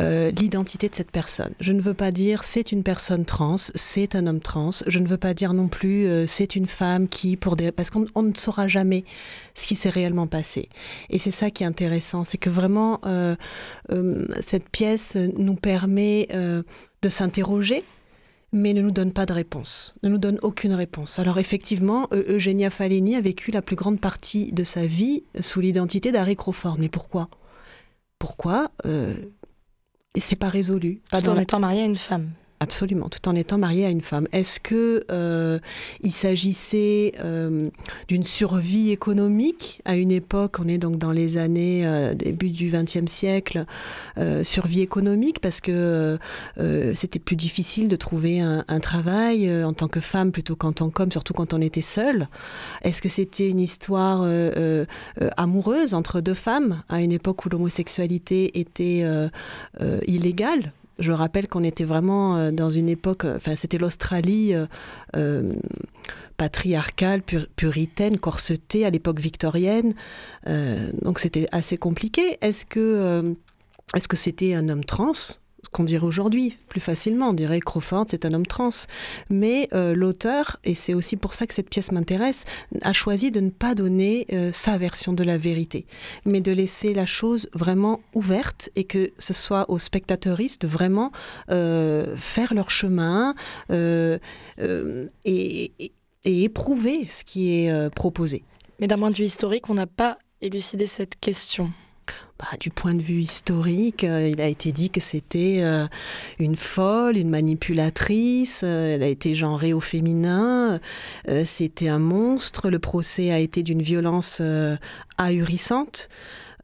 euh, 0.00 0.30
l'identité 0.32 0.88
de 0.88 0.94
cette 0.94 1.10
personne. 1.10 1.52
Je 1.60 1.72
ne 1.72 1.80
veux 1.80 1.94
pas 1.94 2.10
dire 2.10 2.44
c'est 2.44 2.72
une 2.72 2.82
personne 2.82 3.24
trans, 3.24 3.56
c'est 3.56 4.14
un 4.14 4.26
homme 4.26 4.40
trans. 4.40 4.70
Je 4.86 4.98
ne 4.98 5.06
veux 5.06 5.16
pas 5.16 5.34
dire 5.34 5.52
non 5.52 5.68
plus 5.68 6.06
euh, 6.06 6.26
c'est 6.26 6.56
une 6.56 6.66
femme 6.66 7.08
qui, 7.08 7.36
pour 7.36 7.56
des... 7.56 7.72
parce 7.72 7.90
qu'on 7.90 8.22
ne 8.22 8.34
saura 8.34 8.68
jamais 8.68 9.04
ce 9.54 9.66
qui 9.66 9.76
s'est 9.76 9.90
réellement 9.90 10.26
passé. 10.26 10.68
Et 11.10 11.18
c'est 11.18 11.30
ça 11.30 11.50
qui 11.50 11.62
est 11.62 11.66
intéressant, 11.66 12.24
c'est 12.24 12.38
que 12.38 12.50
vraiment, 12.50 13.00
cette 14.40 14.68
pièce 14.68 15.16
nous 15.36 15.54
permet 15.54 16.28
de 16.30 17.08
s'interroger 17.08 17.84
mais 18.52 18.74
ne 18.74 18.82
nous 18.82 18.90
donne 18.90 19.12
pas 19.12 19.26
de 19.26 19.32
réponse, 19.32 19.94
ne 20.02 20.08
nous 20.08 20.18
donne 20.18 20.38
aucune 20.42 20.74
réponse. 20.74 21.18
Alors 21.18 21.38
effectivement, 21.38 22.08
Eugenia 22.12 22.70
Faleni 22.70 23.16
a 23.16 23.20
vécu 23.20 23.50
la 23.50 23.62
plus 23.62 23.76
grande 23.76 24.00
partie 24.00 24.52
de 24.52 24.64
sa 24.64 24.84
vie 24.86 25.24
sous 25.40 25.60
l'identité 25.60 26.12
d'Harry 26.12 26.36
Crawford. 26.36 26.76
Mais 26.78 26.88
pourquoi? 26.88 27.28
Pourquoi? 28.18 28.70
Euh, 28.86 29.14
Et 30.14 30.20
c'est 30.20 30.36
pas 30.36 30.48
résolu. 30.50 31.00
Pas 31.10 31.22
Tout 31.22 31.30
en 31.30 31.38
étant 31.38 31.58
mariée 31.58 31.82
à 31.82 31.86
une 31.86 31.96
femme. 31.96 32.30
Absolument, 32.62 33.08
tout 33.08 33.28
en 33.28 33.34
étant 33.34 33.58
marié 33.58 33.86
à 33.86 33.90
une 33.90 34.02
femme. 34.02 34.28
Est-ce 34.30 34.60
que 34.60 35.04
euh, 35.10 35.58
il 36.00 36.12
s'agissait 36.12 37.12
euh, 37.18 37.70
d'une 38.06 38.22
survie 38.22 38.92
économique? 38.92 39.80
À 39.84 39.96
une 39.96 40.12
époque 40.12 40.60
On 40.60 40.68
est 40.68 40.78
donc 40.78 40.96
dans 40.96 41.10
les 41.10 41.38
années 41.38 41.84
euh, 41.84 42.14
début 42.14 42.50
du 42.50 42.70
XXe 42.70 43.10
siècle, 43.10 43.64
survie 44.44 44.80
économique 44.80 45.40
parce 45.40 45.60
que 45.60 46.18
c'était 46.94 47.18
plus 47.18 47.34
difficile 47.34 47.88
de 47.88 47.96
trouver 47.96 48.38
un, 48.38 48.64
un 48.68 48.78
travail 48.78 49.52
en 49.64 49.72
tant 49.72 49.88
que 49.88 49.98
femme 49.98 50.30
plutôt 50.30 50.54
qu'en 50.54 50.70
tant 50.70 50.90
qu'homme, 50.90 51.10
surtout 51.10 51.32
quand 51.32 51.54
on 51.54 51.60
était 51.60 51.82
seul. 51.82 52.28
Est-ce 52.82 53.02
que 53.02 53.08
c'était 53.08 53.48
une 53.48 53.58
histoire 53.58 54.24
amoureuse 55.36 55.94
entre 55.94 56.20
deux 56.20 56.34
femmes? 56.34 56.84
À 56.88 57.00
une 57.00 57.12
époque 57.12 57.44
où 57.44 57.48
l'homosexualité 57.48 58.60
était 58.60 59.04
illégale 60.06 60.72
je 61.02 61.12
rappelle 61.12 61.48
qu'on 61.48 61.64
était 61.64 61.84
vraiment 61.84 62.36
euh, 62.36 62.50
dans 62.50 62.70
une 62.70 62.88
époque, 62.88 63.24
euh, 63.24 63.36
enfin 63.36 63.56
c'était 63.56 63.78
l'Australie 63.78 64.54
euh, 65.16 65.52
patriarcale, 66.36 67.22
puritaine, 67.22 68.18
corsetée 68.18 68.86
à 68.86 68.90
l'époque 68.90 69.20
victorienne. 69.20 69.94
donc 71.02 71.18
c'était 71.18 71.46
assez 71.52 71.76
compliqué. 71.76 72.38
Est-ce 72.40 72.66
que 72.66 73.34
est-ce 73.94 74.08
que 74.08 74.16
c'était 74.16 74.54
un 74.54 74.68
homme 74.68 74.84
trans? 74.84 75.12
Qu'on 75.72 75.84
dirait 75.84 76.06
aujourd'hui 76.06 76.56
plus 76.68 76.80
facilement. 76.80 77.30
On 77.30 77.32
dirait 77.32 77.60
Crawford, 77.60 78.04
c'est 78.08 78.24
un 78.24 78.34
homme 78.34 78.46
trans. 78.46 78.70
Mais 79.30 79.68
euh, 79.72 79.94
l'auteur, 79.94 80.58
et 80.64 80.74
c'est 80.74 80.94
aussi 80.94 81.16
pour 81.16 81.34
ça 81.34 81.46
que 81.46 81.54
cette 81.54 81.70
pièce 81.70 81.90
m'intéresse, 81.90 82.44
a 82.82 82.92
choisi 82.92 83.30
de 83.30 83.40
ne 83.40 83.50
pas 83.50 83.74
donner 83.74 84.26
euh, 84.32 84.52
sa 84.52 84.78
version 84.78 85.12
de 85.12 85.24
la 85.24 85.38
vérité, 85.38 85.86
mais 86.24 86.40
de 86.40 86.52
laisser 86.52 86.94
la 86.94 87.06
chose 87.06 87.48
vraiment 87.54 88.00
ouverte 88.14 88.70
et 88.76 88.84
que 88.84 89.10
ce 89.18 89.32
soit 89.32 89.68
aux 89.70 89.78
spectateuristes 89.78 90.62
de 90.62 90.68
vraiment 90.68 91.10
euh, 91.50 92.16
faire 92.16 92.54
leur 92.54 92.70
chemin 92.70 93.34
et, 93.70 94.20
et, 95.24 95.92
éprouver 96.24 97.06
ce 97.08 97.24
qui 97.24 97.54
est 97.54 97.90
proposé. 97.94 98.44
Mais 98.78 98.86
d'un 98.86 98.98
point 98.98 99.10
de 99.10 99.16
vue 99.16 99.24
historique, 99.24 99.70
on 99.70 99.74
n'a 99.74 99.86
pas 99.86 100.18
élucidé 100.40 100.86
cette 100.86 101.18
question. 101.18 101.72
Bah, 102.42 102.56
du 102.58 102.70
point 102.70 102.94
de 102.94 103.02
vue 103.02 103.20
historique, 103.20 104.02
euh, 104.02 104.28
il 104.28 104.40
a 104.40 104.48
été 104.48 104.72
dit 104.72 104.90
que 104.90 104.98
c'était 104.98 105.60
euh, 105.62 105.86
une 106.40 106.56
folle, 106.56 107.16
une 107.16 107.30
manipulatrice, 107.30 108.62
euh, 108.64 108.94
elle 108.94 109.04
a 109.04 109.06
été 109.06 109.36
genrée 109.36 109.72
au 109.72 109.80
féminin, 109.80 110.80
c'était 111.44 111.88
un 111.88 112.00
monstre, 112.00 112.68
le 112.68 112.80
procès 112.80 113.30
a 113.30 113.38
été 113.38 113.62
d'une 113.62 113.82
violence 113.82 114.42
ahurissante. 115.18 116.08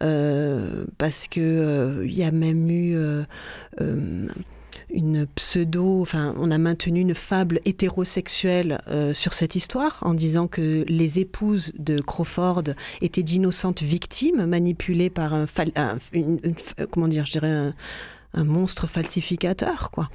parce 0.01 1.29
que 1.29 2.03
il 2.05 2.15
y 2.15 2.25
a 2.25 2.31
même 2.33 2.69
eu 2.71 2.97
une 4.91 5.27
pseudo, 5.27 6.01
enfin, 6.01 6.35
on 6.39 6.51
a 6.51 6.59
maintenu 6.59 7.01
une 7.01 7.15
fable 7.15 7.61
hétérosexuelle 7.65 8.81
euh, 8.89 9.13
sur 9.15 9.35
cette 9.35 9.55
histoire 9.55 9.99
en 10.03 10.15
disant 10.15 10.47
que 10.47 10.85
les 10.89 11.19
épouses 11.19 11.73
de 11.79 11.99
Crawford 11.99 12.65
étaient 13.01 13.23
d'innocentes 13.23 13.83
victimes 13.83 14.47
manipulées 14.47 15.11
par 15.11 15.35
un, 15.35 15.47
comment 16.91 17.09
dire, 17.09 17.27
je 17.27 17.33
dirais 17.33 17.51
un, 17.51 17.75
monstre 18.45 18.87
falsificateur, 18.87 19.91
quoi, 19.91 20.11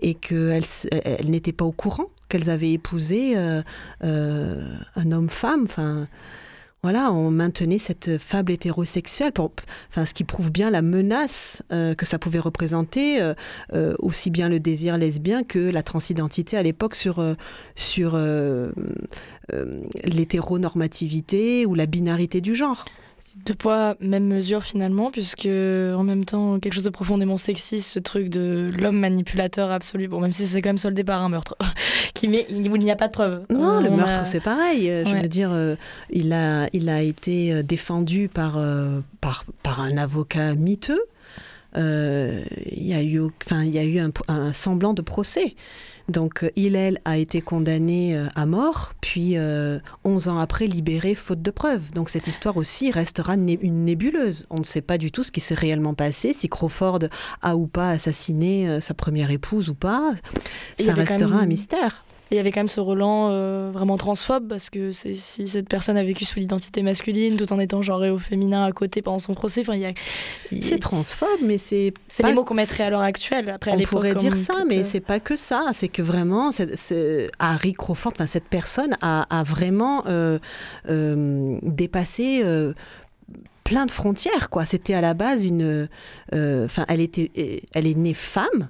et 0.00 0.14
qu'elles 0.14 0.64
elles, 1.04 1.28
n'étaient 1.28 1.52
pas 1.52 1.64
au 1.64 1.72
courant 1.72 2.06
qu'elles 2.28 2.48
avaient 2.48 2.72
épousé 2.72 3.36
euh, 3.36 3.62
euh, 4.02 4.76
un 4.94 5.12
homme-femme, 5.12 5.64
enfin 5.64 6.08
voilà, 6.86 7.10
on 7.10 7.32
maintenait 7.32 7.78
cette 7.78 8.16
fable 8.16 8.52
hétérosexuelle, 8.52 9.32
pour, 9.32 9.50
enfin, 9.88 10.06
ce 10.06 10.14
qui 10.14 10.22
prouve 10.22 10.52
bien 10.52 10.70
la 10.70 10.82
menace 10.82 11.60
euh, 11.72 11.96
que 11.96 12.06
ça 12.06 12.16
pouvait 12.16 12.38
représenter, 12.38 13.20
euh, 13.20 13.34
euh, 13.74 13.96
aussi 13.98 14.30
bien 14.30 14.48
le 14.48 14.60
désir 14.60 14.96
lesbien 14.96 15.42
que 15.42 15.58
la 15.58 15.82
transidentité 15.82 16.56
à 16.56 16.62
l'époque 16.62 16.94
sur, 16.94 17.20
sur 17.74 18.16
l'hétéronormativité 20.04 21.66
ou 21.66 21.74
la 21.74 21.86
binarité 21.86 22.40
du 22.40 22.54
genre 22.54 22.84
deux 23.44 23.54
poids, 23.54 23.96
même 24.00 24.26
mesure 24.26 24.62
finalement, 24.62 25.10
puisque 25.10 25.46
en 25.46 26.02
même 26.02 26.24
temps, 26.24 26.58
quelque 26.58 26.72
chose 26.72 26.84
de 26.84 26.90
profondément 26.90 27.36
sexiste, 27.36 27.88
ce 27.88 27.98
truc 27.98 28.28
de 28.28 28.72
l'homme 28.76 28.98
manipulateur 28.98 29.70
absolu, 29.70 30.08
bon, 30.08 30.20
même 30.20 30.32
si 30.32 30.46
c'est 30.46 30.62
quand 30.62 30.70
même 30.70 30.78
soldé 30.78 31.04
par 31.04 31.22
un 31.22 31.28
meurtre, 31.28 31.56
qui 32.14 32.28
met, 32.28 32.46
où 32.50 32.76
il 32.76 32.82
n'y 32.82 32.90
a 32.90 32.96
pas 32.96 33.08
de 33.08 33.12
preuve. 33.12 33.42
Non, 33.50 33.80
le 33.80 33.90
meurtre, 33.90 34.26
c'est 34.26 34.40
pareil. 34.40 34.90
Je 35.06 35.14
veux 35.14 35.28
dire, 35.28 35.50
euh, 35.52 35.76
il, 36.10 36.32
a, 36.32 36.68
il 36.72 36.88
a 36.88 37.02
été 37.02 37.52
euh, 37.52 37.62
défendu 37.62 38.28
par, 38.28 38.56
euh, 38.58 39.00
par, 39.20 39.44
par 39.62 39.80
un 39.80 39.96
avocat 39.96 40.54
miteux. 40.54 41.02
il 41.76 42.42
y 42.74 42.94
a 42.94 43.02
eu, 43.02 43.20
enfin, 43.44 43.64
il 43.64 43.74
y 43.74 43.78
a 43.78 43.84
eu 43.84 43.98
un, 43.98 44.10
un 44.28 44.52
semblant 44.52 44.94
de 44.94 45.02
procès. 45.02 45.54
Donc 46.08 46.44
euh, 46.44 46.50
Hillel 46.56 47.00
a 47.04 47.18
été 47.18 47.40
condamné 47.40 48.16
euh, 48.16 48.26
à 48.34 48.46
mort, 48.46 48.92
puis 49.00 49.32
11 49.32 49.38
euh, 49.38 49.80
ans 50.30 50.38
après 50.38 50.66
libéré 50.66 51.14
faute 51.14 51.42
de 51.42 51.50
preuves. 51.50 51.92
Donc 51.92 52.10
cette 52.10 52.26
histoire 52.26 52.56
aussi 52.56 52.90
restera 52.90 53.34
une 53.34 53.84
nébuleuse. 53.84 54.46
On 54.50 54.58
ne 54.58 54.64
sait 54.64 54.80
pas 54.80 54.98
du 54.98 55.10
tout 55.10 55.22
ce 55.22 55.32
qui 55.32 55.40
s'est 55.40 55.54
réellement 55.54 55.94
passé, 55.94 56.32
si 56.32 56.48
Crawford 56.48 57.00
a 57.42 57.56
ou 57.56 57.66
pas 57.66 57.90
assassiné 57.90 58.80
sa 58.80 58.94
première 58.94 59.30
épouse 59.30 59.68
ou 59.68 59.74
pas. 59.74 60.14
Ça 60.78 60.94
restera 60.94 61.36
un 61.36 61.46
mystère 61.46 62.05
il 62.30 62.36
y 62.36 62.40
avait 62.40 62.50
quand 62.50 62.60
même 62.60 62.68
ce 62.68 62.80
Roland 62.80 63.28
euh, 63.30 63.70
vraiment 63.72 63.96
transphobe 63.96 64.48
parce 64.48 64.68
que 64.68 64.90
si 64.90 65.46
cette 65.46 65.68
personne 65.68 65.96
a 65.96 66.02
vécu 66.02 66.24
sous 66.24 66.40
l'identité 66.40 66.82
masculine 66.82 67.36
tout 67.36 67.52
en 67.52 67.58
étant 67.60 67.82
genré 67.82 68.10
au 68.10 68.18
féminin 68.18 68.64
à 68.64 68.72
côté 68.72 69.00
pendant 69.00 69.20
son 69.20 69.34
procès, 69.34 69.60
enfin, 69.60 69.74
il 70.50 70.62
C'est 70.62 70.78
transphobe, 70.78 71.28
mais 71.42 71.58
c'est. 71.58 71.94
C'est 72.08 72.24
les 72.24 72.34
mots 72.34 72.44
qu'on 72.44 72.54
mettrait 72.54 72.84
à 72.84 72.90
l'heure 72.90 73.00
actuelle. 73.00 73.48
Après, 73.50 73.70
on 73.72 73.80
pourrait 73.82 74.16
dire 74.16 74.36
ça, 74.36 74.64
mais 74.66 74.82
c'est 74.82 75.00
pas 75.00 75.20
que 75.20 75.36
ça. 75.36 75.68
C'est 75.72 75.88
que 75.88 76.02
vraiment, 76.02 76.50
Harry 77.38 77.72
Crawford, 77.72 78.14
cette 78.26 78.48
personne 78.48 78.94
a, 79.02 79.44
vraiment 79.44 80.04
euh, 80.06 80.38
euh, 80.88 81.58
dépassé 81.62 82.42
plein 83.62 83.86
de 83.86 83.90
frontières. 83.92 84.50
quoi. 84.50 84.66
C'était 84.66 84.94
à 84.94 85.00
la 85.00 85.14
base 85.14 85.44
une. 85.44 85.88
Enfin, 86.32 86.84
elle, 86.88 87.00
était, 87.00 87.62
elle 87.72 87.86
est 87.86 87.96
née 87.96 88.14
femme 88.14 88.68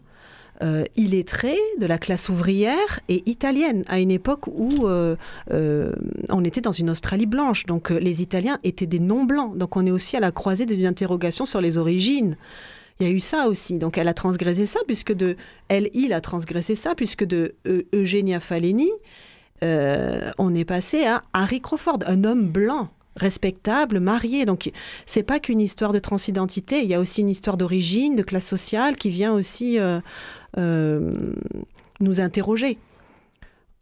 euh, 0.63 0.85
de 0.97 1.87
la 1.87 1.99
classe 1.99 2.29
ouvrière 2.29 3.01
et 3.09 3.23
italienne, 3.27 3.85
à 3.89 4.01
une 4.01 4.11
époque 4.11 4.47
où 4.47 4.87
euh, 4.87 5.17
euh, 5.53 5.93
on 6.29 6.45
était 6.45 6.61
dans 6.61 6.73
une 6.73 6.91
Australie 6.91 7.27
blanche. 7.27 7.67
Donc 7.67 7.91
les 7.91 8.23
Italiens 8.23 8.59
étaient 8.65 8.87
des 8.87 8.99
non-blancs. 8.99 9.57
Donc 9.57 9.77
on 9.77 9.87
est 9.87 9.91
aussi 9.91 10.17
à 10.17 10.21
la 10.21 10.31
croisée 10.31 10.67
d'une 10.67 10.87
interrogation 10.87 11.47
sur 11.47 11.61
les 11.61 11.79
origines. 11.79 12.37
Il 13.01 13.07
y 13.07 13.11
a 13.11 13.13
eu 13.13 13.21
ça 13.21 13.49
aussi. 13.49 13.79
Donc 13.79 13.99
elle 13.99 14.09
a 14.09 14.15
transgressé 14.15 14.67
ça, 14.67 14.81
puisque 14.87 15.13
de... 15.13 15.37
Elle, 15.69 15.91
il 15.95 16.13
a 16.13 16.21
transgressé 16.21 16.75
ça, 16.75 16.95
puisque 16.95 17.25
de 17.25 17.55
Eugenia 17.93 18.41
Faleni, 18.41 18.91
on 19.63 20.55
est 20.55 20.65
passé 20.65 21.05
à 21.05 21.23
Harry 21.33 21.61
Crawford, 21.61 22.01
un 22.07 22.25
homme 22.25 22.49
blanc 22.49 22.89
respectable, 23.17 23.99
marié. 23.99 24.45
Donc 24.45 24.71
c'est 25.07 25.23
pas 25.23 25.41
qu'une 25.41 25.61
histoire 25.61 25.93
de 25.93 25.99
transidentité, 25.99 26.81
il 26.81 26.89
y 26.89 26.95
a 26.95 27.01
aussi 27.01 27.23
une 27.23 27.31
histoire 27.31 27.57
d'origine, 27.57 28.15
de 28.15 28.23
classe 28.23 28.47
sociale 28.47 28.97
qui 28.97 29.11
vient 29.11 29.33
aussi 29.33 29.79
euh, 29.79 30.01
nous 30.57 32.21
interroger. 32.21 32.79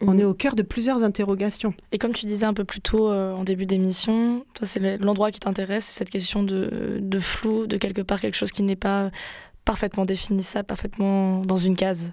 On 0.00 0.12
mhm. 0.12 0.20
est 0.20 0.24
au 0.24 0.34
cœur 0.34 0.54
de 0.54 0.62
plusieurs 0.62 1.02
interrogations. 1.04 1.74
Et 1.92 1.98
comme 1.98 2.12
tu 2.12 2.26
disais 2.26 2.46
un 2.46 2.54
peu 2.54 2.64
plus 2.64 2.80
tôt 2.80 3.10
euh, 3.10 3.32
en 3.32 3.44
début 3.44 3.66
d'émission, 3.66 4.44
toi 4.54 4.66
c'est 4.66 4.98
l'endroit 4.98 5.30
qui 5.30 5.40
t'intéresse, 5.40 5.84
c'est 5.84 5.98
cette 5.98 6.10
question 6.10 6.42
de, 6.42 6.98
de, 7.00 7.18
flou, 7.18 7.66
de 7.66 7.76
quelque 7.76 8.02
part 8.02 8.20
quelque 8.20 8.36
chose 8.36 8.50
qui 8.50 8.62
n'est 8.62 8.76
pas 8.76 9.10
parfaitement 9.64 10.04
défini, 10.04 10.42
ça, 10.42 10.62
parfaitement 10.64 11.40
dans 11.40 11.56
une 11.56 11.76
case. 11.76 12.12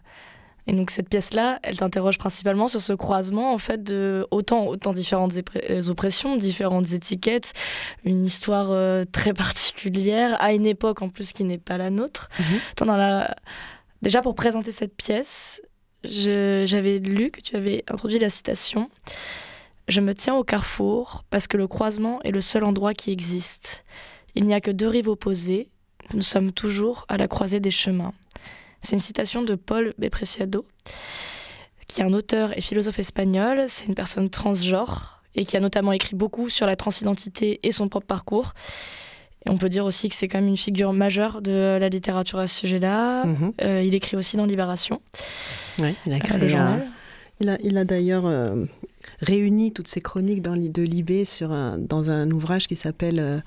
Et 0.67 0.73
donc 0.73 0.91
cette 0.91 1.09
pièce-là, 1.09 1.59
elle 1.63 1.77
t'interroge 1.77 2.19
principalement 2.19 2.67
sur 2.67 2.79
ce 2.79 2.93
croisement 2.93 3.51
en 3.51 3.57
fait 3.57 3.83
de 3.83 4.27
autant 4.29 4.67
autant 4.67 4.93
différentes 4.93 5.33
euh, 5.55 5.89
oppressions, 5.89 6.37
différentes 6.37 6.93
étiquettes, 6.93 7.53
une 8.05 8.23
histoire 8.23 8.69
très 9.11 9.33
particulière 9.33 10.39
à 10.39 10.53
une 10.53 10.67
époque 10.67 11.01
en 11.01 11.09
plus 11.09 11.33
qui 11.33 11.43
n'est 11.45 11.57
pas 11.57 11.79
la 11.79 11.89
nôtre. 11.89 12.29
Mhm. 12.39 12.85
dans 12.85 12.95
la 12.95 13.35
Déjà, 14.01 14.21
pour 14.21 14.33
présenter 14.33 14.71
cette 14.71 14.95
pièce, 14.95 15.61
j'avais 16.03 16.97
lu 16.97 17.29
que 17.29 17.39
tu 17.39 17.55
avais 17.55 17.83
introduit 17.87 18.17
la 18.17 18.29
citation 18.29 18.89
Je 19.87 20.01
me 20.01 20.15
tiens 20.15 20.33
au 20.33 20.43
carrefour 20.43 21.23
parce 21.29 21.47
que 21.47 21.57
le 21.57 21.67
croisement 21.67 22.19
est 22.23 22.31
le 22.31 22.41
seul 22.41 22.63
endroit 22.63 22.93
qui 22.95 23.11
existe. 23.11 23.85
Il 24.33 24.45
n'y 24.45 24.55
a 24.55 24.61
que 24.61 24.71
deux 24.71 24.87
rives 24.87 25.07
opposées. 25.07 25.69
Nous 26.15 26.23
sommes 26.23 26.51
toujours 26.51 27.05
à 27.09 27.17
la 27.17 27.27
croisée 27.27 27.59
des 27.59 27.69
chemins. 27.69 28.13
C'est 28.81 28.93
une 28.93 28.99
citation 28.99 29.43
de 29.43 29.53
Paul 29.53 29.93
Bepreciado, 29.99 30.65
qui 31.87 32.01
est 32.01 32.03
un 32.03 32.13
auteur 32.13 32.57
et 32.57 32.61
philosophe 32.61 32.97
espagnol. 32.97 33.65
C'est 33.67 33.85
une 33.85 33.93
personne 33.93 34.31
transgenre 34.31 35.21
et 35.35 35.45
qui 35.45 35.57
a 35.57 35.59
notamment 35.59 35.91
écrit 35.91 36.15
beaucoup 36.15 36.49
sur 36.49 36.65
la 36.65 36.75
transidentité 36.75 37.59
et 37.61 37.71
son 37.71 37.87
propre 37.87 38.07
parcours. 38.07 38.53
Et 39.45 39.49
on 39.49 39.57
peut 39.57 39.69
dire 39.69 39.85
aussi 39.85 40.07
que 40.09 40.15
c'est 40.15 40.27
quand 40.27 40.39
même 40.39 40.49
une 40.49 40.57
figure 40.57 40.93
majeure 40.93 41.41
de 41.41 41.77
la 41.79 41.89
littérature 41.89 42.39
à 42.39 42.47
ce 42.47 42.59
sujet-là. 42.59 43.25
Mhm. 43.25 43.53
Euh, 43.61 43.83
il 43.83 43.95
écrit 43.95 44.15
aussi 44.15 44.37
dans 44.37 44.45
Libération. 44.45 45.01
Oui, 45.79 45.95
il 46.05 46.13
a 46.13 46.17
euh, 46.17 46.19
créé 46.19 46.37
le 46.37 46.47
journal. 46.47 46.85
Il 47.39 47.49
a, 47.49 47.57
il 47.63 47.77
a 47.77 47.83
d'ailleurs 47.83 48.27
euh, 48.27 48.65
réuni 49.19 49.73
toutes 49.73 49.87
ses 49.87 49.99
chroniques 49.99 50.43
dans, 50.43 50.55
de 50.55 50.83
Libé 50.83 51.25
sur 51.25 51.49
dans 51.49 52.11
un 52.11 52.29
ouvrage 52.29 52.67
qui 52.67 52.75
s'appelle 52.75 53.43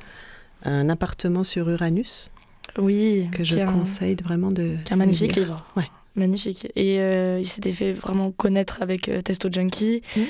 Un 0.65 0.89
appartement 0.89 1.45
sur 1.45 1.69
Uranus. 1.71 2.31
Oui. 2.77 3.29
Que 3.31 3.45
je 3.45 3.65
conseille 3.65 4.17
vraiment 4.17 4.51
de. 4.51 4.77
un 4.91 4.97
magnifique 4.97 5.37
livre. 5.37 5.65
Ouais. 5.77 5.87
Magnifique. 6.17 6.67
Et 6.75 6.97
il 6.97 7.47
s'était 7.47 7.73
fait 7.73 7.93
vraiment 7.93 8.33
connaître 8.33 8.83
avec 8.83 9.09
Testo 9.23 9.49
Junkie. 9.51 10.03
Mhm. 10.17 10.25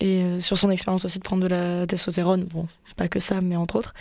Et 0.00 0.40
sur 0.40 0.58
son 0.58 0.70
expérience 0.70 1.04
aussi 1.04 1.20
de 1.20 1.24
prendre 1.24 1.44
de 1.44 1.48
la 1.48 1.86
testostérone. 1.86 2.46
Bon, 2.46 2.66
pas 2.96 3.06
que 3.06 3.20
ça, 3.20 3.40
mais 3.40 3.54
entre 3.54 3.76
autres. 3.76 3.94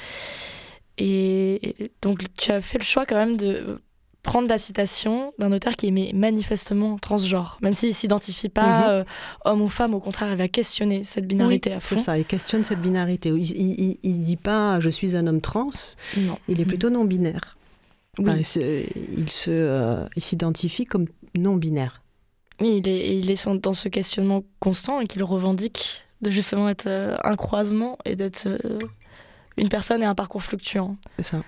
Et 0.98 1.92
donc, 2.02 2.24
tu 2.38 2.52
as 2.52 2.62
fait 2.62 2.78
le 2.78 2.84
choix 2.84 3.06
quand 3.06 3.16
même 3.16 3.38
de 3.38 3.80
prendre 4.24 4.48
la 4.48 4.58
citation 4.58 5.34
d'un 5.38 5.52
auteur 5.52 5.76
qui 5.76 5.88
est 5.88 6.14
manifestement 6.14 6.98
transgenre, 6.98 7.58
même 7.62 7.74
s'il 7.74 7.90
ne 7.90 7.94
s'identifie 7.94 8.50
pas 8.50 8.80
mhm. 8.80 8.90
euh, 8.90 9.04
homme 9.46 9.62
ou 9.62 9.68
femme, 9.68 9.94
au 9.94 10.00
contraire, 10.00 10.32
il 10.32 10.38
va 10.38 10.48
questionner 10.48 11.04
cette 11.04 11.28
binarité 11.28 11.74
à 11.74 11.80
fond. 11.82 11.98
C'est 11.98 12.04
ça, 12.04 12.18
il 12.18 12.26
questionne 12.26 12.64
cette 12.64 12.80
binarité. 12.80 13.30
Il 13.30 13.98
ne 14.04 14.24
dit 14.24 14.38
pas 14.38 14.80
je 14.80 14.90
suis 14.90 15.18
un 15.18 15.28
homme 15.28 15.42
trans, 15.42 15.70
non. 16.18 16.38
il 16.48 16.62
est 16.62 16.66
plutôt 16.66 16.90
non-binaire. 16.90 17.58
il 18.18 18.26
euh, 19.48 20.06
s'identifie 20.18 20.86
comme 20.86 21.08
non-binaire. 21.38 22.02
Oui, 22.62 22.78
il 22.78 22.88
est, 22.88 23.20
il 23.20 23.30
est 23.30 23.48
dans 23.60 23.74
ce 23.74 23.90
questionnement 23.90 24.44
constant 24.60 25.02
et 25.02 25.06
qu'il 25.06 25.24
revendique 25.24 26.06
de 26.22 26.32
justement 26.32 26.70
être 26.70 26.88
euh, 26.88 27.18
un 27.24 27.36
croisement 27.36 27.98
et 28.06 28.16
d'être 28.16 28.48
une 29.58 29.70
personne 29.70 30.02
et 30.02 30.06
un 30.06 30.16
parcours 30.16 30.44
fluctuant. 30.44 30.98
C'est 31.18 31.26
ça. 31.26 31.44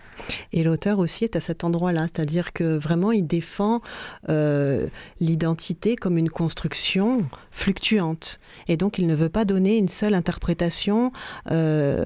Et 0.54 0.64
l'auteur 0.64 1.00
aussi 1.00 1.24
est 1.24 1.36
à 1.36 1.42
cet 1.42 1.64
endroit-là, 1.64 2.04
c'est-à-dire 2.04 2.54
que 2.54 2.78
vraiment 2.78 3.12
il 3.12 3.28
défend 3.28 3.82
euh, 4.30 4.88
l'identité 5.20 5.96
comme 5.96 6.18
une 6.18 6.30
construction 6.30 7.26
fluctuante. 7.52 8.40
Et 8.68 8.78
donc 8.78 8.98
il 8.98 9.08
ne 9.08 9.16
veut 9.16 9.30
pas 9.30 9.46
donner 9.46 9.78
une 9.78 9.90
seule 9.90 10.14
interprétation 10.14 11.12
euh, 11.52 12.06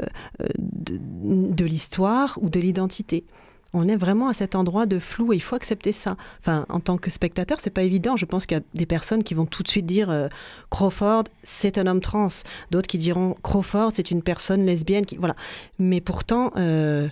de 0.70 1.66
l'histoire 1.66 2.38
ou 2.42 2.50
de 2.50 2.60
l'identité 2.60 3.26
on 3.74 3.88
est 3.88 3.96
vraiment 3.96 4.30
à 4.30 4.34
cet 4.34 4.56
endroit 4.56 4.86
de 4.86 5.00
flou 5.00 5.34
et 5.34 5.36
il 5.36 5.42
faut 5.42 5.56
accepter 5.56 5.92
ça. 5.92 6.18
Enfin, 6.40 6.66
en 6.70 6.80
tant 6.80 6.98
que 6.98 7.10
spectateur, 7.10 7.60
c'est 7.60 7.70
pas 7.70 7.84
évident. 7.84 8.18
Je 8.18 8.26
pense 8.26 8.46
qu'il 8.46 8.58
y 8.58 8.60
a 8.60 8.64
des 8.74 8.86
personnes 8.86 9.24
qui 9.24 9.34
vont 9.34 9.46
tout 9.46 9.64
de 9.64 9.68
suite 9.68 9.86
dire 9.86 10.10
euh, 10.10 10.28
Crawford, 10.70 11.26
c'est 11.44 11.78
un 11.78 11.88
homme 11.88 12.02
trans. 12.02 12.30
D'autres 12.72 12.88
qui 12.88 12.98
diront 12.98 13.36
Crawford, 13.44 13.92
c'est 13.94 14.12
une 14.12 14.24
personne 14.24 14.66
lesbienne. 14.66 15.06
Qui... 15.06 15.18
Voilà. 15.18 15.36
Mais 15.78 16.02
pourtant, 16.02 16.52
euh, 16.58 17.08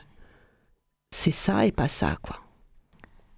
c'est 1.11 1.31
ça 1.31 1.65
et 1.65 1.71
pas 1.71 1.87
ça, 1.87 2.17
quoi. 2.21 2.37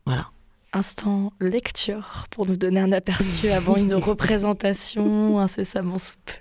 Voilà. 0.05 0.29
Instant 0.71 1.33
lecture 1.39 2.25
pour 2.29 2.45
nous 2.45 2.55
donner 2.55 2.79
un 2.79 2.91
aperçu 2.91 3.49
avant 3.49 3.75
une 3.75 3.95
représentation 3.95 5.39
incessamment 5.39 5.97
soupe. 5.97 6.31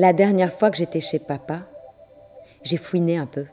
La 0.00 0.14
dernière 0.14 0.50
fois 0.50 0.70
que 0.70 0.78
j'étais 0.78 1.02
chez 1.02 1.18
papa, 1.18 1.68
j'ai 2.62 2.78
fouiné 2.78 3.18
un 3.18 3.26
peu. 3.26 3.44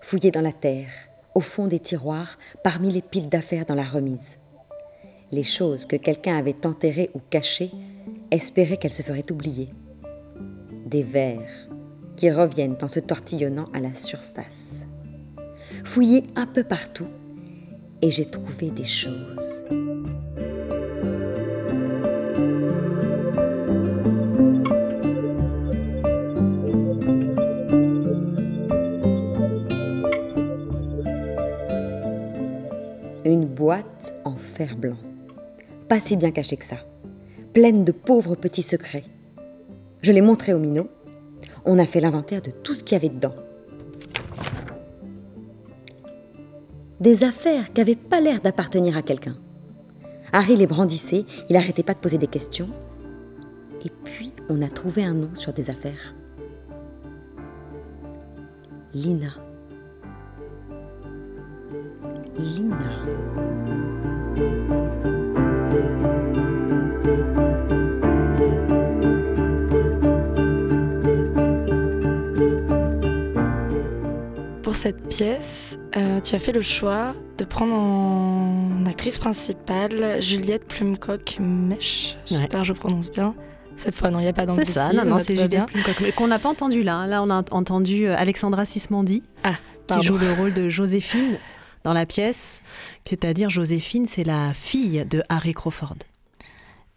Fouillé 0.00 0.32
dans 0.32 0.40
la 0.40 0.52
terre, 0.52 0.90
au 1.36 1.40
fond 1.40 1.68
des 1.68 1.78
tiroirs, 1.78 2.36
parmi 2.64 2.90
les 2.90 3.00
piles 3.00 3.28
d'affaires 3.28 3.64
dans 3.64 3.76
la 3.76 3.84
remise. 3.84 4.40
Les 5.30 5.44
choses 5.44 5.86
que 5.86 5.94
quelqu'un 5.94 6.36
avait 6.36 6.66
enterrées 6.66 7.10
ou 7.14 7.20
cachées, 7.30 7.70
espérait 8.32 8.76
qu'elles 8.76 8.90
se 8.90 9.02
feraient 9.02 9.30
oublier. 9.30 9.68
Des 10.84 11.04
vers 11.04 11.68
qui 12.16 12.28
reviennent 12.28 12.78
en 12.82 12.88
se 12.88 12.98
tortillonnant 12.98 13.68
à 13.72 13.78
la 13.78 13.94
surface. 13.94 14.82
Fouillé 15.84 16.24
un 16.34 16.48
peu 16.48 16.64
partout, 16.64 17.06
et 18.02 18.10
j'ai 18.10 18.28
trouvé 18.28 18.70
des 18.70 18.82
choses. 18.82 19.85
Blanc. 34.64 34.96
Pas 35.88 36.00
si 36.00 36.16
bien 36.16 36.30
cachée 36.30 36.56
que 36.56 36.64
ça. 36.64 36.76
Pleine 37.52 37.84
de 37.84 37.92
pauvres 37.92 38.34
petits 38.34 38.62
secrets. 38.62 39.04
Je 40.02 40.12
l'ai 40.12 40.20
montré 40.20 40.54
au 40.54 40.58
minot. 40.58 40.88
On 41.64 41.78
a 41.78 41.86
fait 41.86 42.00
l'inventaire 42.00 42.42
de 42.42 42.50
tout 42.50 42.74
ce 42.74 42.82
qu'il 42.82 42.94
y 42.94 42.96
avait 42.96 43.14
dedans. 43.14 43.34
Des 47.00 47.24
affaires 47.24 47.72
qui 47.72 47.80
n'avaient 47.80 47.94
pas 47.94 48.20
l'air 48.20 48.40
d'appartenir 48.40 48.96
à 48.96 49.02
quelqu'un. 49.02 49.36
Harry 50.32 50.56
les 50.56 50.66
brandissait, 50.66 51.24
il 51.48 51.54
n'arrêtait 51.54 51.82
pas 51.82 51.94
de 51.94 51.98
poser 51.98 52.18
des 52.18 52.26
questions. 52.26 52.68
Et 53.84 53.90
puis, 54.04 54.32
on 54.48 54.62
a 54.62 54.68
trouvé 54.68 55.04
un 55.04 55.14
nom 55.14 55.34
sur 55.34 55.52
des 55.52 55.70
affaires. 55.70 56.14
Lina. 58.94 59.34
Lina. 62.38 63.25
Cette 74.76 75.08
pièce, 75.08 75.78
euh, 75.96 76.20
tu 76.20 76.34
as 76.34 76.38
fait 76.38 76.52
le 76.52 76.60
choix 76.60 77.14
de 77.38 77.44
prendre 77.44 77.72
en 77.72 78.84
actrice 78.84 79.16
principale 79.16 80.20
Juliette 80.20 80.68
Plumcock-Mèche. 80.68 82.18
J'espère 82.26 82.60
que 82.60 82.66
je 82.66 82.72
prononce 82.74 83.10
bien. 83.10 83.34
Cette 83.78 83.94
fois, 83.94 84.10
non, 84.10 84.18
il 84.18 84.24
n'y 84.24 84.28
a 84.28 84.34
pas 84.34 84.44
d'anglais. 84.44 84.64
C'est 84.66 84.72
ça, 84.72 84.92
non, 84.92 85.06
non, 85.06 85.18
c'est 85.18 85.34
Juliette 85.34 85.66
Plumcock. 85.66 86.00
Mais 86.02 86.12
qu'on 86.12 86.26
n'a 86.28 86.38
pas 86.38 86.50
entendu 86.50 86.82
là. 86.82 87.06
Là, 87.06 87.22
on 87.22 87.30
a 87.30 87.42
entendu 87.52 88.06
euh, 88.06 88.16
Alexandra 88.18 88.66
Sismondi, 88.66 89.22
ah, 89.44 89.54
qui 89.88 90.02
joue 90.06 90.18
le 90.18 90.30
rôle 90.34 90.52
de 90.52 90.68
Joséphine 90.68 91.38
dans 91.82 91.94
la 91.94 92.04
pièce. 92.04 92.62
C'est-à-dire, 93.08 93.48
Joséphine, 93.48 94.06
c'est 94.06 94.24
la 94.24 94.52
fille 94.52 95.06
de 95.08 95.22
Harry 95.30 95.54
Crawford. 95.54 95.96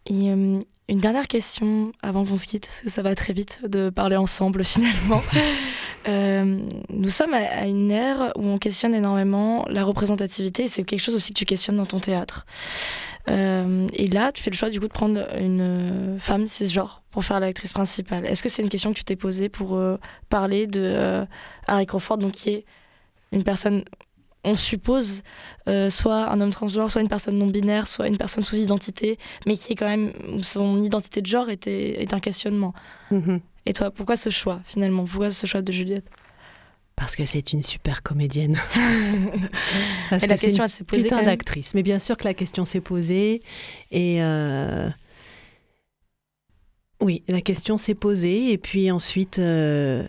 Et 0.10 0.32
euh, 0.32 0.60
une 0.88 1.00
dernière 1.00 1.28
question 1.28 1.92
avant 2.02 2.26
qu'on 2.26 2.36
se 2.36 2.48
quitte, 2.48 2.66
parce 2.66 2.82
que 2.82 2.90
ça 2.90 3.04
va 3.04 3.14
très 3.16 3.32
vite 3.32 3.62
de 3.68 3.90
parler 3.90 4.16
ensemble 4.16 4.64
finalement. 4.66 5.22
Euh, 6.08 6.60
nous 6.90 7.10
sommes 7.10 7.34
à, 7.34 7.68
une 7.68 7.92
ère 7.92 8.34
où 8.36 8.44
on 8.44 8.58
questionne 8.58 8.96
énormément 8.96 9.66
la 9.70 9.84
représentativité, 9.84 10.66
c'est 10.66 10.84
quelque 10.84 11.02
chose 11.02 11.16
aussi 11.16 11.34
que 11.34 11.40
tu 11.40 11.46
questionnes 11.46 11.78
dans 11.78 11.86
ton 11.86 12.00
théâtre. 12.00 12.46
Euh, 13.30 13.88
et 13.94 14.08
là, 14.08 14.32
tu 14.32 14.42
fais 14.42 14.50
le 14.50 14.56
choix 14.56 14.72
du 14.72 14.80
coup 14.80 14.88
de 14.88 14.94
prendre 14.94 15.24
une 15.38 16.18
femme 16.20 16.48
cisgenre 16.48 17.04
pour 17.12 17.24
faire 17.24 17.40
l'actrice 17.40 17.74
principale. 17.74 18.26
Est-ce 18.26 18.42
que 18.42 18.50
c'est 18.50 18.64
une 18.64 18.70
question 18.70 18.92
que 18.92 18.98
tu 18.98 19.04
t'es 19.04 19.16
posée 19.16 19.50
pour 19.50 19.80
parler 20.30 20.66
de 20.66 21.26
Harry 21.68 21.86
Crawford, 21.86 22.18
donc 22.18 22.32
qui 22.32 22.50
est 22.50 22.66
une 23.32 23.44
personne 23.44 23.84
on 24.44 24.56
suppose 24.56 25.22
euh, 25.68 25.90
soit 25.90 26.30
un 26.30 26.40
homme 26.42 26.52
transgenre, 26.52 26.90
soit 26.90 27.02
une 27.02 27.10
personne 27.10 27.38
non 27.38 27.48
binaire, 27.48 27.88
soit 27.88 28.08
une 28.08 28.18
personne 28.18 28.44
sous 28.44 28.56
identité, 28.56 29.18
mais 29.46 29.58
qui 29.58 29.74
est 29.74 29.76
quand 29.76 29.88
même 29.88 30.42
son 30.42 30.82
identité 30.82 31.22
de 31.22 31.28
genre 31.28 31.50
est, 31.50 32.14
un 32.14 32.20
questionnement. 32.20 32.74
Mm-hmm. 33.12 33.42
Et 33.66 33.74
toi, 33.74 33.92
pourquoi 33.92 34.16
ce 34.16 34.30
choix 34.30 34.62
finalement? 34.66 35.04
Pourquoi 35.06 35.32
ce 35.32 35.46
choix 35.46 35.62
de 35.62 35.72
Juliette? 35.72 36.06
Parce 36.96 37.16
que 37.16 37.26
c'est 37.26 37.54
une 37.54 37.62
super 37.62 38.04
comédienne. 38.04 38.58
et 40.12 40.28
la 40.28 40.38
question, 40.38 40.64
elle 40.64 40.70
s'est 40.70 40.84
posée. 40.84 41.04
Putain 41.04 41.24
d'actrice. 41.24 41.74
Mais 41.74 41.84
bien 41.84 41.98
sûr 41.98 42.18
que 42.18 42.26
la 42.26 42.34
question 42.34 42.66
s'est 42.66 42.82
posée. 42.82 43.42
Et 43.92 44.22
euh, 44.22 44.90
oui, 47.00 47.24
la 47.30 47.40
question 47.40 47.78
s'est 47.78 47.96
posée. 47.96 48.52
Et 48.52 48.58
puis 48.58 48.92
ensuite, 48.92 49.40
euh, 49.40 50.06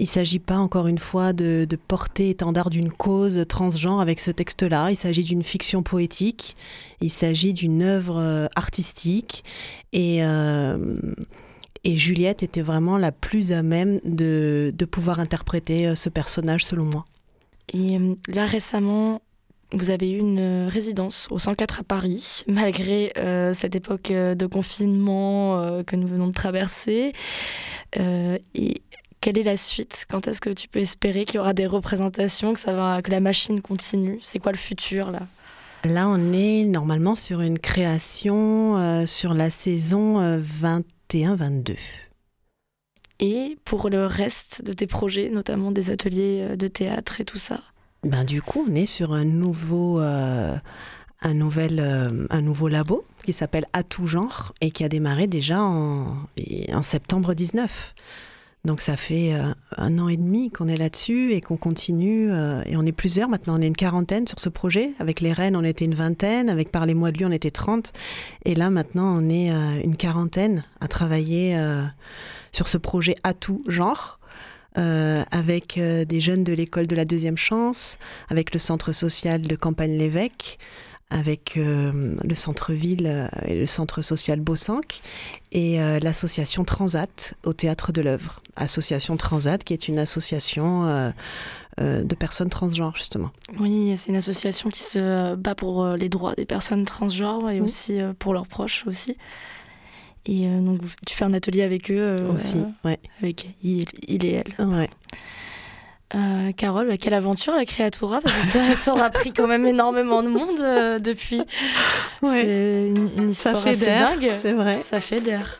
il 0.00 0.04
ne 0.04 0.08
s'agit 0.08 0.38
pas, 0.38 0.56
encore 0.56 0.86
une 0.86 0.98
fois, 0.98 1.34
de, 1.34 1.66
porter 1.86 2.30
étendard 2.30 2.70
d'une 2.70 2.90
cause 2.90 3.44
transgenre 3.46 4.00
avec 4.00 4.18
ce 4.18 4.30
texte-là. 4.30 4.90
Il 4.90 4.96
s'agit 4.96 5.24
d'une 5.24 5.42
fiction 5.42 5.82
poétique, 5.82 6.56
il 7.02 7.10
s'agit 7.10 7.52
d'une 7.52 7.82
œuvre 7.82 8.16
euh, 8.18 8.46
artistique. 8.56 9.44
Et, 9.92 10.24
euh, 10.24 10.96
et, 11.84 11.98
Juliette 11.98 12.42
était 12.42 12.62
vraiment 12.62 12.96
la 12.96 13.12
plus 13.12 13.52
à 13.52 13.62
même 13.62 14.00
de, 14.04 14.72
pouvoir 14.90 15.20
interpréter 15.20 15.86
euh, 15.86 15.94
ce 15.94 16.08
personnage, 16.08 16.64
selon 16.64 16.84
moi. 16.84 17.04
Et 17.74 17.98
là, 18.28 18.46
récemment, 18.46 19.20
vous 19.72 19.90
avez 19.90 20.10
eu 20.10 20.18
une 20.18 20.66
résidence 20.66 21.28
au 21.30 21.38
104 21.38 21.80
à 21.80 21.82
Paris, 21.84 22.42
malgré 22.48 23.12
cette 23.52 23.76
époque 23.76 24.10
de 24.10 24.46
confinement 24.46 25.84
que 25.84 25.94
nous 25.94 26.08
venons 26.08 26.26
de 26.26 26.32
traverser. 26.32 27.12
et 27.94 28.82
quelle 29.20 29.38
est 29.38 29.42
la 29.42 29.56
suite? 29.56 30.06
Quand 30.08 30.26
est-ce 30.28 30.40
que 30.40 30.50
tu 30.50 30.68
peux 30.68 30.78
espérer 30.78 31.24
qu'il 31.24 31.36
y 31.36 31.38
aura 31.38 31.52
des 31.52 31.66
représentations, 31.66 32.54
que, 32.54 32.60
ça 32.60 32.72
va, 32.72 33.02
que 33.02 33.10
la 33.10 33.20
machine 33.20 33.60
continue? 33.60 34.18
C'est 34.22 34.38
quoi 34.38 34.52
le 34.52 34.58
futur 34.58 35.10
là? 35.10 35.20
Là, 35.84 36.08
on 36.08 36.32
est 36.32 36.64
normalement 36.64 37.14
sur 37.14 37.40
une 37.40 37.58
création 37.58 38.76
euh, 38.76 39.06
sur 39.06 39.32
la 39.32 39.48
saison 39.48 40.38
21-22. 40.38 41.70
Euh, 41.70 41.74
et 43.18 43.56
pour 43.64 43.88
le 43.88 44.06
reste 44.06 44.62
de 44.64 44.72
tes 44.72 44.86
projets, 44.86 45.30
notamment 45.30 45.70
des 45.70 45.90
ateliers 45.90 46.48
euh, 46.50 46.56
de 46.56 46.66
théâtre 46.66 47.20
et 47.20 47.24
tout 47.24 47.38
ça? 47.38 47.60
Ben, 48.02 48.24
Du 48.24 48.42
coup, 48.42 48.66
on 48.68 48.74
est 48.74 48.86
sur 48.86 49.12
un 49.12 49.24
nouveau, 49.24 49.98
un, 50.00 50.60
nouvel, 51.34 51.80
un 52.30 52.40
nouveau 52.40 52.68
labo 52.68 53.04
qui 53.22 53.34
s'appelle 53.34 53.66
À 53.74 53.82
tout 53.82 54.06
genre 54.06 54.54
et 54.62 54.70
qui 54.70 54.84
a 54.84 54.88
démarré 54.88 55.26
déjà 55.26 55.62
en, 55.62 56.16
en 56.72 56.82
septembre 56.82 57.34
19. 57.34 57.94
Donc 58.64 58.82
ça 58.82 58.96
fait 58.96 59.32
euh, 59.32 59.54
un 59.78 59.98
an 59.98 60.08
et 60.08 60.18
demi 60.18 60.50
qu'on 60.50 60.68
est 60.68 60.76
là-dessus 60.76 61.32
et 61.32 61.40
qu'on 61.40 61.56
continue. 61.56 62.30
Euh, 62.30 62.62
et 62.66 62.76
on 62.76 62.84
est 62.84 62.92
plusieurs 62.92 63.28
maintenant, 63.28 63.58
on 63.58 63.62
est 63.62 63.66
une 63.66 63.76
quarantaine 63.76 64.26
sur 64.26 64.38
ce 64.38 64.50
projet. 64.50 64.92
Avec 64.98 65.20
les 65.20 65.32
Rennes, 65.32 65.56
on 65.56 65.64
était 65.64 65.86
une 65.86 65.94
vingtaine. 65.94 66.50
Avec 66.50 66.70
Par 66.70 66.84
les 66.84 66.94
mois 66.94 67.10
de 67.10 67.18
lui, 67.18 67.24
on 67.24 67.30
était 67.30 67.50
30. 67.50 67.92
Et 68.44 68.54
là 68.54 68.68
maintenant, 68.68 69.16
on 69.18 69.28
est 69.30 69.50
euh, 69.50 69.80
une 69.82 69.96
quarantaine 69.96 70.62
à 70.80 70.88
travailler 70.88 71.56
sur 72.52 72.68
ce 72.68 72.76
projet 72.78 73.14
à 73.22 73.32
tout 73.34 73.62
genre. 73.66 74.18
avec 74.76 75.78
des 75.78 76.20
jeunes 76.20 76.44
de 76.44 76.52
l'école 76.52 76.86
de 76.86 76.96
la 76.96 77.04
deuxième 77.04 77.36
chance, 77.36 77.98
avec 78.28 78.52
le 78.52 78.58
centre 78.58 78.92
social 78.92 79.42
de 79.42 79.56
Campagne-l'Évêque, 79.56 80.58
avec 81.10 81.56
le 81.56 82.34
centre-ville 82.34 83.28
et 83.46 83.58
le 83.58 83.66
centre 83.66 84.02
social 84.02 84.40
Bossanc 84.40 85.02
et 85.52 85.78
l'association 86.00 86.64
Transat 86.64 87.34
au 87.44 87.52
théâtre 87.52 87.92
de 87.92 88.00
l'œuvre. 88.00 88.42
Association 88.60 89.16
Transat 89.16 89.62
qui 89.64 89.72
est 89.72 89.88
une 89.88 89.98
association 89.98 91.12
de 91.78 92.14
personnes 92.14 92.50
transgenres 92.50 92.96
justement. 92.96 93.30
Oui, 93.58 93.94
c'est 93.96 94.10
une 94.10 94.16
association 94.16 94.70
qui 94.70 94.82
se 94.82 95.34
bat 95.34 95.54
pour 95.54 95.86
les 95.86 96.08
droits 96.08 96.34
des 96.34 96.46
personnes 96.46 96.84
transgenres 96.84 97.50
et 97.50 97.60
aussi 97.60 97.98
pour 98.18 98.34
leurs 98.34 98.46
proches 98.46 98.84
aussi. 98.86 99.16
Et 100.26 100.46
donc 100.46 100.80
tu 101.06 101.14
fais 101.14 101.24
un 101.24 101.32
atelier 101.32 101.62
avec 101.62 101.90
eux 101.90 102.16
aussi, 102.34 102.58
ouais. 102.84 102.98
avec 103.22 103.48
il, 103.62 103.86
il 104.06 104.24
et 104.24 104.42
elle. 104.44 104.66
Ouais. 104.66 104.90
Euh, 106.14 106.50
Carole, 106.52 106.98
quelle 106.98 107.14
aventure 107.14 107.54
la 107.54 107.64
Créatura 107.64 108.20
Parce 108.20 108.52
que 108.52 108.74
ça, 108.74 108.92
aura 108.92 109.10
pris 109.10 109.32
quand 109.32 109.46
même 109.46 109.64
énormément 109.64 110.22
de 110.22 110.28
monde 110.28 110.60
euh, 110.60 110.98
depuis. 110.98 111.42
C'est 112.22 112.88
une, 112.88 113.30
histoire 113.30 113.64
assez 113.66 113.86
dingue. 113.86 114.30
C'est 114.40 114.52
vrai. 114.52 114.80
Ça 114.80 114.98
fait 114.98 115.20
d'air. 115.20 115.58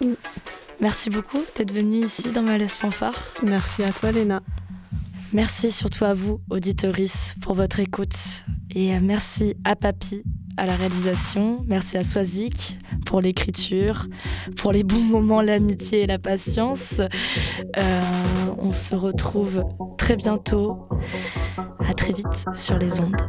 Merci 0.81 1.11
beaucoup 1.11 1.43
d'être 1.57 1.72
venu 1.72 2.05
ici 2.05 2.33
dans 2.33 2.43
Malaise 2.43 2.76
Fanfare. 2.76 3.14
Merci 3.43 3.83
à 3.83 3.91
toi, 3.91 4.12
Léna. 4.12 4.41
Merci 5.33 5.70
surtout 5.70 6.05
à 6.05 6.14
vous, 6.14 6.41
auditoris, 6.51 7.35
pour 7.43 7.55
votre 7.55 7.81
écoute. 7.81 8.45
Et 8.74 8.99
merci 8.99 9.55
à 9.64 9.76
Papy 9.76 10.22
à 10.57 10.66
la 10.66 10.76
réalisation. 10.76 11.64
Merci 11.66 11.97
à 11.97 12.03
Swazik 12.03 12.78
pour 13.07 13.20
l'écriture, 13.20 14.07
pour 14.57 14.72
les 14.72 14.83
bons 14.83 15.03
moments, 15.03 15.43
l'amitié 15.43 16.03
et 16.03 16.07
la 16.07 16.18
patience. 16.18 17.01
Euh, 17.76 18.03
on 18.59 18.72
se 18.72 18.95
retrouve 18.95 19.64
très 19.99 20.16
bientôt. 20.16 20.89
À 21.87 21.95
très 21.95 22.12
vite 22.12 22.47
sur 22.55 22.78
les 22.78 23.01
ondes. 23.01 23.20